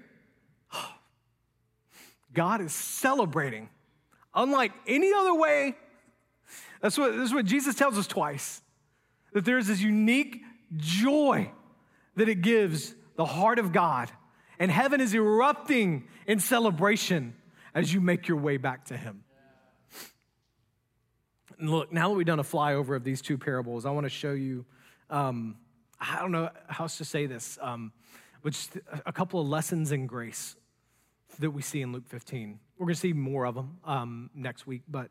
God 2.33 2.61
is 2.61 2.73
celebrating. 2.73 3.69
Unlike 4.35 4.73
any 4.87 5.12
other 5.12 5.35
way, 5.35 5.77
that's 6.81 6.97
what, 6.97 7.12
this 7.12 7.29
is 7.29 7.35
what 7.35 7.47
Jesus 7.47 7.75
tells 7.75 7.99
us 7.99 8.07
twice 8.07 8.62
that 9.33 9.45
there's 9.45 9.69
this 9.69 9.81
unique 9.81 10.43
joy 10.77 11.51
that 12.16 12.29
it 12.29 12.43
gives 12.43 12.95
the 13.16 13.25
heart 13.25 13.59
of 13.59 13.73
God. 13.73 14.11
And 14.59 14.70
heaven 14.70 15.01
is 15.01 15.14
erupting 15.14 16.05
in 16.27 16.38
celebration 16.38 17.35
as 17.75 17.92
you 17.92 18.01
make 18.01 18.29
your 18.29 18.37
way 18.37 18.57
back 18.57 18.87
to 18.87 18.96
Him. 18.96 19.25
And 21.59 21.70
look, 21.70 21.92
now 21.92 22.09
that 22.09 22.14
we've 22.14 22.27
done 22.27 22.40
a 22.40 22.44
flyover 22.44 22.96
of 22.96 23.05
these 23.05 23.23
two 23.23 23.38
parables, 23.38 23.87
I 23.87 23.90
want 23.90 24.05
to 24.05 24.11
show 24.11 24.33
you, 24.33 24.64
um, 25.09 25.57
I 26.01 26.18
don't 26.18 26.33
know 26.33 26.51
how 26.68 26.85
else 26.85 26.99
to 26.99 27.05
say 27.05 27.27
this, 27.27 27.59
um, 27.61 27.92
but 28.42 28.55
just 28.55 28.79
a 29.05 29.12
couple 29.12 29.40
of 29.40 29.46
lessons 29.46 29.92
in 29.92 30.07
grace 30.07 30.57
that 31.38 31.51
we 31.51 31.62
see 31.62 31.83
in 31.83 31.92
Luke 31.92 32.09
15. 32.09 32.59
We're 32.79 32.87
going 32.87 32.94
to 32.94 33.01
see 33.01 33.12
more 33.12 33.44
of 33.44 33.55
them 33.55 33.79
um, 33.85 34.31
next 34.35 34.66
week, 34.66 34.83
but 34.88 35.11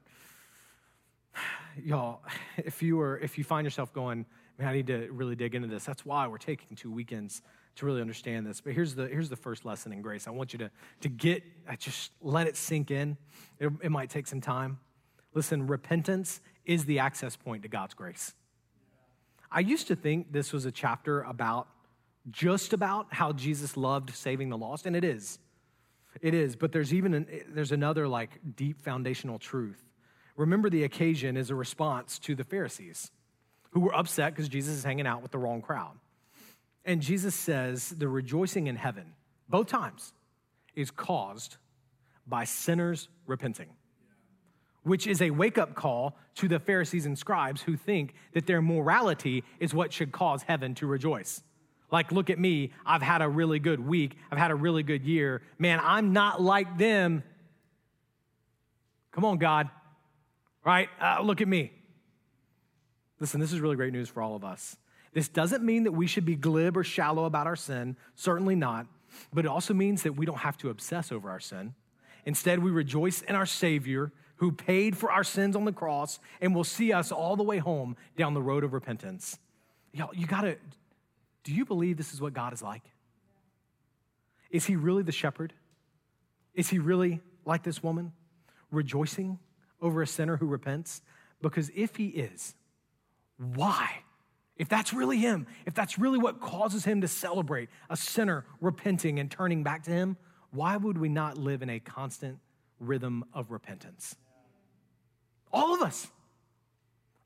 y'all, 1.83 2.21
if 2.57 2.81
you 2.81 2.99
are 3.01 3.17
if 3.19 3.37
you 3.37 3.43
find 3.43 3.65
yourself 3.65 3.93
going, 3.93 4.25
man, 4.57 4.67
I 4.67 4.73
need 4.73 4.87
to 4.87 5.07
really 5.11 5.35
dig 5.35 5.55
into 5.55 5.67
this. 5.67 5.85
That's 5.85 6.05
why 6.05 6.27
we're 6.27 6.37
taking 6.37 6.75
two 6.75 6.91
weekends 6.91 7.41
to 7.75 7.85
really 7.85 8.01
understand 8.01 8.45
this. 8.45 8.61
But 8.61 8.73
here's 8.73 8.95
the 8.95 9.07
here's 9.07 9.29
the 9.29 9.35
first 9.35 9.65
lesson 9.65 9.93
in 9.93 10.01
grace. 10.01 10.27
I 10.27 10.31
want 10.31 10.53
you 10.53 10.59
to 10.59 10.71
to 11.01 11.09
get 11.09 11.43
uh, 11.67 11.75
just 11.75 12.11
let 12.21 12.47
it 12.47 12.55
sink 12.55 12.91
in. 12.91 13.17
It, 13.59 13.71
it 13.81 13.91
might 13.91 14.09
take 14.09 14.27
some 14.27 14.41
time. 14.41 14.79
Listen, 15.33 15.67
repentance 15.67 16.41
is 16.65 16.85
the 16.85 16.99
access 16.99 17.35
point 17.35 17.63
to 17.63 17.69
God's 17.69 17.93
grace. 17.93 18.33
I 19.51 19.61
used 19.61 19.87
to 19.87 19.95
think 19.95 20.31
this 20.31 20.53
was 20.53 20.65
a 20.65 20.71
chapter 20.71 21.21
about 21.21 21.67
just 22.29 22.73
about 22.73 23.07
how 23.11 23.31
Jesus 23.31 23.77
loved 23.77 24.13
saving 24.13 24.49
the 24.49 24.57
lost, 24.57 24.85
and 24.85 24.95
it 24.95 25.03
is. 25.03 25.39
It 26.21 26.33
is, 26.33 26.55
but 26.55 26.71
there's 26.71 26.93
even 26.93 27.13
an, 27.13 27.27
there's 27.49 27.71
another 27.71 28.07
like 28.07 28.39
deep 28.55 28.81
foundational 28.81 29.39
truth. 29.39 29.83
Remember, 30.35 30.69
the 30.69 30.83
occasion 30.83 31.37
is 31.37 31.49
a 31.49 31.55
response 31.55 32.19
to 32.19 32.35
the 32.35 32.43
Pharisees 32.43 33.11
who 33.71 33.81
were 33.81 33.95
upset 33.95 34.33
because 34.33 34.49
Jesus 34.49 34.75
is 34.75 34.83
hanging 34.83 35.05
out 35.05 35.21
with 35.21 35.31
the 35.31 35.37
wrong 35.37 35.61
crowd. 35.61 35.97
And 36.89 37.03
Jesus 37.03 37.35
says 37.35 37.89
the 37.89 38.09
rejoicing 38.09 38.65
in 38.65 38.75
heaven, 38.75 39.13
both 39.47 39.67
times, 39.67 40.11
is 40.75 40.89
caused 40.89 41.57
by 42.25 42.45
sinners 42.45 43.09
repenting, 43.27 43.67
which 44.81 45.05
is 45.05 45.21
a 45.21 45.29
wake 45.29 45.59
up 45.59 45.75
call 45.75 46.17
to 46.33 46.47
the 46.47 46.59
Pharisees 46.59 47.05
and 47.05 47.15
scribes 47.15 47.61
who 47.61 47.77
think 47.77 48.15
that 48.33 48.47
their 48.47 48.59
morality 48.59 49.43
is 49.59 49.71
what 49.71 49.93
should 49.93 50.11
cause 50.11 50.41
heaven 50.41 50.73
to 50.75 50.87
rejoice. 50.87 51.43
Like, 51.91 52.11
look 52.11 52.31
at 52.31 52.39
me. 52.39 52.71
I've 52.87 53.03
had 53.03 53.21
a 53.21 53.29
really 53.29 53.59
good 53.59 53.79
week. 53.79 54.17
I've 54.31 54.39
had 54.39 54.49
a 54.49 54.55
really 54.55 54.81
good 54.81 55.05
year. 55.05 55.43
Man, 55.59 55.79
I'm 55.83 56.11
not 56.11 56.41
like 56.41 56.79
them. 56.79 57.21
Come 59.11 59.25
on, 59.25 59.37
God. 59.37 59.69
Right? 60.65 60.89
Uh, 60.99 61.21
look 61.21 61.39
at 61.39 61.47
me. 61.47 61.71
Listen, 63.19 63.39
this 63.39 63.53
is 63.53 63.59
really 63.59 63.75
great 63.75 63.93
news 63.93 64.09
for 64.09 64.23
all 64.23 64.35
of 64.35 64.43
us. 64.43 64.75
This 65.13 65.27
doesn't 65.27 65.63
mean 65.63 65.83
that 65.83 65.91
we 65.91 66.07
should 66.07 66.25
be 66.25 66.35
glib 66.35 66.77
or 66.77 66.83
shallow 66.83 67.25
about 67.25 67.47
our 67.47 67.55
sin, 67.55 67.97
certainly 68.15 68.55
not. 68.55 68.85
But 69.33 69.45
it 69.45 69.47
also 69.47 69.73
means 69.73 70.03
that 70.03 70.13
we 70.13 70.25
don't 70.25 70.39
have 70.39 70.57
to 70.59 70.69
obsess 70.69 71.11
over 71.11 71.29
our 71.29 71.39
sin. 71.39 71.73
Instead, 72.25 72.59
we 72.59 72.69
rejoice 72.69 73.21
in 73.21 73.35
our 73.35 73.45
Savior 73.45 74.11
who 74.35 74.51
paid 74.51 74.95
for 74.95 75.11
our 75.11 75.23
sins 75.23 75.55
on 75.55 75.65
the 75.65 75.71
cross 75.71 76.19
and 76.39 76.55
will 76.55 76.63
see 76.63 76.93
us 76.93 77.11
all 77.11 77.35
the 77.35 77.43
way 77.43 77.57
home 77.57 77.97
down 78.17 78.33
the 78.33 78.41
road 78.41 78.63
of 78.63 78.73
repentance. 78.73 79.37
Y'all, 79.91 80.13
you 80.13 80.27
gotta 80.27 80.57
do 81.43 81.53
you 81.53 81.65
believe 81.65 81.97
this 81.97 82.13
is 82.13 82.21
what 82.21 82.33
God 82.33 82.53
is 82.53 82.61
like? 82.61 82.83
Is 84.51 84.65
he 84.65 84.75
really 84.75 85.03
the 85.03 85.11
shepherd? 85.11 85.53
Is 86.53 86.69
he 86.69 86.79
really 86.79 87.21
like 87.45 87.63
this 87.63 87.81
woman, 87.81 88.11
rejoicing 88.71 89.39
over 89.81 90.01
a 90.01 90.07
sinner 90.07 90.37
who 90.37 90.45
repents? 90.45 91.01
Because 91.41 91.71
if 91.75 91.95
he 91.95 92.07
is, 92.07 92.55
why? 93.37 94.03
If 94.59 94.67
that's 94.67 94.93
really 94.93 95.17
him, 95.17 95.47
if 95.65 95.73
that's 95.73 95.97
really 95.97 96.19
what 96.19 96.41
causes 96.41 96.83
him 96.83 96.99
to 97.01 97.07
celebrate 97.07 97.69
a 97.89 97.95
sinner 97.95 98.45
repenting 98.59 99.17
and 99.17 99.31
turning 99.31 99.63
back 99.63 99.83
to 99.83 99.91
him, 99.91 100.17
why 100.51 100.75
would 100.75 100.97
we 100.97 101.07
not 101.07 101.37
live 101.37 101.61
in 101.61 101.69
a 101.69 101.79
constant 101.79 102.39
rhythm 102.79 103.23
of 103.33 103.51
repentance? 103.51 104.17
All 105.53 105.73
of 105.73 105.81
us. 105.81 106.07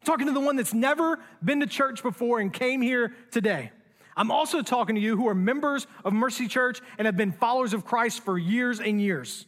I'm 0.01 0.05
talking 0.05 0.27
to 0.27 0.33
the 0.33 0.39
one 0.39 0.57
that's 0.57 0.75
never 0.75 1.19
been 1.43 1.59
to 1.61 1.67
church 1.67 2.03
before 2.03 2.39
and 2.39 2.53
came 2.53 2.81
here 2.83 3.15
today. 3.31 3.71
I'm 4.15 4.29
also 4.29 4.61
talking 4.61 4.93
to 4.93 5.01
you 5.01 5.17
who 5.17 5.27
are 5.27 5.33
members 5.33 5.87
of 6.05 6.13
Mercy 6.13 6.47
Church 6.47 6.81
and 6.99 7.07
have 7.07 7.17
been 7.17 7.31
followers 7.31 7.73
of 7.73 7.83
Christ 7.83 8.23
for 8.23 8.37
years 8.37 8.79
and 8.79 9.01
years. 9.01 9.47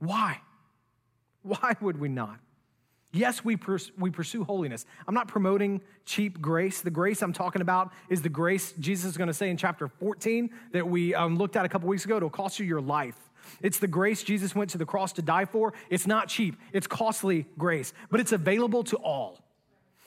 Why? 0.00 0.40
Why 1.42 1.76
would 1.80 2.00
we 2.00 2.08
not? 2.08 2.40
Yes, 3.12 3.44
we, 3.44 3.56
pers- 3.56 3.92
we 3.98 4.10
pursue 4.10 4.42
holiness. 4.42 4.86
I'm 5.06 5.14
not 5.14 5.28
promoting 5.28 5.82
cheap 6.06 6.40
grace. 6.40 6.80
The 6.80 6.90
grace 6.90 7.22
I'm 7.22 7.34
talking 7.34 7.60
about 7.60 7.92
is 8.08 8.22
the 8.22 8.30
grace 8.30 8.72
Jesus 8.80 9.10
is 9.10 9.16
going 9.18 9.28
to 9.28 9.34
say 9.34 9.50
in 9.50 9.58
chapter 9.58 9.86
14 9.86 10.50
that 10.72 10.88
we 10.88 11.14
um, 11.14 11.36
looked 11.36 11.56
at 11.56 11.66
a 11.66 11.68
couple 11.68 11.88
weeks 11.88 12.06
ago. 12.06 12.16
It'll 12.16 12.30
cost 12.30 12.58
you 12.58 12.64
your 12.64 12.80
life. 12.80 13.16
It's 13.60 13.78
the 13.78 13.88
grace 13.88 14.22
Jesus 14.22 14.54
went 14.54 14.70
to 14.70 14.78
the 14.78 14.86
cross 14.86 15.12
to 15.14 15.22
die 15.22 15.44
for. 15.44 15.74
It's 15.90 16.06
not 16.06 16.28
cheap, 16.28 16.56
it's 16.72 16.86
costly 16.86 17.46
grace, 17.58 17.92
but 18.10 18.20
it's 18.20 18.32
available 18.32 18.82
to 18.84 18.96
all. 18.96 19.38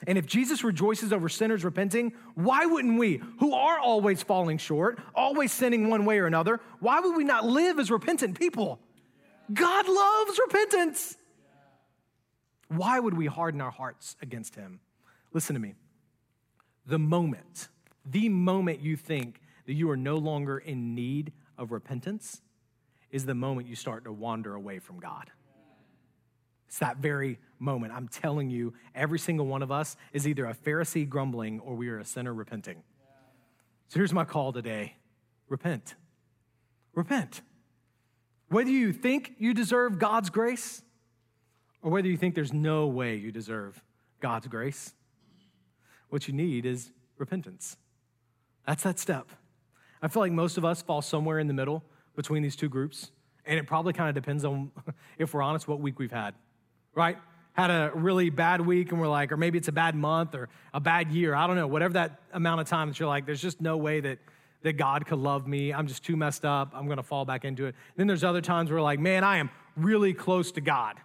And 0.07 0.17
if 0.17 0.25
Jesus 0.25 0.63
rejoices 0.63 1.13
over 1.13 1.29
sinners 1.29 1.63
repenting, 1.63 2.13
why 2.35 2.65
wouldn't 2.65 2.99
we, 2.99 3.21
who 3.39 3.53
are 3.53 3.79
always 3.79 4.21
falling 4.21 4.57
short, 4.57 4.99
always 5.13 5.51
sinning 5.51 5.89
one 5.89 6.05
way 6.05 6.19
or 6.19 6.27
another, 6.27 6.59
why 6.79 6.99
would 6.99 7.15
we 7.15 7.23
not 7.23 7.45
live 7.45 7.79
as 7.79 7.89
repentant 7.89 8.37
people? 8.37 8.79
God 9.53 9.87
loves 9.87 10.39
repentance. 10.39 11.17
Why 12.67 12.99
would 12.99 13.15
we 13.15 13.27
harden 13.27 13.61
our 13.61 13.71
hearts 13.71 14.15
against 14.21 14.55
Him? 14.55 14.79
Listen 15.33 15.53
to 15.53 15.59
me. 15.59 15.75
The 16.85 16.99
moment, 16.99 17.67
the 18.05 18.29
moment 18.29 18.81
you 18.81 18.95
think 18.95 19.41
that 19.65 19.73
you 19.73 19.89
are 19.89 19.97
no 19.97 20.17
longer 20.17 20.57
in 20.57 20.93
need 20.95 21.33
of 21.57 21.71
repentance 21.71 22.41
is 23.11 23.25
the 23.25 23.35
moment 23.35 23.67
you 23.67 23.75
start 23.75 24.03
to 24.05 24.11
wander 24.11 24.55
away 24.55 24.79
from 24.79 24.99
God. 24.99 25.31
It's 26.67 26.79
that 26.79 26.97
very 26.97 27.39
moment. 27.59 27.93
I'm 27.93 28.07
telling 28.07 28.49
you, 28.49 28.73
every 28.93 29.19
single 29.19 29.45
one 29.45 29.61
of 29.61 29.71
us 29.71 29.95
is 30.11 30.27
either 30.27 30.45
a 30.45 30.53
Pharisee 30.53 31.07
grumbling 31.07 31.59
or 31.59 31.75
we 31.75 31.89
are 31.89 31.99
a 31.99 32.05
sinner 32.05 32.33
repenting. 32.33 32.83
So 33.87 33.99
here's 33.99 34.13
my 34.13 34.25
call 34.25 34.51
today 34.51 34.95
repent. 35.47 35.95
Repent. 36.93 37.41
Whether 38.49 38.71
you 38.71 38.93
think 38.93 39.33
you 39.37 39.53
deserve 39.53 39.99
God's 39.99 40.29
grace 40.29 40.81
or 41.85 41.91
whether 41.91 42.09
you 42.09 42.17
think 42.17 42.33
there's 42.33 42.51
no 42.51 42.87
way 42.87 43.15
you 43.15 43.31
deserve 43.31 43.81
God's 44.19 44.47
grace, 44.47 44.93
what 46.09 46.27
you 46.27 46.33
need 46.33 46.65
is 46.65 46.91
repentance. 47.17 47.77
That's 48.67 48.83
that 48.83 48.99
step. 48.99 49.29
I 50.01 50.09
feel 50.09 50.21
like 50.21 50.33
most 50.33 50.57
of 50.57 50.65
us 50.65 50.81
fall 50.81 51.01
somewhere 51.01 51.39
in 51.39 51.47
the 51.47 51.53
middle 51.53 51.83
between 52.15 52.43
these 52.43 52.57
two 52.57 52.67
groups, 52.69 53.11
and 53.45 53.57
it 53.57 53.67
probably 53.67 53.93
kind 53.93 54.09
of 54.09 54.15
depends 54.15 54.43
on, 54.43 54.71
if 55.17 55.33
we're 55.33 55.41
honest, 55.41 55.67
what 55.67 55.79
week 55.79 55.99
we've 55.99 56.11
had 56.11 56.35
right? 56.95 57.17
Had 57.53 57.69
a 57.69 57.91
really 57.93 58.29
bad 58.29 58.61
week 58.61 58.91
and 58.91 58.99
we're 58.99 59.07
like, 59.07 59.31
or 59.31 59.37
maybe 59.37 59.57
it's 59.57 59.67
a 59.67 59.73
bad 59.73 59.95
month 59.95 60.33
or 60.33 60.49
a 60.73 60.79
bad 60.79 61.11
year. 61.11 61.35
I 61.35 61.45
don't 61.45 61.55
know, 61.55 61.67
whatever 61.67 61.93
that 61.93 62.21
amount 62.33 62.61
of 62.61 62.67
time 62.67 62.87
that 62.87 62.99
you're 62.99 63.07
like, 63.07 63.25
there's 63.25 63.41
just 63.41 63.61
no 63.61 63.77
way 63.77 63.99
that 63.99 64.17
that 64.63 64.77
God 64.77 65.05
could 65.05 65.19
love 65.19 65.45
me. 65.45 65.71
I'm 65.71 65.85
just 65.85 66.03
too 66.03 66.15
messed 66.15 66.43
up. 66.43 66.71
I'm 66.73 66.85
going 66.85 66.97
to 66.97 67.03
fall 67.03 67.23
back 67.23 67.45
into 67.45 67.67
it. 67.67 67.75
Then 67.97 68.07
there's 68.07 68.23
other 68.23 68.41
times 68.41 68.71
where, 68.71 68.77
we're 68.79 68.83
like, 68.83 68.99
man, 68.99 69.23
I 69.23 69.37
am 69.37 69.51
really 69.77 70.11
close 70.11 70.51
to 70.53 70.61
God. 70.61 70.95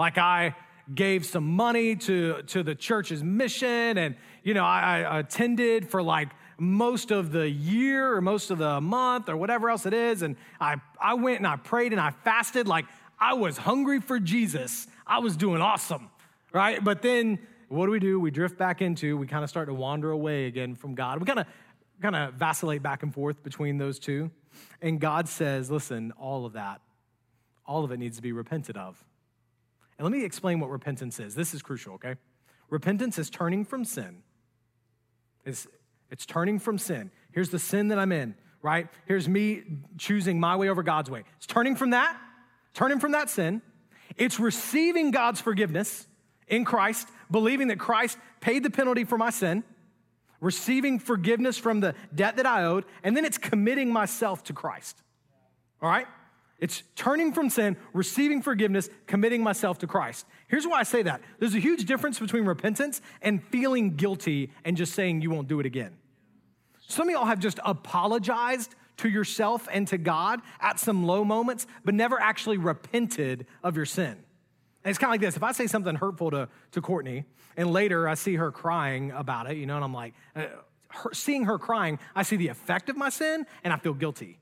Like, 0.00 0.16
I 0.16 0.56
gave 0.94 1.26
some 1.26 1.46
money 1.46 1.94
to, 1.94 2.40
to 2.44 2.62
the 2.62 2.74
church's 2.74 3.22
mission, 3.22 3.98
and, 3.98 4.16
you 4.42 4.54
know, 4.54 4.64
I, 4.64 5.02
I 5.02 5.18
attended 5.18 5.90
for 5.90 6.02
like 6.02 6.30
most 6.56 7.10
of 7.10 7.32
the 7.32 7.46
year 7.46 8.14
or 8.14 8.22
most 8.22 8.50
of 8.50 8.56
the 8.56 8.80
month 8.80 9.28
or 9.28 9.36
whatever 9.36 9.68
else 9.68 9.84
it 9.84 9.92
is. 9.92 10.22
And 10.22 10.36
I, 10.58 10.76
I 10.98 11.14
went 11.14 11.36
and 11.36 11.46
I 11.46 11.56
prayed 11.56 11.92
and 11.92 12.00
I 12.00 12.12
fasted. 12.24 12.66
Like, 12.66 12.86
I 13.18 13.34
was 13.34 13.58
hungry 13.58 14.00
for 14.00 14.18
Jesus. 14.18 14.86
I 15.06 15.18
was 15.18 15.36
doing 15.36 15.60
awesome, 15.60 16.08
right? 16.50 16.82
But 16.82 17.02
then 17.02 17.38
what 17.68 17.84
do 17.84 17.92
we 17.92 17.98
do? 17.98 18.18
We 18.18 18.30
drift 18.30 18.56
back 18.56 18.80
into, 18.80 19.18
we 19.18 19.26
kind 19.26 19.44
of 19.44 19.50
start 19.50 19.68
to 19.68 19.74
wander 19.74 20.12
away 20.12 20.46
again 20.46 20.76
from 20.76 20.94
God. 20.94 21.20
We 21.20 21.26
kind 21.26 21.40
of 21.40 21.46
kind 22.00 22.16
of 22.16 22.32
vacillate 22.34 22.82
back 22.82 23.02
and 23.02 23.12
forth 23.12 23.42
between 23.42 23.76
those 23.76 23.98
two. 23.98 24.30
And 24.80 24.98
God 24.98 25.28
says, 25.28 25.70
listen, 25.70 26.12
all 26.12 26.46
of 26.46 26.54
that, 26.54 26.80
all 27.66 27.84
of 27.84 27.92
it 27.92 27.98
needs 27.98 28.16
to 28.16 28.22
be 28.22 28.32
repented 28.32 28.78
of. 28.78 29.04
And 30.00 30.06
let 30.06 30.16
me 30.16 30.24
explain 30.24 30.60
what 30.60 30.70
repentance 30.70 31.20
is. 31.20 31.34
This 31.34 31.52
is 31.52 31.60
crucial, 31.60 31.92
okay? 31.96 32.14
Repentance 32.70 33.18
is 33.18 33.28
turning 33.28 33.66
from 33.66 33.84
sin. 33.84 34.22
It's, 35.44 35.66
it's 36.10 36.24
turning 36.24 36.58
from 36.58 36.78
sin. 36.78 37.10
Here's 37.32 37.50
the 37.50 37.58
sin 37.58 37.88
that 37.88 37.98
I'm 37.98 38.10
in, 38.10 38.34
right? 38.62 38.88
Here's 39.04 39.28
me 39.28 39.60
choosing 39.98 40.40
my 40.40 40.56
way 40.56 40.70
over 40.70 40.82
God's 40.82 41.10
way. 41.10 41.24
It's 41.36 41.46
turning 41.46 41.76
from 41.76 41.90
that, 41.90 42.16
turning 42.72 42.98
from 42.98 43.12
that 43.12 43.28
sin. 43.28 43.60
It's 44.16 44.40
receiving 44.40 45.10
God's 45.10 45.42
forgiveness 45.42 46.06
in 46.48 46.64
Christ, 46.64 47.06
believing 47.30 47.68
that 47.68 47.78
Christ 47.78 48.16
paid 48.40 48.62
the 48.62 48.70
penalty 48.70 49.04
for 49.04 49.18
my 49.18 49.28
sin 49.28 49.64
receiving 50.40 50.98
forgiveness 50.98 51.58
from 51.58 51.80
the 51.80 51.94
debt 52.14 52.36
that 52.38 52.46
I 52.46 52.64
owed, 52.64 52.86
and 53.02 53.14
then 53.14 53.26
it's 53.26 53.36
committing 53.36 53.92
myself 53.92 54.42
to 54.44 54.54
Christ. 54.54 54.96
All 55.82 55.90
right? 55.90 56.06
It's 56.60 56.82
turning 56.94 57.32
from 57.32 57.48
sin, 57.48 57.76
receiving 57.94 58.42
forgiveness, 58.42 58.90
committing 59.06 59.42
myself 59.42 59.78
to 59.78 59.86
Christ. 59.86 60.26
Here's 60.46 60.66
why 60.66 60.80
I 60.80 60.82
say 60.82 61.02
that. 61.02 61.22
There's 61.38 61.54
a 61.54 61.58
huge 61.58 61.86
difference 61.86 62.18
between 62.18 62.44
repentance 62.44 63.00
and 63.22 63.42
feeling 63.42 63.96
guilty 63.96 64.50
and 64.64 64.76
just 64.76 64.94
saying 64.94 65.22
you 65.22 65.30
won't 65.30 65.48
do 65.48 65.58
it 65.58 65.66
again. 65.66 65.96
Some 66.86 67.08
of 67.08 67.12
y'all 67.12 67.24
have 67.24 67.38
just 67.38 67.60
apologized 67.64 68.74
to 68.98 69.08
yourself 69.08 69.68
and 69.72 69.88
to 69.88 69.96
God 69.96 70.40
at 70.60 70.78
some 70.78 71.06
low 71.06 71.24
moments, 71.24 71.66
but 71.84 71.94
never 71.94 72.20
actually 72.20 72.58
repented 72.58 73.46
of 73.62 73.76
your 73.76 73.86
sin. 73.86 74.18
And 74.84 74.90
it's 74.90 74.98
kind 74.98 75.08
of 75.08 75.12
like 75.12 75.20
this 75.20 75.36
if 75.36 75.42
I 75.42 75.52
say 75.52 75.66
something 75.66 75.94
hurtful 75.94 76.30
to, 76.32 76.48
to 76.72 76.80
Courtney, 76.82 77.24
and 77.56 77.72
later 77.72 78.08
I 78.08 78.14
see 78.14 78.34
her 78.34 78.50
crying 78.50 79.12
about 79.12 79.50
it, 79.50 79.56
you 79.56 79.66
know, 79.66 79.76
and 79.76 79.84
I'm 79.84 79.94
like, 79.94 80.14
uh, 80.36 80.46
her, 80.88 81.10
seeing 81.14 81.44
her 81.44 81.58
crying, 81.58 81.98
I 82.14 82.22
see 82.22 82.36
the 82.36 82.48
effect 82.48 82.88
of 82.88 82.96
my 82.96 83.08
sin 83.08 83.46
and 83.62 83.72
I 83.72 83.76
feel 83.76 83.94
guilty. 83.94 84.39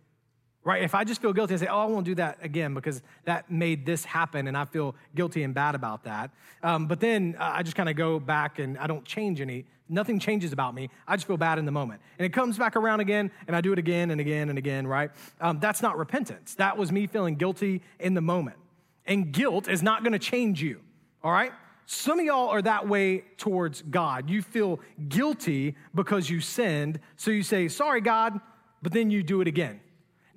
Right? 0.68 0.82
If 0.82 0.94
I 0.94 1.02
just 1.02 1.22
feel 1.22 1.32
guilty, 1.32 1.54
I 1.54 1.56
say, 1.56 1.66
oh, 1.66 1.78
I 1.78 1.86
won't 1.86 2.04
do 2.04 2.14
that 2.16 2.40
again 2.42 2.74
because 2.74 3.00
that 3.24 3.50
made 3.50 3.86
this 3.86 4.04
happen 4.04 4.48
and 4.48 4.54
I 4.54 4.66
feel 4.66 4.94
guilty 5.14 5.42
and 5.42 5.54
bad 5.54 5.74
about 5.74 6.04
that. 6.04 6.30
Um, 6.62 6.86
but 6.86 7.00
then 7.00 7.36
uh, 7.40 7.52
I 7.54 7.62
just 7.62 7.74
kind 7.74 7.88
of 7.88 7.96
go 7.96 8.20
back 8.20 8.58
and 8.58 8.76
I 8.76 8.86
don't 8.86 9.02
change 9.06 9.40
any, 9.40 9.64
nothing 9.88 10.18
changes 10.18 10.52
about 10.52 10.74
me. 10.74 10.90
I 11.06 11.16
just 11.16 11.26
feel 11.26 11.38
bad 11.38 11.58
in 11.58 11.64
the 11.64 11.72
moment. 11.72 12.02
And 12.18 12.26
it 12.26 12.34
comes 12.34 12.58
back 12.58 12.76
around 12.76 13.00
again 13.00 13.30
and 13.46 13.56
I 13.56 13.62
do 13.62 13.72
it 13.72 13.78
again 13.78 14.10
and 14.10 14.20
again 14.20 14.50
and 14.50 14.58
again, 14.58 14.86
right? 14.86 15.10
Um, 15.40 15.58
that's 15.58 15.80
not 15.80 15.96
repentance. 15.96 16.54
That 16.56 16.76
was 16.76 16.92
me 16.92 17.06
feeling 17.06 17.36
guilty 17.36 17.80
in 17.98 18.12
the 18.12 18.20
moment. 18.20 18.58
And 19.06 19.32
guilt 19.32 19.68
is 19.68 19.82
not 19.82 20.04
gonna 20.04 20.18
change 20.18 20.60
you, 20.60 20.82
all 21.24 21.32
right? 21.32 21.52
Some 21.86 22.18
of 22.18 22.26
y'all 22.26 22.50
are 22.50 22.60
that 22.60 22.86
way 22.86 23.24
towards 23.38 23.80
God. 23.80 24.28
You 24.28 24.42
feel 24.42 24.80
guilty 25.08 25.76
because 25.94 26.28
you 26.28 26.42
sinned, 26.42 27.00
so 27.16 27.30
you 27.30 27.42
say, 27.42 27.68
Sorry, 27.68 28.02
God, 28.02 28.38
but 28.82 28.92
then 28.92 29.10
you 29.10 29.22
do 29.22 29.40
it 29.40 29.48
again. 29.48 29.80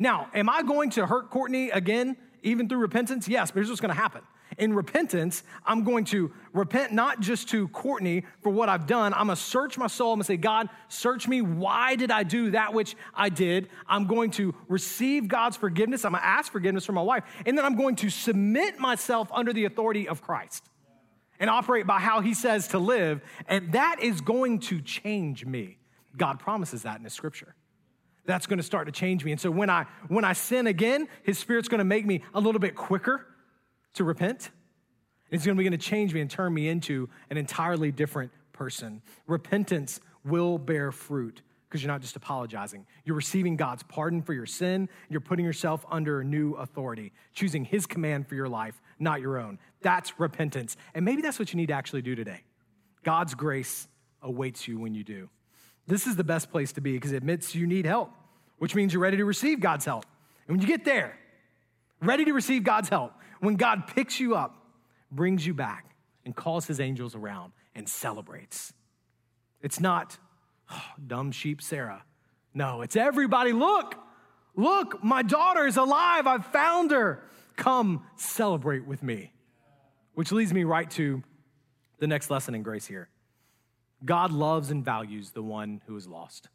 Now, 0.01 0.29
am 0.33 0.49
I 0.49 0.63
going 0.63 0.89
to 0.91 1.05
hurt 1.05 1.29
Courtney 1.29 1.69
again, 1.69 2.17
even 2.41 2.67
through 2.67 2.79
repentance? 2.79 3.27
Yes, 3.27 3.51
but 3.51 3.57
here's 3.57 3.69
what's 3.69 3.81
gonna 3.81 3.93
happen. 3.93 4.23
In 4.57 4.73
repentance, 4.73 5.43
I'm 5.63 5.83
going 5.83 6.05
to 6.05 6.31
repent 6.53 6.91
not 6.91 7.19
just 7.19 7.49
to 7.49 7.67
Courtney 7.67 8.23
for 8.41 8.49
what 8.49 8.67
I've 8.67 8.87
done. 8.87 9.13
I'm 9.13 9.27
gonna 9.27 9.35
search 9.35 9.77
my 9.77 9.85
soul. 9.85 10.13
I'm 10.13 10.17
gonna 10.17 10.23
say, 10.23 10.37
God, 10.37 10.69
search 10.87 11.27
me. 11.27 11.43
Why 11.43 11.95
did 11.95 12.09
I 12.09 12.23
do 12.23 12.49
that 12.49 12.73
which 12.73 12.95
I 13.13 13.29
did? 13.29 13.69
I'm 13.87 14.07
going 14.07 14.31
to 14.31 14.55
receive 14.67 15.27
God's 15.27 15.55
forgiveness. 15.55 16.03
I'm 16.03 16.13
gonna 16.13 16.25
ask 16.25 16.51
forgiveness 16.51 16.83
from 16.83 16.95
my 16.95 17.03
wife. 17.03 17.23
And 17.45 17.55
then 17.55 17.63
I'm 17.63 17.75
going 17.75 17.95
to 17.97 18.09
submit 18.09 18.79
myself 18.79 19.29
under 19.31 19.53
the 19.53 19.65
authority 19.65 20.07
of 20.07 20.23
Christ 20.23 20.67
and 21.39 21.47
operate 21.47 21.85
by 21.85 21.99
how 21.99 22.21
he 22.21 22.33
says 22.33 22.69
to 22.69 22.79
live. 22.79 23.21
And 23.45 23.73
that 23.73 23.97
is 24.01 24.19
going 24.19 24.61
to 24.61 24.81
change 24.81 25.45
me. 25.45 25.77
God 26.17 26.39
promises 26.39 26.81
that 26.81 26.97
in 26.97 27.03
his 27.03 27.13
scripture. 27.13 27.53
That's 28.25 28.45
going 28.47 28.57
to 28.57 28.63
start 28.63 28.85
to 28.85 28.91
change 28.91 29.25
me. 29.25 29.31
And 29.31 29.41
so 29.41 29.49
when 29.49 29.69
I 29.69 29.85
when 30.07 30.23
I 30.23 30.33
sin 30.33 30.67
again, 30.67 31.07
his 31.23 31.39
spirit's 31.39 31.67
going 31.67 31.79
to 31.79 31.85
make 31.85 32.05
me 32.05 32.21
a 32.33 32.39
little 32.39 32.59
bit 32.59 32.75
quicker 32.75 33.25
to 33.95 34.03
repent. 34.03 34.51
It's 35.31 35.45
going 35.45 35.55
to 35.55 35.59
be 35.59 35.67
going 35.67 35.79
to 35.79 35.85
change 35.85 36.13
me 36.13 36.21
and 36.21 36.29
turn 36.29 36.53
me 36.53 36.67
into 36.67 37.09
an 37.29 37.37
entirely 37.37 37.91
different 37.91 38.31
person. 38.53 39.01
Repentance 39.27 40.01
will 40.25 40.57
bear 40.57 40.91
fruit 40.91 41.41
because 41.67 41.81
you're 41.81 41.91
not 41.91 42.01
just 42.01 42.17
apologizing. 42.17 42.85
You're 43.05 43.15
receiving 43.15 43.55
God's 43.55 43.81
pardon 43.83 44.21
for 44.21 44.33
your 44.33 44.45
sin. 44.45 44.89
You're 45.09 45.21
putting 45.21 45.45
yourself 45.45 45.85
under 45.89 46.19
a 46.19 46.23
new 46.23 46.53
authority, 46.55 47.13
choosing 47.33 47.63
His 47.63 47.85
command 47.85 48.27
for 48.27 48.35
your 48.35 48.49
life, 48.49 48.81
not 48.99 49.21
your 49.21 49.39
own. 49.39 49.57
That's 49.81 50.19
repentance. 50.19 50.75
And 50.93 51.05
maybe 51.05 51.21
that's 51.21 51.39
what 51.39 51.53
you 51.53 51.57
need 51.57 51.67
to 51.67 51.73
actually 51.73 52.01
do 52.01 52.13
today. 52.13 52.43
God's 53.03 53.33
grace 53.35 53.87
awaits 54.21 54.67
you 54.67 54.79
when 54.79 54.93
you 54.93 55.05
do. 55.05 55.29
This 55.91 56.07
is 56.07 56.15
the 56.15 56.23
best 56.23 56.51
place 56.51 56.71
to 56.73 56.81
be 56.81 56.93
because 56.93 57.11
it 57.11 57.17
admits 57.17 57.53
you 57.53 57.67
need 57.67 57.85
help, 57.85 58.13
which 58.59 58.75
means 58.75 58.93
you're 58.93 59.01
ready 59.01 59.17
to 59.17 59.25
receive 59.25 59.59
God's 59.59 59.83
help. 59.83 60.05
And 60.47 60.55
when 60.55 60.61
you 60.61 60.67
get 60.67 60.85
there, 60.85 61.17
ready 62.01 62.23
to 62.23 62.31
receive 62.31 62.63
God's 62.63 62.87
help, 62.87 63.11
when 63.41 63.57
God 63.57 63.87
picks 63.87 64.17
you 64.17 64.33
up, 64.33 64.55
brings 65.11 65.45
you 65.45 65.53
back, 65.53 65.93
and 66.23 66.33
calls 66.33 66.65
his 66.65 66.79
angels 66.79 67.13
around 67.13 67.51
and 67.75 67.89
celebrates, 67.89 68.71
it's 69.61 69.81
not 69.81 70.17
oh, 70.71 70.81
dumb 71.05 71.33
sheep 71.33 71.61
Sarah. 71.61 72.05
No, 72.53 72.83
it's 72.83 72.95
everybody. 72.95 73.51
Look, 73.51 73.95
look, 74.55 75.03
my 75.03 75.23
daughter 75.23 75.67
is 75.67 75.75
alive. 75.75 76.25
I've 76.25 76.45
found 76.45 76.91
her. 76.91 77.21
Come 77.57 78.05
celebrate 78.15 78.87
with 78.87 79.03
me. 79.03 79.33
Which 80.13 80.31
leads 80.31 80.53
me 80.53 80.63
right 80.63 80.89
to 80.91 81.21
the 81.99 82.07
next 82.07 82.29
lesson 82.29 82.55
in 82.55 82.63
grace 82.63 82.85
here 82.87 83.09
God 84.03 84.31
loves 84.31 84.71
and 84.71 84.83
values 84.83 85.31
the 85.31 85.43
one 85.43 85.81
who 85.87 85.95
is 85.95 86.07
lost. 86.07 86.49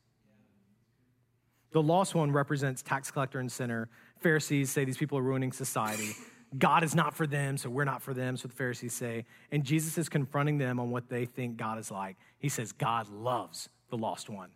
The 1.72 1.82
lost 1.82 2.14
one 2.14 2.32
represents 2.32 2.82
tax 2.82 3.10
collector 3.10 3.38
and 3.38 3.50
sinner. 3.50 3.88
Pharisees 4.18 4.70
say 4.70 4.84
these 4.84 4.96
people 4.96 5.18
are 5.18 5.22
ruining 5.22 5.52
society. 5.52 6.12
God 6.58 6.82
is 6.82 6.94
not 6.94 7.14
for 7.14 7.26
them, 7.26 7.56
so 7.56 7.68
we're 7.68 7.84
not 7.84 8.02
for 8.02 8.14
them, 8.14 8.36
so 8.36 8.48
the 8.48 8.54
Pharisees 8.54 8.94
say. 8.94 9.26
And 9.50 9.64
Jesus 9.64 9.98
is 9.98 10.08
confronting 10.08 10.58
them 10.58 10.80
on 10.80 10.90
what 10.90 11.08
they 11.08 11.26
think 11.26 11.56
God 11.56 11.78
is 11.78 11.90
like. 11.90 12.16
He 12.38 12.48
says, 12.48 12.72
God 12.72 13.08
loves 13.10 13.68
the 13.90 13.96
lost 13.96 14.30
one, 14.30 14.50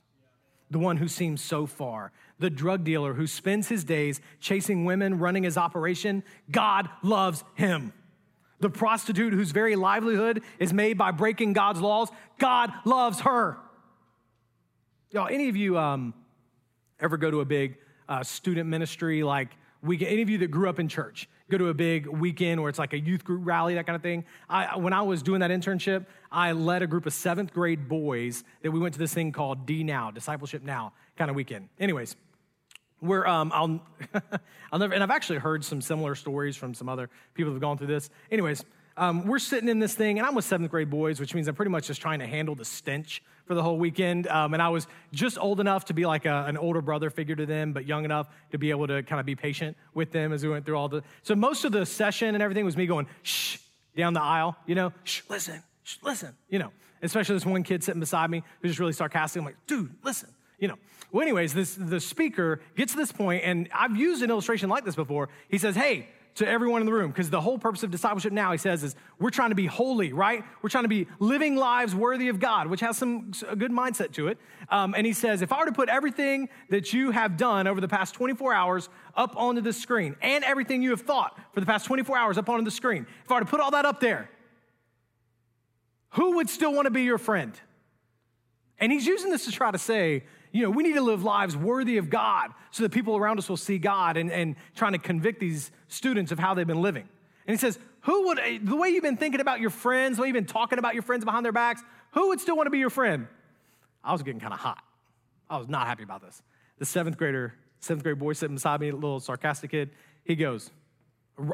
the 0.70 0.78
one 0.78 0.96
who 0.96 1.08
seems 1.08 1.42
so 1.42 1.66
far, 1.66 2.12
the 2.38 2.48
drug 2.48 2.84
dealer 2.84 3.12
who 3.14 3.26
spends 3.26 3.68
his 3.68 3.84
days 3.84 4.20
chasing 4.40 4.84
women, 4.84 5.18
running 5.18 5.42
his 5.42 5.58
operation. 5.58 6.22
God 6.50 6.88
loves 7.02 7.44
him. 7.54 7.92
The 8.60 8.70
prostitute 8.70 9.32
whose 9.32 9.50
very 9.50 9.76
livelihood 9.76 10.42
is 10.58 10.72
made 10.72 10.98
by 10.98 11.10
breaking 11.10 11.54
God's 11.54 11.80
laws. 11.80 12.08
God 12.38 12.72
loves 12.84 13.20
her. 13.20 13.56
Y'all, 15.10 15.28
any 15.28 15.48
of 15.48 15.56
you 15.56 15.78
um, 15.78 16.14
ever 17.00 17.16
go 17.16 17.30
to 17.30 17.40
a 17.40 17.44
big 17.44 17.78
uh, 18.08 18.22
student 18.22 18.68
ministry 18.68 19.22
like 19.22 19.48
weekend? 19.82 20.12
Any 20.12 20.22
of 20.22 20.30
you 20.30 20.38
that 20.38 20.50
grew 20.50 20.68
up 20.68 20.78
in 20.78 20.88
church? 20.88 21.28
go 21.50 21.58
to 21.58 21.68
a 21.68 21.74
big 21.74 22.06
weekend 22.06 22.60
where 22.60 22.70
it's 22.70 22.78
like 22.78 22.92
a 22.92 22.98
youth 22.98 23.24
group 23.24 23.44
rally, 23.44 23.74
that 23.74 23.86
kind 23.86 23.96
of 23.96 24.02
thing. 24.02 24.24
I, 24.48 24.76
when 24.76 24.92
I 24.92 25.02
was 25.02 25.22
doing 25.22 25.40
that 25.40 25.50
internship, 25.50 26.06
I 26.30 26.52
led 26.52 26.82
a 26.82 26.86
group 26.86 27.06
of 27.06 27.12
seventh 27.12 27.52
grade 27.52 27.88
boys 27.88 28.44
that 28.62 28.70
we 28.70 28.78
went 28.78 28.94
to 28.94 28.98
this 28.98 29.12
thing 29.12 29.32
called 29.32 29.66
D 29.66 29.82
Now, 29.82 30.10
Discipleship 30.10 30.62
Now 30.62 30.92
kind 31.16 31.28
of 31.28 31.36
weekend. 31.36 31.68
Anyways, 31.78 32.16
we're, 33.00 33.26
um, 33.26 33.50
I'll, 33.54 33.80
I'll 34.72 34.78
never, 34.78 34.94
and 34.94 35.02
I've 35.02 35.10
actually 35.10 35.38
heard 35.38 35.64
some 35.64 35.80
similar 35.80 36.14
stories 36.14 36.56
from 36.56 36.74
some 36.74 36.88
other 36.88 37.10
people 37.34 37.52
have 37.52 37.60
gone 37.60 37.78
through 37.78 37.88
this. 37.88 38.10
Anyways, 38.30 38.64
um, 38.96 39.26
we're 39.26 39.38
sitting 39.38 39.68
in 39.68 39.78
this 39.78 39.94
thing, 39.94 40.18
and 40.18 40.26
I'm 40.26 40.34
with 40.34 40.44
seventh 40.44 40.70
grade 40.70 40.90
boys, 40.90 41.20
which 41.20 41.34
means 41.34 41.48
I'm 41.48 41.54
pretty 41.54 41.70
much 41.70 41.86
just 41.86 42.00
trying 42.00 42.18
to 42.18 42.26
handle 42.26 42.54
the 42.54 42.64
stench 42.64 43.22
for 43.46 43.54
the 43.54 43.62
whole 43.62 43.78
weekend. 43.78 44.26
Um, 44.26 44.52
and 44.52 44.62
I 44.62 44.68
was 44.68 44.86
just 45.12 45.38
old 45.38 45.58
enough 45.58 45.86
to 45.86 45.94
be 45.94 46.06
like 46.06 46.26
a, 46.26 46.44
an 46.46 46.56
older 46.56 46.82
brother 46.82 47.10
figure 47.10 47.34
to 47.36 47.46
them, 47.46 47.72
but 47.72 47.86
young 47.86 48.04
enough 48.04 48.28
to 48.52 48.58
be 48.58 48.70
able 48.70 48.86
to 48.88 49.02
kind 49.02 49.18
of 49.18 49.26
be 49.26 49.34
patient 49.34 49.76
with 49.94 50.12
them 50.12 50.32
as 50.32 50.42
we 50.42 50.50
went 50.50 50.66
through 50.66 50.76
all 50.76 50.88
the. 50.88 51.02
So 51.22 51.34
most 51.34 51.64
of 51.64 51.72
the 51.72 51.86
session 51.86 52.34
and 52.34 52.42
everything 52.42 52.64
was 52.64 52.76
me 52.76 52.86
going, 52.86 53.06
shh, 53.22 53.56
down 53.96 54.12
the 54.12 54.22
aisle, 54.22 54.56
you 54.66 54.74
know, 54.74 54.92
shh, 55.04 55.22
listen, 55.28 55.62
shh, 55.82 55.96
listen, 56.02 56.36
you 56.48 56.58
know. 56.58 56.70
Especially 57.02 57.34
this 57.34 57.46
one 57.46 57.62
kid 57.62 57.82
sitting 57.82 58.00
beside 58.00 58.30
me 58.30 58.42
who's 58.60 58.72
just 58.72 58.78
really 58.78 58.92
sarcastic. 58.92 59.40
I'm 59.40 59.46
like, 59.46 59.56
dude, 59.66 59.94
listen, 60.04 60.28
you 60.60 60.68
know. 60.68 60.76
Well, 61.10 61.22
anyways, 61.22 61.54
this, 61.54 61.74
the 61.74 61.98
speaker 61.98 62.60
gets 62.76 62.92
to 62.92 62.98
this 62.98 63.10
point, 63.10 63.42
and 63.44 63.68
I've 63.74 63.96
used 63.96 64.22
an 64.22 64.30
illustration 64.30 64.68
like 64.68 64.84
this 64.84 64.94
before. 64.94 65.28
He 65.48 65.58
says, 65.58 65.74
hey, 65.74 66.06
to 66.36 66.46
everyone 66.46 66.80
in 66.80 66.86
the 66.86 66.92
room 66.92 67.10
because 67.10 67.28
the 67.28 67.40
whole 67.40 67.58
purpose 67.58 67.82
of 67.82 67.90
discipleship 67.90 68.32
now, 68.32 68.52
he 68.52 68.58
says, 68.58 68.84
is 68.84 68.94
we're 69.18 69.30
trying 69.30 69.50
to 69.50 69.56
be 69.56 69.66
holy, 69.66 70.12
right? 70.12 70.44
We're 70.62 70.70
trying 70.70 70.84
to 70.84 70.88
be 70.88 71.08
living 71.18 71.56
lives 71.56 71.94
worthy 71.94 72.28
of 72.28 72.38
God, 72.38 72.68
which 72.68 72.80
has 72.80 72.96
some 72.96 73.32
a 73.48 73.56
good 73.56 73.72
mindset 73.72 74.12
to 74.12 74.28
it. 74.28 74.38
Um, 74.68 74.94
and 74.96 75.04
he 75.04 75.12
says, 75.12 75.42
if 75.42 75.52
I 75.52 75.58
were 75.58 75.66
to 75.66 75.72
put 75.72 75.88
everything 75.88 76.48
that 76.68 76.92
you 76.92 77.10
have 77.10 77.36
done 77.36 77.66
over 77.66 77.80
the 77.80 77.88
past 77.88 78.14
24 78.14 78.54
hours 78.54 78.88
up 79.16 79.36
onto 79.36 79.60
the 79.60 79.72
screen 79.72 80.16
and 80.22 80.44
everything 80.44 80.82
you 80.82 80.90
have 80.90 81.02
thought 81.02 81.38
for 81.52 81.60
the 81.60 81.66
past 81.66 81.86
24 81.86 82.16
hours 82.16 82.38
up 82.38 82.48
onto 82.48 82.64
the 82.64 82.70
screen, 82.70 83.06
if 83.24 83.30
I 83.30 83.34
were 83.34 83.40
to 83.40 83.46
put 83.46 83.60
all 83.60 83.72
that 83.72 83.84
up 83.84 84.00
there, 84.00 84.30
who 86.10 86.36
would 86.36 86.48
still 86.48 86.72
want 86.72 86.86
to 86.86 86.90
be 86.90 87.02
your 87.02 87.18
friend? 87.18 87.52
And 88.78 88.90
he's 88.90 89.06
using 89.06 89.30
this 89.30 89.44
to 89.44 89.52
try 89.52 89.70
to 89.70 89.78
say, 89.78 90.24
you 90.52 90.62
know, 90.62 90.70
we 90.70 90.82
need 90.82 90.94
to 90.94 91.00
live 91.00 91.22
lives 91.22 91.56
worthy 91.56 91.96
of 91.96 92.10
God 92.10 92.52
so 92.70 92.82
that 92.82 92.92
people 92.92 93.16
around 93.16 93.38
us 93.38 93.48
will 93.48 93.56
see 93.56 93.78
God 93.78 94.16
and, 94.16 94.30
and 94.30 94.56
trying 94.74 94.92
to 94.92 94.98
convict 94.98 95.40
these 95.40 95.70
students 95.88 96.32
of 96.32 96.38
how 96.38 96.54
they've 96.54 96.66
been 96.66 96.82
living. 96.82 97.08
And 97.46 97.54
he 97.54 97.56
says, 97.56 97.78
who 98.02 98.26
would, 98.28 98.38
eh, 98.38 98.58
the 98.62 98.76
way 98.76 98.88
you've 98.88 99.02
been 99.02 99.16
thinking 99.16 99.40
about 99.40 99.60
your 99.60 99.70
friends, 99.70 100.16
the 100.16 100.22
way 100.22 100.28
you've 100.28 100.34
been 100.34 100.46
talking 100.46 100.78
about 100.78 100.94
your 100.94 101.02
friends 101.02 101.24
behind 101.24 101.44
their 101.44 101.52
backs, 101.52 101.82
who 102.12 102.28
would 102.28 102.40
still 102.40 102.56
want 102.56 102.66
to 102.66 102.70
be 102.70 102.78
your 102.78 102.90
friend? 102.90 103.26
I 104.02 104.12
was 104.12 104.22
getting 104.22 104.40
kind 104.40 104.52
of 104.52 104.60
hot. 104.60 104.82
I 105.48 105.58
was 105.58 105.68
not 105.68 105.86
happy 105.86 106.02
about 106.02 106.22
this. 106.22 106.42
The 106.78 106.86
seventh 106.86 107.16
grader, 107.16 107.54
seventh 107.80 108.02
grade 108.02 108.18
boy 108.18 108.32
sitting 108.32 108.56
beside 108.56 108.80
me, 108.80 108.88
a 108.88 108.94
little 108.94 109.20
sarcastic 109.20 109.70
kid, 109.70 109.90
he 110.24 110.36
goes, 110.36 110.70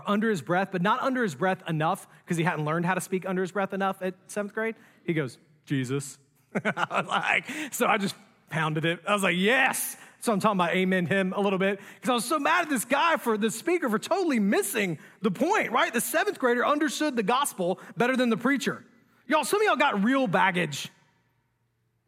under 0.06 0.30
his 0.30 0.42
breath, 0.42 0.68
but 0.72 0.82
not 0.82 1.00
under 1.00 1.22
his 1.22 1.34
breath 1.34 1.62
enough 1.68 2.06
because 2.24 2.36
he 2.36 2.44
hadn't 2.44 2.64
learned 2.64 2.86
how 2.86 2.94
to 2.94 3.00
speak 3.00 3.26
under 3.26 3.42
his 3.42 3.52
breath 3.52 3.72
enough 3.72 4.02
at 4.02 4.14
seventh 4.26 4.54
grade. 4.54 4.74
He 5.04 5.12
goes, 5.12 5.38
Jesus. 5.64 6.18
I 6.64 7.00
was 7.02 7.06
like, 7.06 7.44
so 7.72 7.86
I 7.86 7.98
just 7.98 8.16
pounded 8.50 8.84
it. 8.84 9.00
I 9.06 9.12
was 9.12 9.22
like, 9.22 9.36
yes. 9.36 9.96
So 10.20 10.32
I'm 10.32 10.40
talking 10.40 10.58
about 10.58 10.74
amen 10.74 11.06
him 11.06 11.32
a 11.36 11.40
little 11.40 11.58
bit 11.58 11.78
because 11.94 12.10
I 12.10 12.14
was 12.14 12.24
so 12.24 12.38
mad 12.38 12.62
at 12.62 12.68
this 12.68 12.84
guy 12.84 13.16
for 13.16 13.38
the 13.38 13.50
speaker 13.50 13.88
for 13.88 13.98
totally 13.98 14.40
missing 14.40 14.98
the 15.22 15.30
point, 15.30 15.70
right? 15.70 15.92
The 15.92 16.00
seventh 16.00 16.38
grader 16.38 16.66
understood 16.66 17.16
the 17.16 17.22
gospel 17.22 17.78
better 17.96 18.16
than 18.16 18.30
the 18.30 18.36
preacher. 18.36 18.84
Y'all, 19.28 19.44
some 19.44 19.60
of 19.60 19.66
y'all 19.66 19.76
got 19.76 20.02
real 20.02 20.26
baggage, 20.26 20.88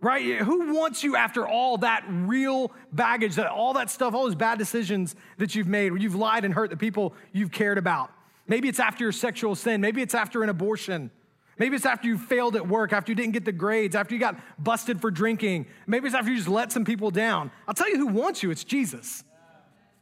right? 0.01 0.39
Who 0.39 0.75
wants 0.75 1.05
you 1.05 1.17
after 1.17 1.47
all 1.47 1.79
that 1.79 2.05
real 2.09 2.73
baggage, 2.93 3.37
that 3.37 3.47
all 3.47 3.75
that 3.75 3.91
stuff, 3.91 4.15
all 4.15 4.25
those 4.25 4.35
bad 4.35 4.59
decisions 4.59 5.15
that 5.37 5.55
you've 5.55 5.69
made, 5.69 5.93
where 5.93 6.01
you've 6.01 6.15
lied 6.15 6.45
and 6.45 6.55
hurt 6.55 6.71
the 6.71 6.77
people 6.77 7.15
you've 7.33 7.53
cared 7.53 7.79
about? 7.79 8.11
Maybe 8.47 8.69
it's 8.69 8.81
after 8.81 9.05
your 9.05 9.13
sexual 9.13 9.55
sin. 9.55 9.81
Maybe 9.81 10.01
it's 10.01 10.15
after 10.15 10.43
an 10.43 10.49
abortion. 10.49 11.11
Maybe 11.59 11.77
it's 11.77 11.87
after 11.87 12.07
you 12.07 12.19
failed 12.19 12.57
at 12.57 12.67
work, 12.67 12.93
after 12.93 13.11
you 13.11 13.17
didn't 13.17 13.33
get 13.33 13.45
the 13.45 13.53
grades, 13.53 13.97
after 13.97 14.15
you 14.15 14.21
got 14.21 14.39
busted 14.63 15.01
for 15.01 15.11
drinking. 15.11 15.67
Maybe 15.87 16.07
it's 16.07 16.15
after 16.15 16.31
you 16.31 16.37
just 16.37 16.49
let 16.49 16.71
some 16.73 16.85
people 16.85 17.11
down. 17.11 17.51
I'll 17.67 17.75
tell 17.75 17.91
you 17.91 17.99
who 17.99 18.07
wants 18.07 18.43
you 18.43 18.51
it's 18.51 18.65
Jesus. 18.65 19.25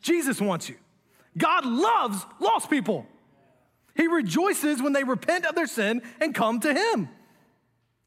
Jesus 0.01 0.41
wants 0.41 0.69
you. 0.69 0.77
God 1.37 1.65
loves 1.65 2.25
lost 2.41 2.71
people. 2.71 3.07
He 3.95 4.07
rejoices 4.07 4.83
when 4.83 4.93
they 4.93 5.05
repent 5.05 5.47
of 5.47 5.55
their 5.55 5.67
sin 5.67 6.03
and 6.21 6.35
come 6.35 6.61
to 6.61 6.73
Him. 6.73 7.09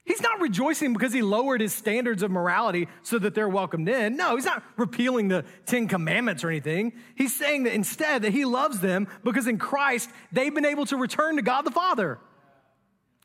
He's 0.09 0.21
not 0.21 0.41
rejoicing 0.41 0.93
because 0.93 1.13
he 1.13 1.21
lowered 1.21 1.61
his 1.61 1.71
standards 1.71 2.23
of 2.23 2.31
morality 2.31 2.87
so 3.03 3.19
that 3.19 3.35
they're 3.35 3.47
welcomed 3.47 3.87
in. 3.87 4.17
No, 4.17 4.35
he's 4.35 4.45
not 4.45 4.63
repealing 4.75 5.27
the 5.27 5.45
Ten 5.67 5.87
Commandments 5.87 6.43
or 6.43 6.49
anything. 6.49 6.93
He's 7.13 7.35
saying 7.35 7.65
that 7.65 7.73
instead 7.73 8.23
that 8.23 8.31
he 8.31 8.43
loves 8.43 8.79
them 8.79 9.07
because 9.23 9.45
in 9.45 9.59
Christ 9.59 10.09
they've 10.31 10.53
been 10.53 10.65
able 10.65 10.87
to 10.87 10.97
return 10.97 11.35
to 11.35 11.43
God 11.43 11.61
the 11.61 11.69
Father. 11.69 12.17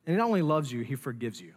And 0.07 0.15
he 0.15 0.19
not 0.19 0.27
only 0.27 0.43
loves 0.43 0.73
you, 0.73 0.83
he 0.83 0.97
forgives 0.97 1.41
you. 1.41 1.55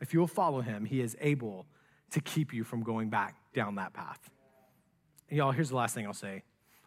If 0.00 0.14
you 0.14 0.20
will 0.20 0.26
follow 0.26 0.60
him, 0.60 0.84
he 0.84 1.00
is 1.00 1.16
able 1.20 1.66
to 2.10 2.20
keep 2.20 2.52
you 2.52 2.64
from 2.64 2.82
going 2.82 3.10
back 3.10 3.36
down 3.54 3.74
that 3.76 3.92
path. 3.92 4.30
And 5.28 5.36
y'all, 5.36 5.52
here's 5.52 5.68
the 5.68 5.76
last 5.76 5.94
thing 5.94 6.06
I'll 6.06 6.12
say 6.12 6.42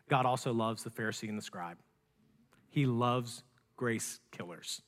God 0.09 0.25
also 0.25 0.53
loves 0.53 0.83
the 0.83 0.89
Pharisee 0.89 1.29
and 1.29 1.37
the 1.37 1.43
scribe, 1.43 1.77
he 2.69 2.85
loves 2.85 3.43
grace 3.77 4.19
killers. 4.31 4.81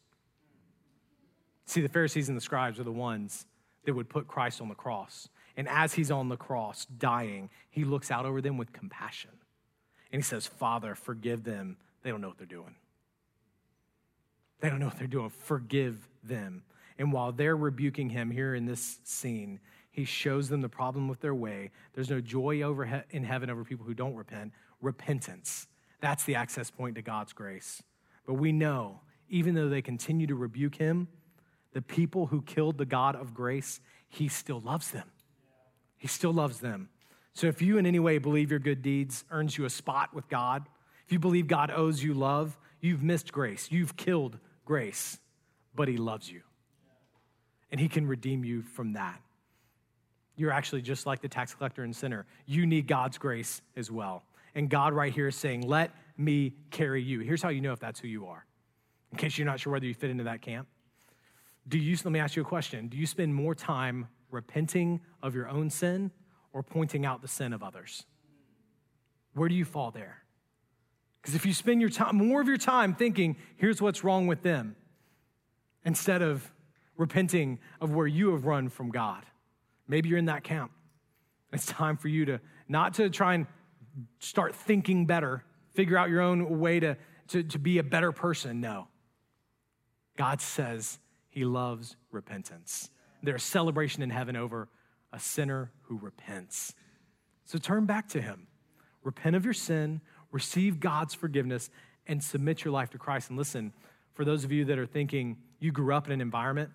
See, 1.65 1.81
the 1.81 1.89
Pharisees 1.89 2.29
and 2.29 2.37
the 2.37 2.41
scribes 2.41 2.79
are 2.79 2.83
the 2.83 2.91
ones 2.91 3.45
that 3.85 3.93
would 3.93 4.09
put 4.09 4.27
Christ 4.27 4.61
on 4.61 4.69
the 4.69 4.75
cross. 4.75 5.29
And 5.57 5.67
as 5.67 5.93
he's 5.93 6.11
on 6.11 6.29
the 6.29 6.37
cross 6.37 6.85
dying, 6.85 7.49
he 7.69 7.85
looks 7.85 8.11
out 8.11 8.25
over 8.25 8.41
them 8.41 8.57
with 8.57 8.71
compassion. 8.73 9.31
And 10.11 10.21
he 10.21 10.23
says, 10.23 10.45
Father, 10.45 10.95
forgive 10.95 11.43
them. 11.43 11.77
They 12.03 12.11
don't 12.11 12.21
know 12.21 12.27
what 12.27 12.37
they're 12.37 12.45
doing. 12.45 12.75
They 14.59 14.69
don't 14.69 14.79
know 14.79 14.87
what 14.87 14.97
they're 14.97 15.07
doing. 15.07 15.29
Forgive 15.29 16.07
them. 16.23 16.63
And 16.97 17.11
while 17.11 17.31
they're 17.31 17.57
rebuking 17.57 18.09
him 18.09 18.31
here 18.31 18.55
in 18.55 18.65
this 18.65 18.99
scene, 19.03 19.59
he 19.91 20.05
shows 20.05 20.49
them 20.49 20.61
the 20.61 20.69
problem 20.69 21.07
with 21.07 21.21
their 21.21 21.35
way. 21.35 21.71
There's 21.93 22.09
no 22.09 22.21
joy 22.21 22.61
over 22.61 22.85
he- 22.85 23.01
in 23.11 23.23
heaven 23.23 23.49
over 23.49 23.63
people 23.63 23.85
who 23.85 23.93
don't 23.93 24.15
repent. 24.15 24.53
Repentance. 24.81 25.67
That's 26.01 26.23
the 26.23 26.35
access 26.35 26.69
point 26.69 26.95
to 26.95 27.01
God's 27.01 27.33
grace. 27.33 27.81
But 28.25 28.35
we 28.35 28.51
know, 28.51 29.01
even 29.29 29.55
though 29.55 29.69
they 29.69 29.81
continue 29.81 30.27
to 30.27 30.35
rebuke 30.35 30.75
him, 30.75 31.07
the 31.73 31.81
people 31.81 32.27
who 32.27 32.41
killed 32.41 32.77
the 32.77 32.85
God 32.85 33.15
of 33.15 33.33
grace, 33.33 33.81
he 34.07 34.27
still 34.27 34.61
loves 34.61 34.91
them. 34.91 35.09
He 35.97 36.07
still 36.07 36.33
loves 36.33 36.59
them. 36.59 36.89
So 37.33 37.47
if 37.47 37.61
you 37.61 37.77
in 37.77 37.85
any 37.85 37.99
way 37.99 38.17
believe 38.17 38.49
your 38.49 38.59
good 38.59 38.81
deeds 38.81 39.25
earns 39.29 39.57
you 39.57 39.65
a 39.65 39.69
spot 39.69 40.13
with 40.13 40.29
God, 40.29 40.65
if 41.05 41.11
you 41.11 41.19
believe 41.19 41.47
God 41.47 41.69
owes 41.69 42.01
you 42.01 42.13
love, 42.13 42.57
you've 42.85 43.03
missed 43.03 43.31
grace. 43.31 43.67
You've 43.71 43.95
killed 43.97 44.37
grace, 44.63 45.19
but 45.75 45.87
He 45.87 45.97
loves 45.97 46.31
you. 46.31 46.41
And 47.71 47.79
He 47.79 47.89
can 47.89 48.07
redeem 48.07 48.43
you 48.43 48.61
from 48.61 48.93
that. 48.93 49.21
You're 50.37 50.51
actually 50.51 50.81
just 50.81 51.05
like 51.05 51.21
the 51.21 51.29
tax 51.29 51.53
collector 51.53 51.83
and 51.83 51.95
sinner. 51.95 52.25
You 52.45 52.65
need 52.65 52.87
God's 52.87 53.17
grace 53.17 53.61
as 53.75 53.89
well. 53.89 54.23
And 54.53 54.69
God, 54.69 54.93
right 54.93 55.13
here, 55.13 55.27
is 55.27 55.35
saying, 55.35 55.67
Let 55.67 55.91
me 56.17 56.53
carry 56.71 57.01
you. 57.01 57.21
Here's 57.21 57.41
how 57.41 57.49
you 57.49 57.61
know 57.61 57.73
if 57.73 57.79
that's 57.79 57.99
who 57.99 58.07
you 58.07 58.27
are, 58.27 58.45
in 59.11 59.17
case 59.17 59.37
you're 59.37 59.45
not 59.45 59.59
sure 59.59 59.73
whether 59.73 59.85
you 59.85 59.93
fit 59.93 60.09
into 60.09 60.25
that 60.25 60.41
camp. 60.41 60.67
Do 61.67 61.79
you, 61.79 61.97
let 62.03 62.11
me 62.11 62.19
ask 62.19 62.35
you 62.35 62.43
a 62.43 62.45
question. 62.45 62.87
Do 62.87 62.97
you 62.97 63.07
spend 63.07 63.33
more 63.33 63.55
time 63.55 64.07
repenting 64.29 65.01
of 65.23 65.33
your 65.33 65.49
own 65.49 65.69
sin 65.69 66.11
or 66.53 66.61
pointing 66.61 67.05
out 67.05 67.21
the 67.21 67.27
sin 67.27 67.53
of 67.53 67.63
others? 67.63 68.05
Where 69.33 69.49
do 69.49 69.55
you 69.55 69.65
fall 69.65 69.91
there? 69.91 70.24
Because 71.25 71.33
if 71.33 71.43
you 71.43 71.55
spend 71.55 71.81
your 71.81 71.89
time, 71.89 72.17
more 72.17 72.39
of 72.39 72.47
your 72.47 72.55
time 72.55 72.93
thinking, 72.93 73.35
here's 73.57 73.81
what's 73.81 74.03
wrong 74.03 74.27
with 74.27 74.43
them, 74.43 74.75
instead 75.83 76.21
of 76.21 76.53
repenting 76.97 77.57
of 77.81 77.91
where 77.95 78.05
you 78.05 78.33
have 78.33 78.45
run 78.45 78.69
from 78.69 78.91
God, 78.91 79.25
maybe 79.87 80.07
you're 80.07 80.19
in 80.19 80.25
that 80.25 80.43
camp. 80.43 80.69
It's 81.51 81.65
time 81.65 81.97
for 81.97 82.09
you 82.09 82.25
to 82.25 82.41
not 82.67 82.93
to 82.95 83.09
try 83.09 83.33
and 83.33 83.47
start 84.19 84.53
thinking 84.53 85.07
better, 85.07 85.43
figure 85.73 85.97
out 85.97 86.11
your 86.11 86.21
own 86.21 86.59
way 86.59 86.79
to, 86.79 86.95
to, 87.29 87.41
to 87.41 87.57
be 87.57 87.79
a 87.79 87.83
better 87.83 88.11
person. 88.11 88.61
No. 88.61 88.87
God 90.17 90.41
says 90.41 90.99
he 91.29 91.43
loves 91.43 91.95
repentance. 92.11 92.91
There's 93.23 93.41
celebration 93.41 94.03
in 94.03 94.11
heaven 94.11 94.35
over 94.35 94.69
a 95.11 95.19
sinner 95.19 95.71
who 95.85 95.97
repents. 95.97 96.75
So 97.45 97.57
turn 97.57 97.87
back 97.87 98.09
to 98.09 98.21
him. 98.21 98.45
Repent 99.03 99.35
of 99.35 99.43
your 99.45 99.53
sin, 99.53 100.01
receive 100.35 100.81
God's 100.81 101.13
forgiveness, 101.13 101.69
and 102.07 102.21
submit 102.21 102.65
your 102.65 102.73
life 102.73 102.89
to 102.89 102.97
Christ. 102.97 103.29
And 103.29 103.37
listen, 103.39 103.71
for 104.13 104.25
those 104.25 104.43
of 104.43 104.51
you 104.51 104.65
that 104.65 104.77
are 104.77 104.85
thinking 104.85 105.37
you 105.59 105.71
grew 105.71 105.95
up 105.95 106.07
in 106.07 106.11
an 106.11 106.19
environment 106.19 106.71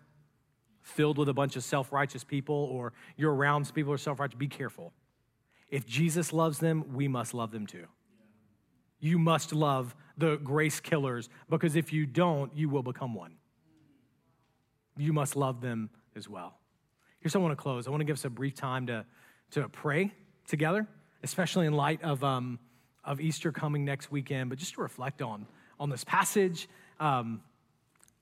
filled 0.81 1.19
with 1.19 1.29
a 1.29 1.35
bunch 1.35 1.57
of 1.57 1.63
self 1.63 1.93
righteous 1.93 2.25
people, 2.25 2.55
or 2.55 2.95
you're 3.19 3.35
around 3.35 3.73
people 3.75 3.91
who 3.91 3.95
are 3.95 3.99
self 3.99 4.19
righteous, 4.19 4.39
be 4.39 4.49
careful. 4.49 4.95
If 5.69 5.87
Jesus 5.87 6.33
loves 6.33 6.59
them, 6.59 6.95
we 6.95 7.07
must 7.07 7.35
love 7.35 7.51
them 7.51 7.67
too. 7.67 7.85
You 8.99 9.19
must 9.19 9.53
love 9.53 9.95
the 10.17 10.37
grace 10.37 10.81
killers 10.81 11.29
because 11.51 11.77
if 11.77 11.93
you 11.93 12.07
don't, 12.07 12.57
you 12.57 12.71
will 12.71 12.83
become 12.83 13.15
one. 13.15 13.35
You 14.97 15.13
must 15.13 15.37
love 15.37 15.61
them 15.61 15.91
as 16.17 16.31
well. 16.31 16.55
Here's 17.21 17.35
how 17.35 17.41
I 17.41 17.43
want 17.43 17.53
to 17.53 17.63
close. 17.63 17.87
I 17.87 17.91
want 17.91 18.01
to 18.01 18.07
give 18.07 18.17
us 18.17 18.25
a 18.25 18.31
brief 18.31 18.55
time 18.55 18.87
to, 18.87 19.05
to 19.51 19.69
pray 19.69 20.13
together, 20.49 20.89
especially 21.23 21.67
in 21.67 21.75
light 21.75 22.03
of 22.03 22.25
um, 22.25 22.59
of 23.05 23.21
Easter 23.21 23.53
coming 23.53 23.85
next 23.85 24.11
weekend, 24.11 24.51
but 24.51 24.59
just 24.59 24.75
to 24.75 24.83
reflect 24.83 25.23
on, 25.23 25.47
on 25.79 25.91
this 25.91 26.05
passage 26.05 26.69
um, 26.99 27.41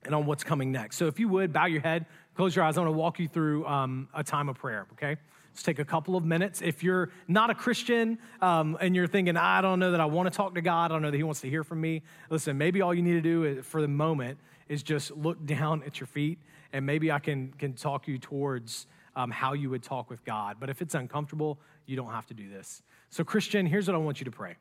and 0.04 0.14
on 0.14 0.26
what's 0.26 0.44
coming 0.44 0.70
next. 0.70 0.96
So 0.96 1.06
if 1.06 1.18
you 1.18 1.28
would, 1.28 1.52
bow 1.52 1.66
your 1.66 1.80
head, 1.80 2.06
close 2.34 2.54
your 2.54 2.64
eyes. 2.64 2.78
I 2.78 2.80
want 2.82 2.92
to 2.94 2.98
walk 2.98 3.18
you 3.18 3.28
through 3.28 3.66
um, 3.66 4.08
a 4.14 4.22
time 4.22 4.48
of 4.48 4.56
prayer, 4.56 4.86
okay? 4.92 5.16
Let's 5.50 5.62
take 5.64 5.80
a 5.80 5.84
couple 5.84 6.14
of 6.14 6.24
minutes. 6.24 6.62
If 6.62 6.84
you're 6.84 7.10
not 7.26 7.50
a 7.50 7.54
Christian 7.54 8.18
um, 8.40 8.78
and 8.80 8.94
you're 8.94 9.08
thinking, 9.08 9.36
I 9.36 9.60
don't 9.60 9.80
know 9.80 9.90
that 9.90 10.00
I 10.00 10.04
want 10.04 10.30
to 10.32 10.36
talk 10.36 10.54
to 10.54 10.62
God, 10.62 10.92
I 10.92 10.94
don't 10.94 11.02
know 11.02 11.10
that 11.10 11.16
He 11.16 11.24
wants 11.24 11.40
to 11.40 11.50
hear 11.50 11.64
from 11.64 11.80
me, 11.80 12.02
listen, 12.30 12.56
maybe 12.56 12.80
all 12.80 12.94
you 12.94 13.02
need 13.02 13.14
to 13.14 13.20
do 13.20 13.44
is, 13.44 13.66
for 13.66 13.82
the 13.82 13.88
moment 13.88 14.38
is 14.68 14.82
just 14.82 15.10
look 15.16 15.44
down 15.44 15.82
at 15.84 15.98
your 15.98 16.06
feet, 16.06 16.38
and 16.72 16.86
maybe 16.86 17.10
I 17.10 17.18
can, 17.18 17.52
can 17.58 17.72
talk 17.72 18.06
you 18.06 18.18
towards 18.18 18.86
um, 19.16 19.32
how 19.32 19.54
you 19.54 19.68
would 19.70 19.82
talk 19.82 20.10
with 20.10 20.24
God. 20.24 20.58
But 20.60 20.70
if 20.70 20.80
it's 20.80 20.94
uncomfortable, 20.94 21.58
you 21.86 21.96
don't 21.96 22.12
have 22.12 22.26
to 22.26 22.34
do 22.34 22.48
this. 22.48 22.82
So, 23.10 23.24
Christian, 23.24 23.66
here's 23.66 23.88
what 23.88 23.94
I 23.94 23.98
want 23.98 24.20
you 24.20 24.26
to 24.26 24.30
pray. 24.30 24.54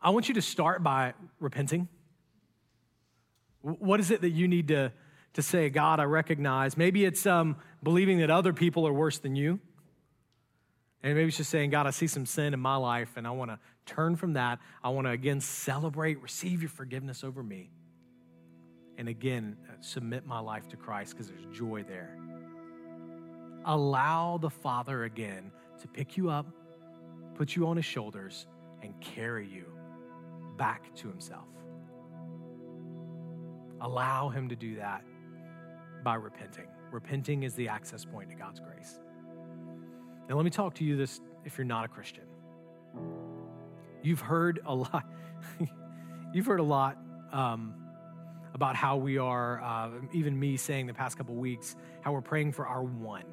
I 0.00 0.10
want 0.10 0.28
you 0.28 0.34
to 0.34 0.42
start 0.42 0.82
by 0.82 1.14
repenting. 1.40 1.88
What 3.62 3.98
is 3.98 4.10
it 4.10 4.20
that 4.20 4.30
you 4.30 4.46
need 4.46 4.68
to, 4.68 4.92
to 5.34 5.42
say, 5.42 5.70
God, 5.70 5.98
I 5.98 6.04
recognize? 6.04 6.76
Maybe 6.76 7.04
it's 7.04 7.26
um, 7.26 7.56
believing 7.82 8.18
that 8.18 8.30
other 8.30 8.52
people 8.52 8.86
are 8.86 8.92
worse 8.92 9.18
than 9.18 9.34
you. 9.34 9.58
And 11.02 11.14
maybe 11.14 11.28
it's 11.28 11.36
just 11.36 11.50
saying, 11.50 11.70
God, 11.70 11.86
I 11.86 11.90
see 11.90 12.06
some 12.06 12.26
sin 12.26 12.54
in 12.54 12.60
my 12.60 12.76
life 12.76 13.10
and 13.16 13.26
I 13.26 13.30
want 13.30 13.50
to 13.50 13.58
turn 13.86 14.16
from 14.16 14.34
that. 14.34 14.60
I 14.82 14.90
want 14.90 15.06
to 15.06 15.10
again 15.10 15.40
celebrate, 15.40 16.20
receive 16.22 16.62
your 16.62 16.68
forgiveness 16.68 17.24
over 17.24 17.42
me. 17.42 17.70
And 18.98 19.08
again, 19.08 19.56
uh, 19.68 19.74
submit 19.80 20.26
my 20.26 20.40
life 20.40 20.68
to 20.68 20.76
Christ 20.76 21.12
because 21.12 21.28
there's 21.28 21.46
joy 21.56 21.84
there. 21.84 22.16
Allow 23.64 24.38
the 24.38 24.50
Father 24.50 25.04
again 25.04 25.52
to 25.80 25.88
pick 25.88 26.16
you 26.16 26.30
up, 26.30 26.46
put 27.34 27.54
you 27.54 27.66
on 27.68 27.76
his 27.76 27.84
shoulders, 27.84 28.46
and 28.82 29.00
carry 29.00 29.46
you 29.46 29.77
back 30.58 30.94
to 30.96 31.08
himself. 31.08 31.48
Allow 33.80 34.28
him 34.28 34.48
to 34.48 34.56
do 34.56 34.76
that 34.76 35.02
by 36.04 36.16
repenting. 36.16 36.66
Repenting 36.90 37.44
is 37.44 37.54
the 37.54 37.68
access 37.68 38.04
point 38.04 38.30
to 38.30 38.36
God's 38.36 38.60
grace. 38.60 39.00
Now, 40.28 40.36
let 40.36 40.44
me 40.44 40.50
talk 40.50 40.74
to 40.74 40.84
you 40.84 40.96
this 40.96 41.20
if 41.44 41.56
you're 41.56 41.64
not 41.64 41.84
a 41.84 41.88
Christian. 41.88 42.24
You've 44.02 44.20
heard 44.20 44.60
a 44.66 44.74
lot, 44.74 45.04
you've 46.34 46.46
heard 46.46 46.60
a 46.60 46.64
lot 46.64 46.98
um, 47.32 47.74
about 48.54 48.76
how 48.76 48.96
we 48.96 49.18
are, 49.18 49.62
uh, 49.62 49.90
even 50.12 50.38
me 50.38 50.56
saying 50.56 50.86
the 50.86 50.94
past 50.94 51.16
couple 51.16 51.34
weeks, 51.34 51.76
how 52.02 52.12
we're 52.12 52.20
praying 52.20 52.52
for 52.52 52.66
our 52.66 52.82
one. 52.82 53.24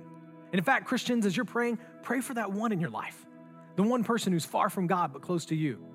And 0.51 0.59
in 0.59 0.63
fact, 0.63 0.85
Christians, 0.85 1.25
as 1.25 1.35
you're 1.35 1.45
praying, 1.45 1.79
pray 2.01 2.21
for 2.21 2.33
that 2.35 2.51
one 2.51 2.71
in 2.71 2.79
your 2.79 2.89
life, 2.89 3.25
the 3.75 3.83
one 3.83 4.03
person 4.03 4.31
who's 4.31 4.45
far 4.45 4.69
from 4.69 4.87
God 4.87 5.11
but 5.11 5.21
close 5.21 5.45
to 5.45 5.55
you. 5.55 5.94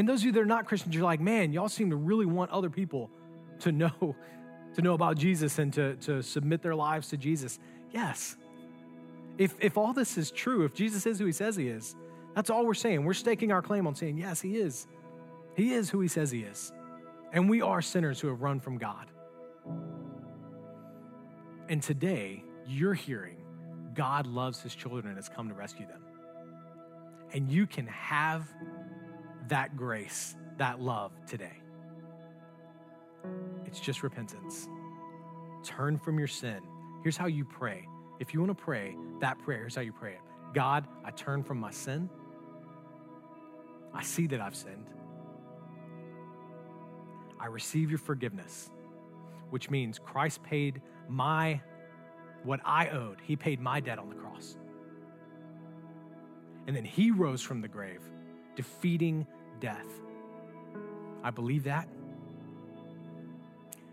And 0.00 0.08
those 0.08 0.20
of 0.20 0.24
you 0.24 0.32
that 0.32 0.40
are 0.40 0.46
not 0.46 0.64
Christians, 0.64 0.94
you're 0.94 1.04
like, 1.04 1.20
man, 1.20 1.52
y'all 1.52 1.68
seem 1.68 1.90
to 1.90 1.96
really 1.96 2.24
want 2.24 2.50
other 2.52 2.70
people 2.70 3.10
to 3.58 3.70
know, 3.70 4.16
to 4.74 4.80
know 4.80 4.94
about 4.94 5.18
Jesus 5.18 5.58
and 5.58 5.70
to, 5.74 5.94
to 5.96 6.22
submit 6.22 6.62
their 6.62 6.74
lives 6.74 7.08
to 7.08 7.18
Jesus. 7.18 7.58
Yes. 7.92 8.34
If, 9.36 9.54
if 9.60 9.76
all 9.76 9.92
this 9.92 10.16
is 10.16 10.30
true, 10.30 10.64
if 10.64 10.72
Jesus 10.72 11.04
is 11.04 11.18
who 11.18 11.26
he 11.26 11.32
says 11.32 11.54
he 11.54 11.68
is, 11.68 11.96
that's 12.34 12.48
all 12.48 12.64
we're 12.64 12.72
saying. 12.72 13.04
We're 13.04 13.12
staking 13.12 13.52
our 13.52 13.60
claim 13.60 13.86
on 13.86 13.94
saying, 13.94 14.16
yes, 14.16 14.40
he 14.40 14.56
is. 14.56 14.86
He 15.54 15.74
is 15.74 15.90
who 15.90 16.00
he 16.00 16.08
says 16.08 16.30
he 16.30 16.44
is. 16.44 16.72
And 17.34 17.50
we 17.50 17.60
are 17.60 17.82
sinners 17.82 18.20
who 18.20 18.28
have 18.28 18.40
run 18.40 18.58
from 18.58 18.78
God. 18.78 19.04
And 21.68 21.82
today, 21.82 22.42
you're 22.66 22.94
hearing 22.94 23.36
God 23.92 24.26
loves 24.26 24.62
his 24.62 24.74
children 24.74 25.08
and 25.08 25.16
has 25.16 25.28
come 25.28 25.50
to 25.50 25.54
rescue 25.54 25.86
them. 25.86 26.00
And 27.34 27.50
you 27.50 27.66
can 27.66 27.86
have 27.88 28.50
that 29.50 29.76
grace, 29.76 30.34
that 30.56 30.80
love 30.80 31.12
today. 31.26 31.60
It's 33.66 33.78
just 33.78 34.02
repentance. 34.02 34.68
Turn 35.64 35.98
from 35.98 36.18
your 36.18 36.28
sin. 36.28 36.60
Here's 37.02 37.16
how 37.16 37.26
you 37.26 37.44
pray. 37.44 37.86
If 38.18 38.32
you 38.32 38.40
want 38.40 38.56
to 38.56 38.64
pray 38.64 38.96
that 39.20 39.38
prayer, 39.38 39.60
here's 39.60 39.74
how 39.74 39.82
you 39.82 39.92
pray 39.92 40.12
it 40.12 40.20
God, 40.54 40.86
I 41.04 41.10
turn 41.10 41.42
from 41.42 41.58
my 41.58 41.70
sin. 41.70 42.08
I 43.92 44.02
see 44.02 44.26
that 44.28 44.40
I've 44.40 44.54
sinned. 44.54 44.88
I 47.38 47.46
receive 47.46 47.90
your 47.90 47.98
forgiveness, 47.98 48.70
which 49.50 49.68
means 49.70 49.98
Christ 49.98 50.42
paid 50.42 50.80
my 51.08 51.60
what 52.44 52.60
I 52.64 52.88
owed. 52.90 53.18
He 53.22 53.36
paid 53.36 53.60
my 53.60 53.80
debt 53.80 53.98
on 53.98 54.08
the 54.08 54.14
cross. 54.14 54.56
And 56.66 56.76
then 56.76 56.84
he 56.84 57.10
rose 57.10 57.42
from 57.42 57.60
the 57.60 57.68
grave, 57.68 58.02
defeating 58.54 59.26
death. 59.60 59.86
I 61.22 61.30
believe 61.30 61.64
that. 61.64 61.88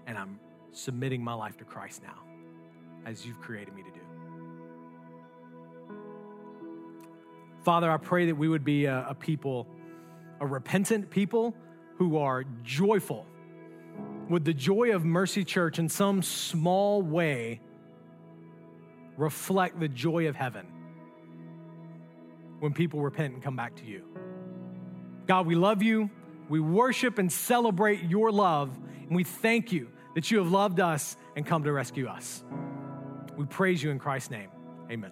And 0.06 0.18
I'm 0.18 0.40
submitting 0.72 1.24
my 1.24 1.34
life 1.34 1.58
to 1.58 1.66
Christ 1.66 2.02
now, 2.04 2.24
as 3.06 3.26
you've 3.26 3.40
created 3.40 3.74
me 3.76 3.84
to 3.84 3.90
do. 3.90 4.00
Father, 7.64 7.92
I 7.92 7.98
pray 7.98 8.28
that 8.28 8.36
we 8.36 8.48
would 8.48 8.64
be 8.64 8.86
a, 8.86 9.08
a 9.10 9.14
people, 9.14 9.68
a 10.40 10.48
repentant 10.48 11.10
people 11.10 11.54
who 11.98 12.18
are 12.18 12.46
joyful. 12.64 13.26
Would 14.30 14.46
the 14.46 14.54
joy 14.54 14.92
of 14.92 15.04
Mercy 15.04 15.44
Church 15.44 15.80
in 15.80 15.90
some 15.90 16.22
small 16.22 17.02
way 17.02 17.60
reflect 19.18 19.80
the 19.80 19.88
joy 19.88 20.28
of 20.28 20.36
heaven 20.36 20.68
when 22.60 22.74
people 22.74 23.02
repent 23.02 23.34
and 23.34 23.44
come 23.44 23.56
back 23.56 23.76
to 23.76 23.86
you. 23.86 24.04
God, 25.28 25.46
we 25.46 25.56
love 25.56 25.84
you. 25.84 26.10
We 26.50 26.60
worship 26.60 27.20
and 27.20 27.32
celebrate 27.32 28.04
your 28.04 28.32
love, 28.32 28.70
and 29.06 29.16
we 29.16 29.26
thank 29.26 29.72
you 29.72 29.90
that 30.16 30.32
you 30.32 30.38
have 30.38 30.50
loved 30.50 30.80
us 30.80 31.18
and 31.36 31.46
come 31.46 31.64
to 31.64 31.72
rescue 31.72 32.08
us. 32.08 32.44
We 33.36 33.46
praise 33.46 33.84
you 33.84 33.92
in 33.92 34.00
Christ's 34.00 34.32
name. 34.32 34.50
Amen. 34.90 35.12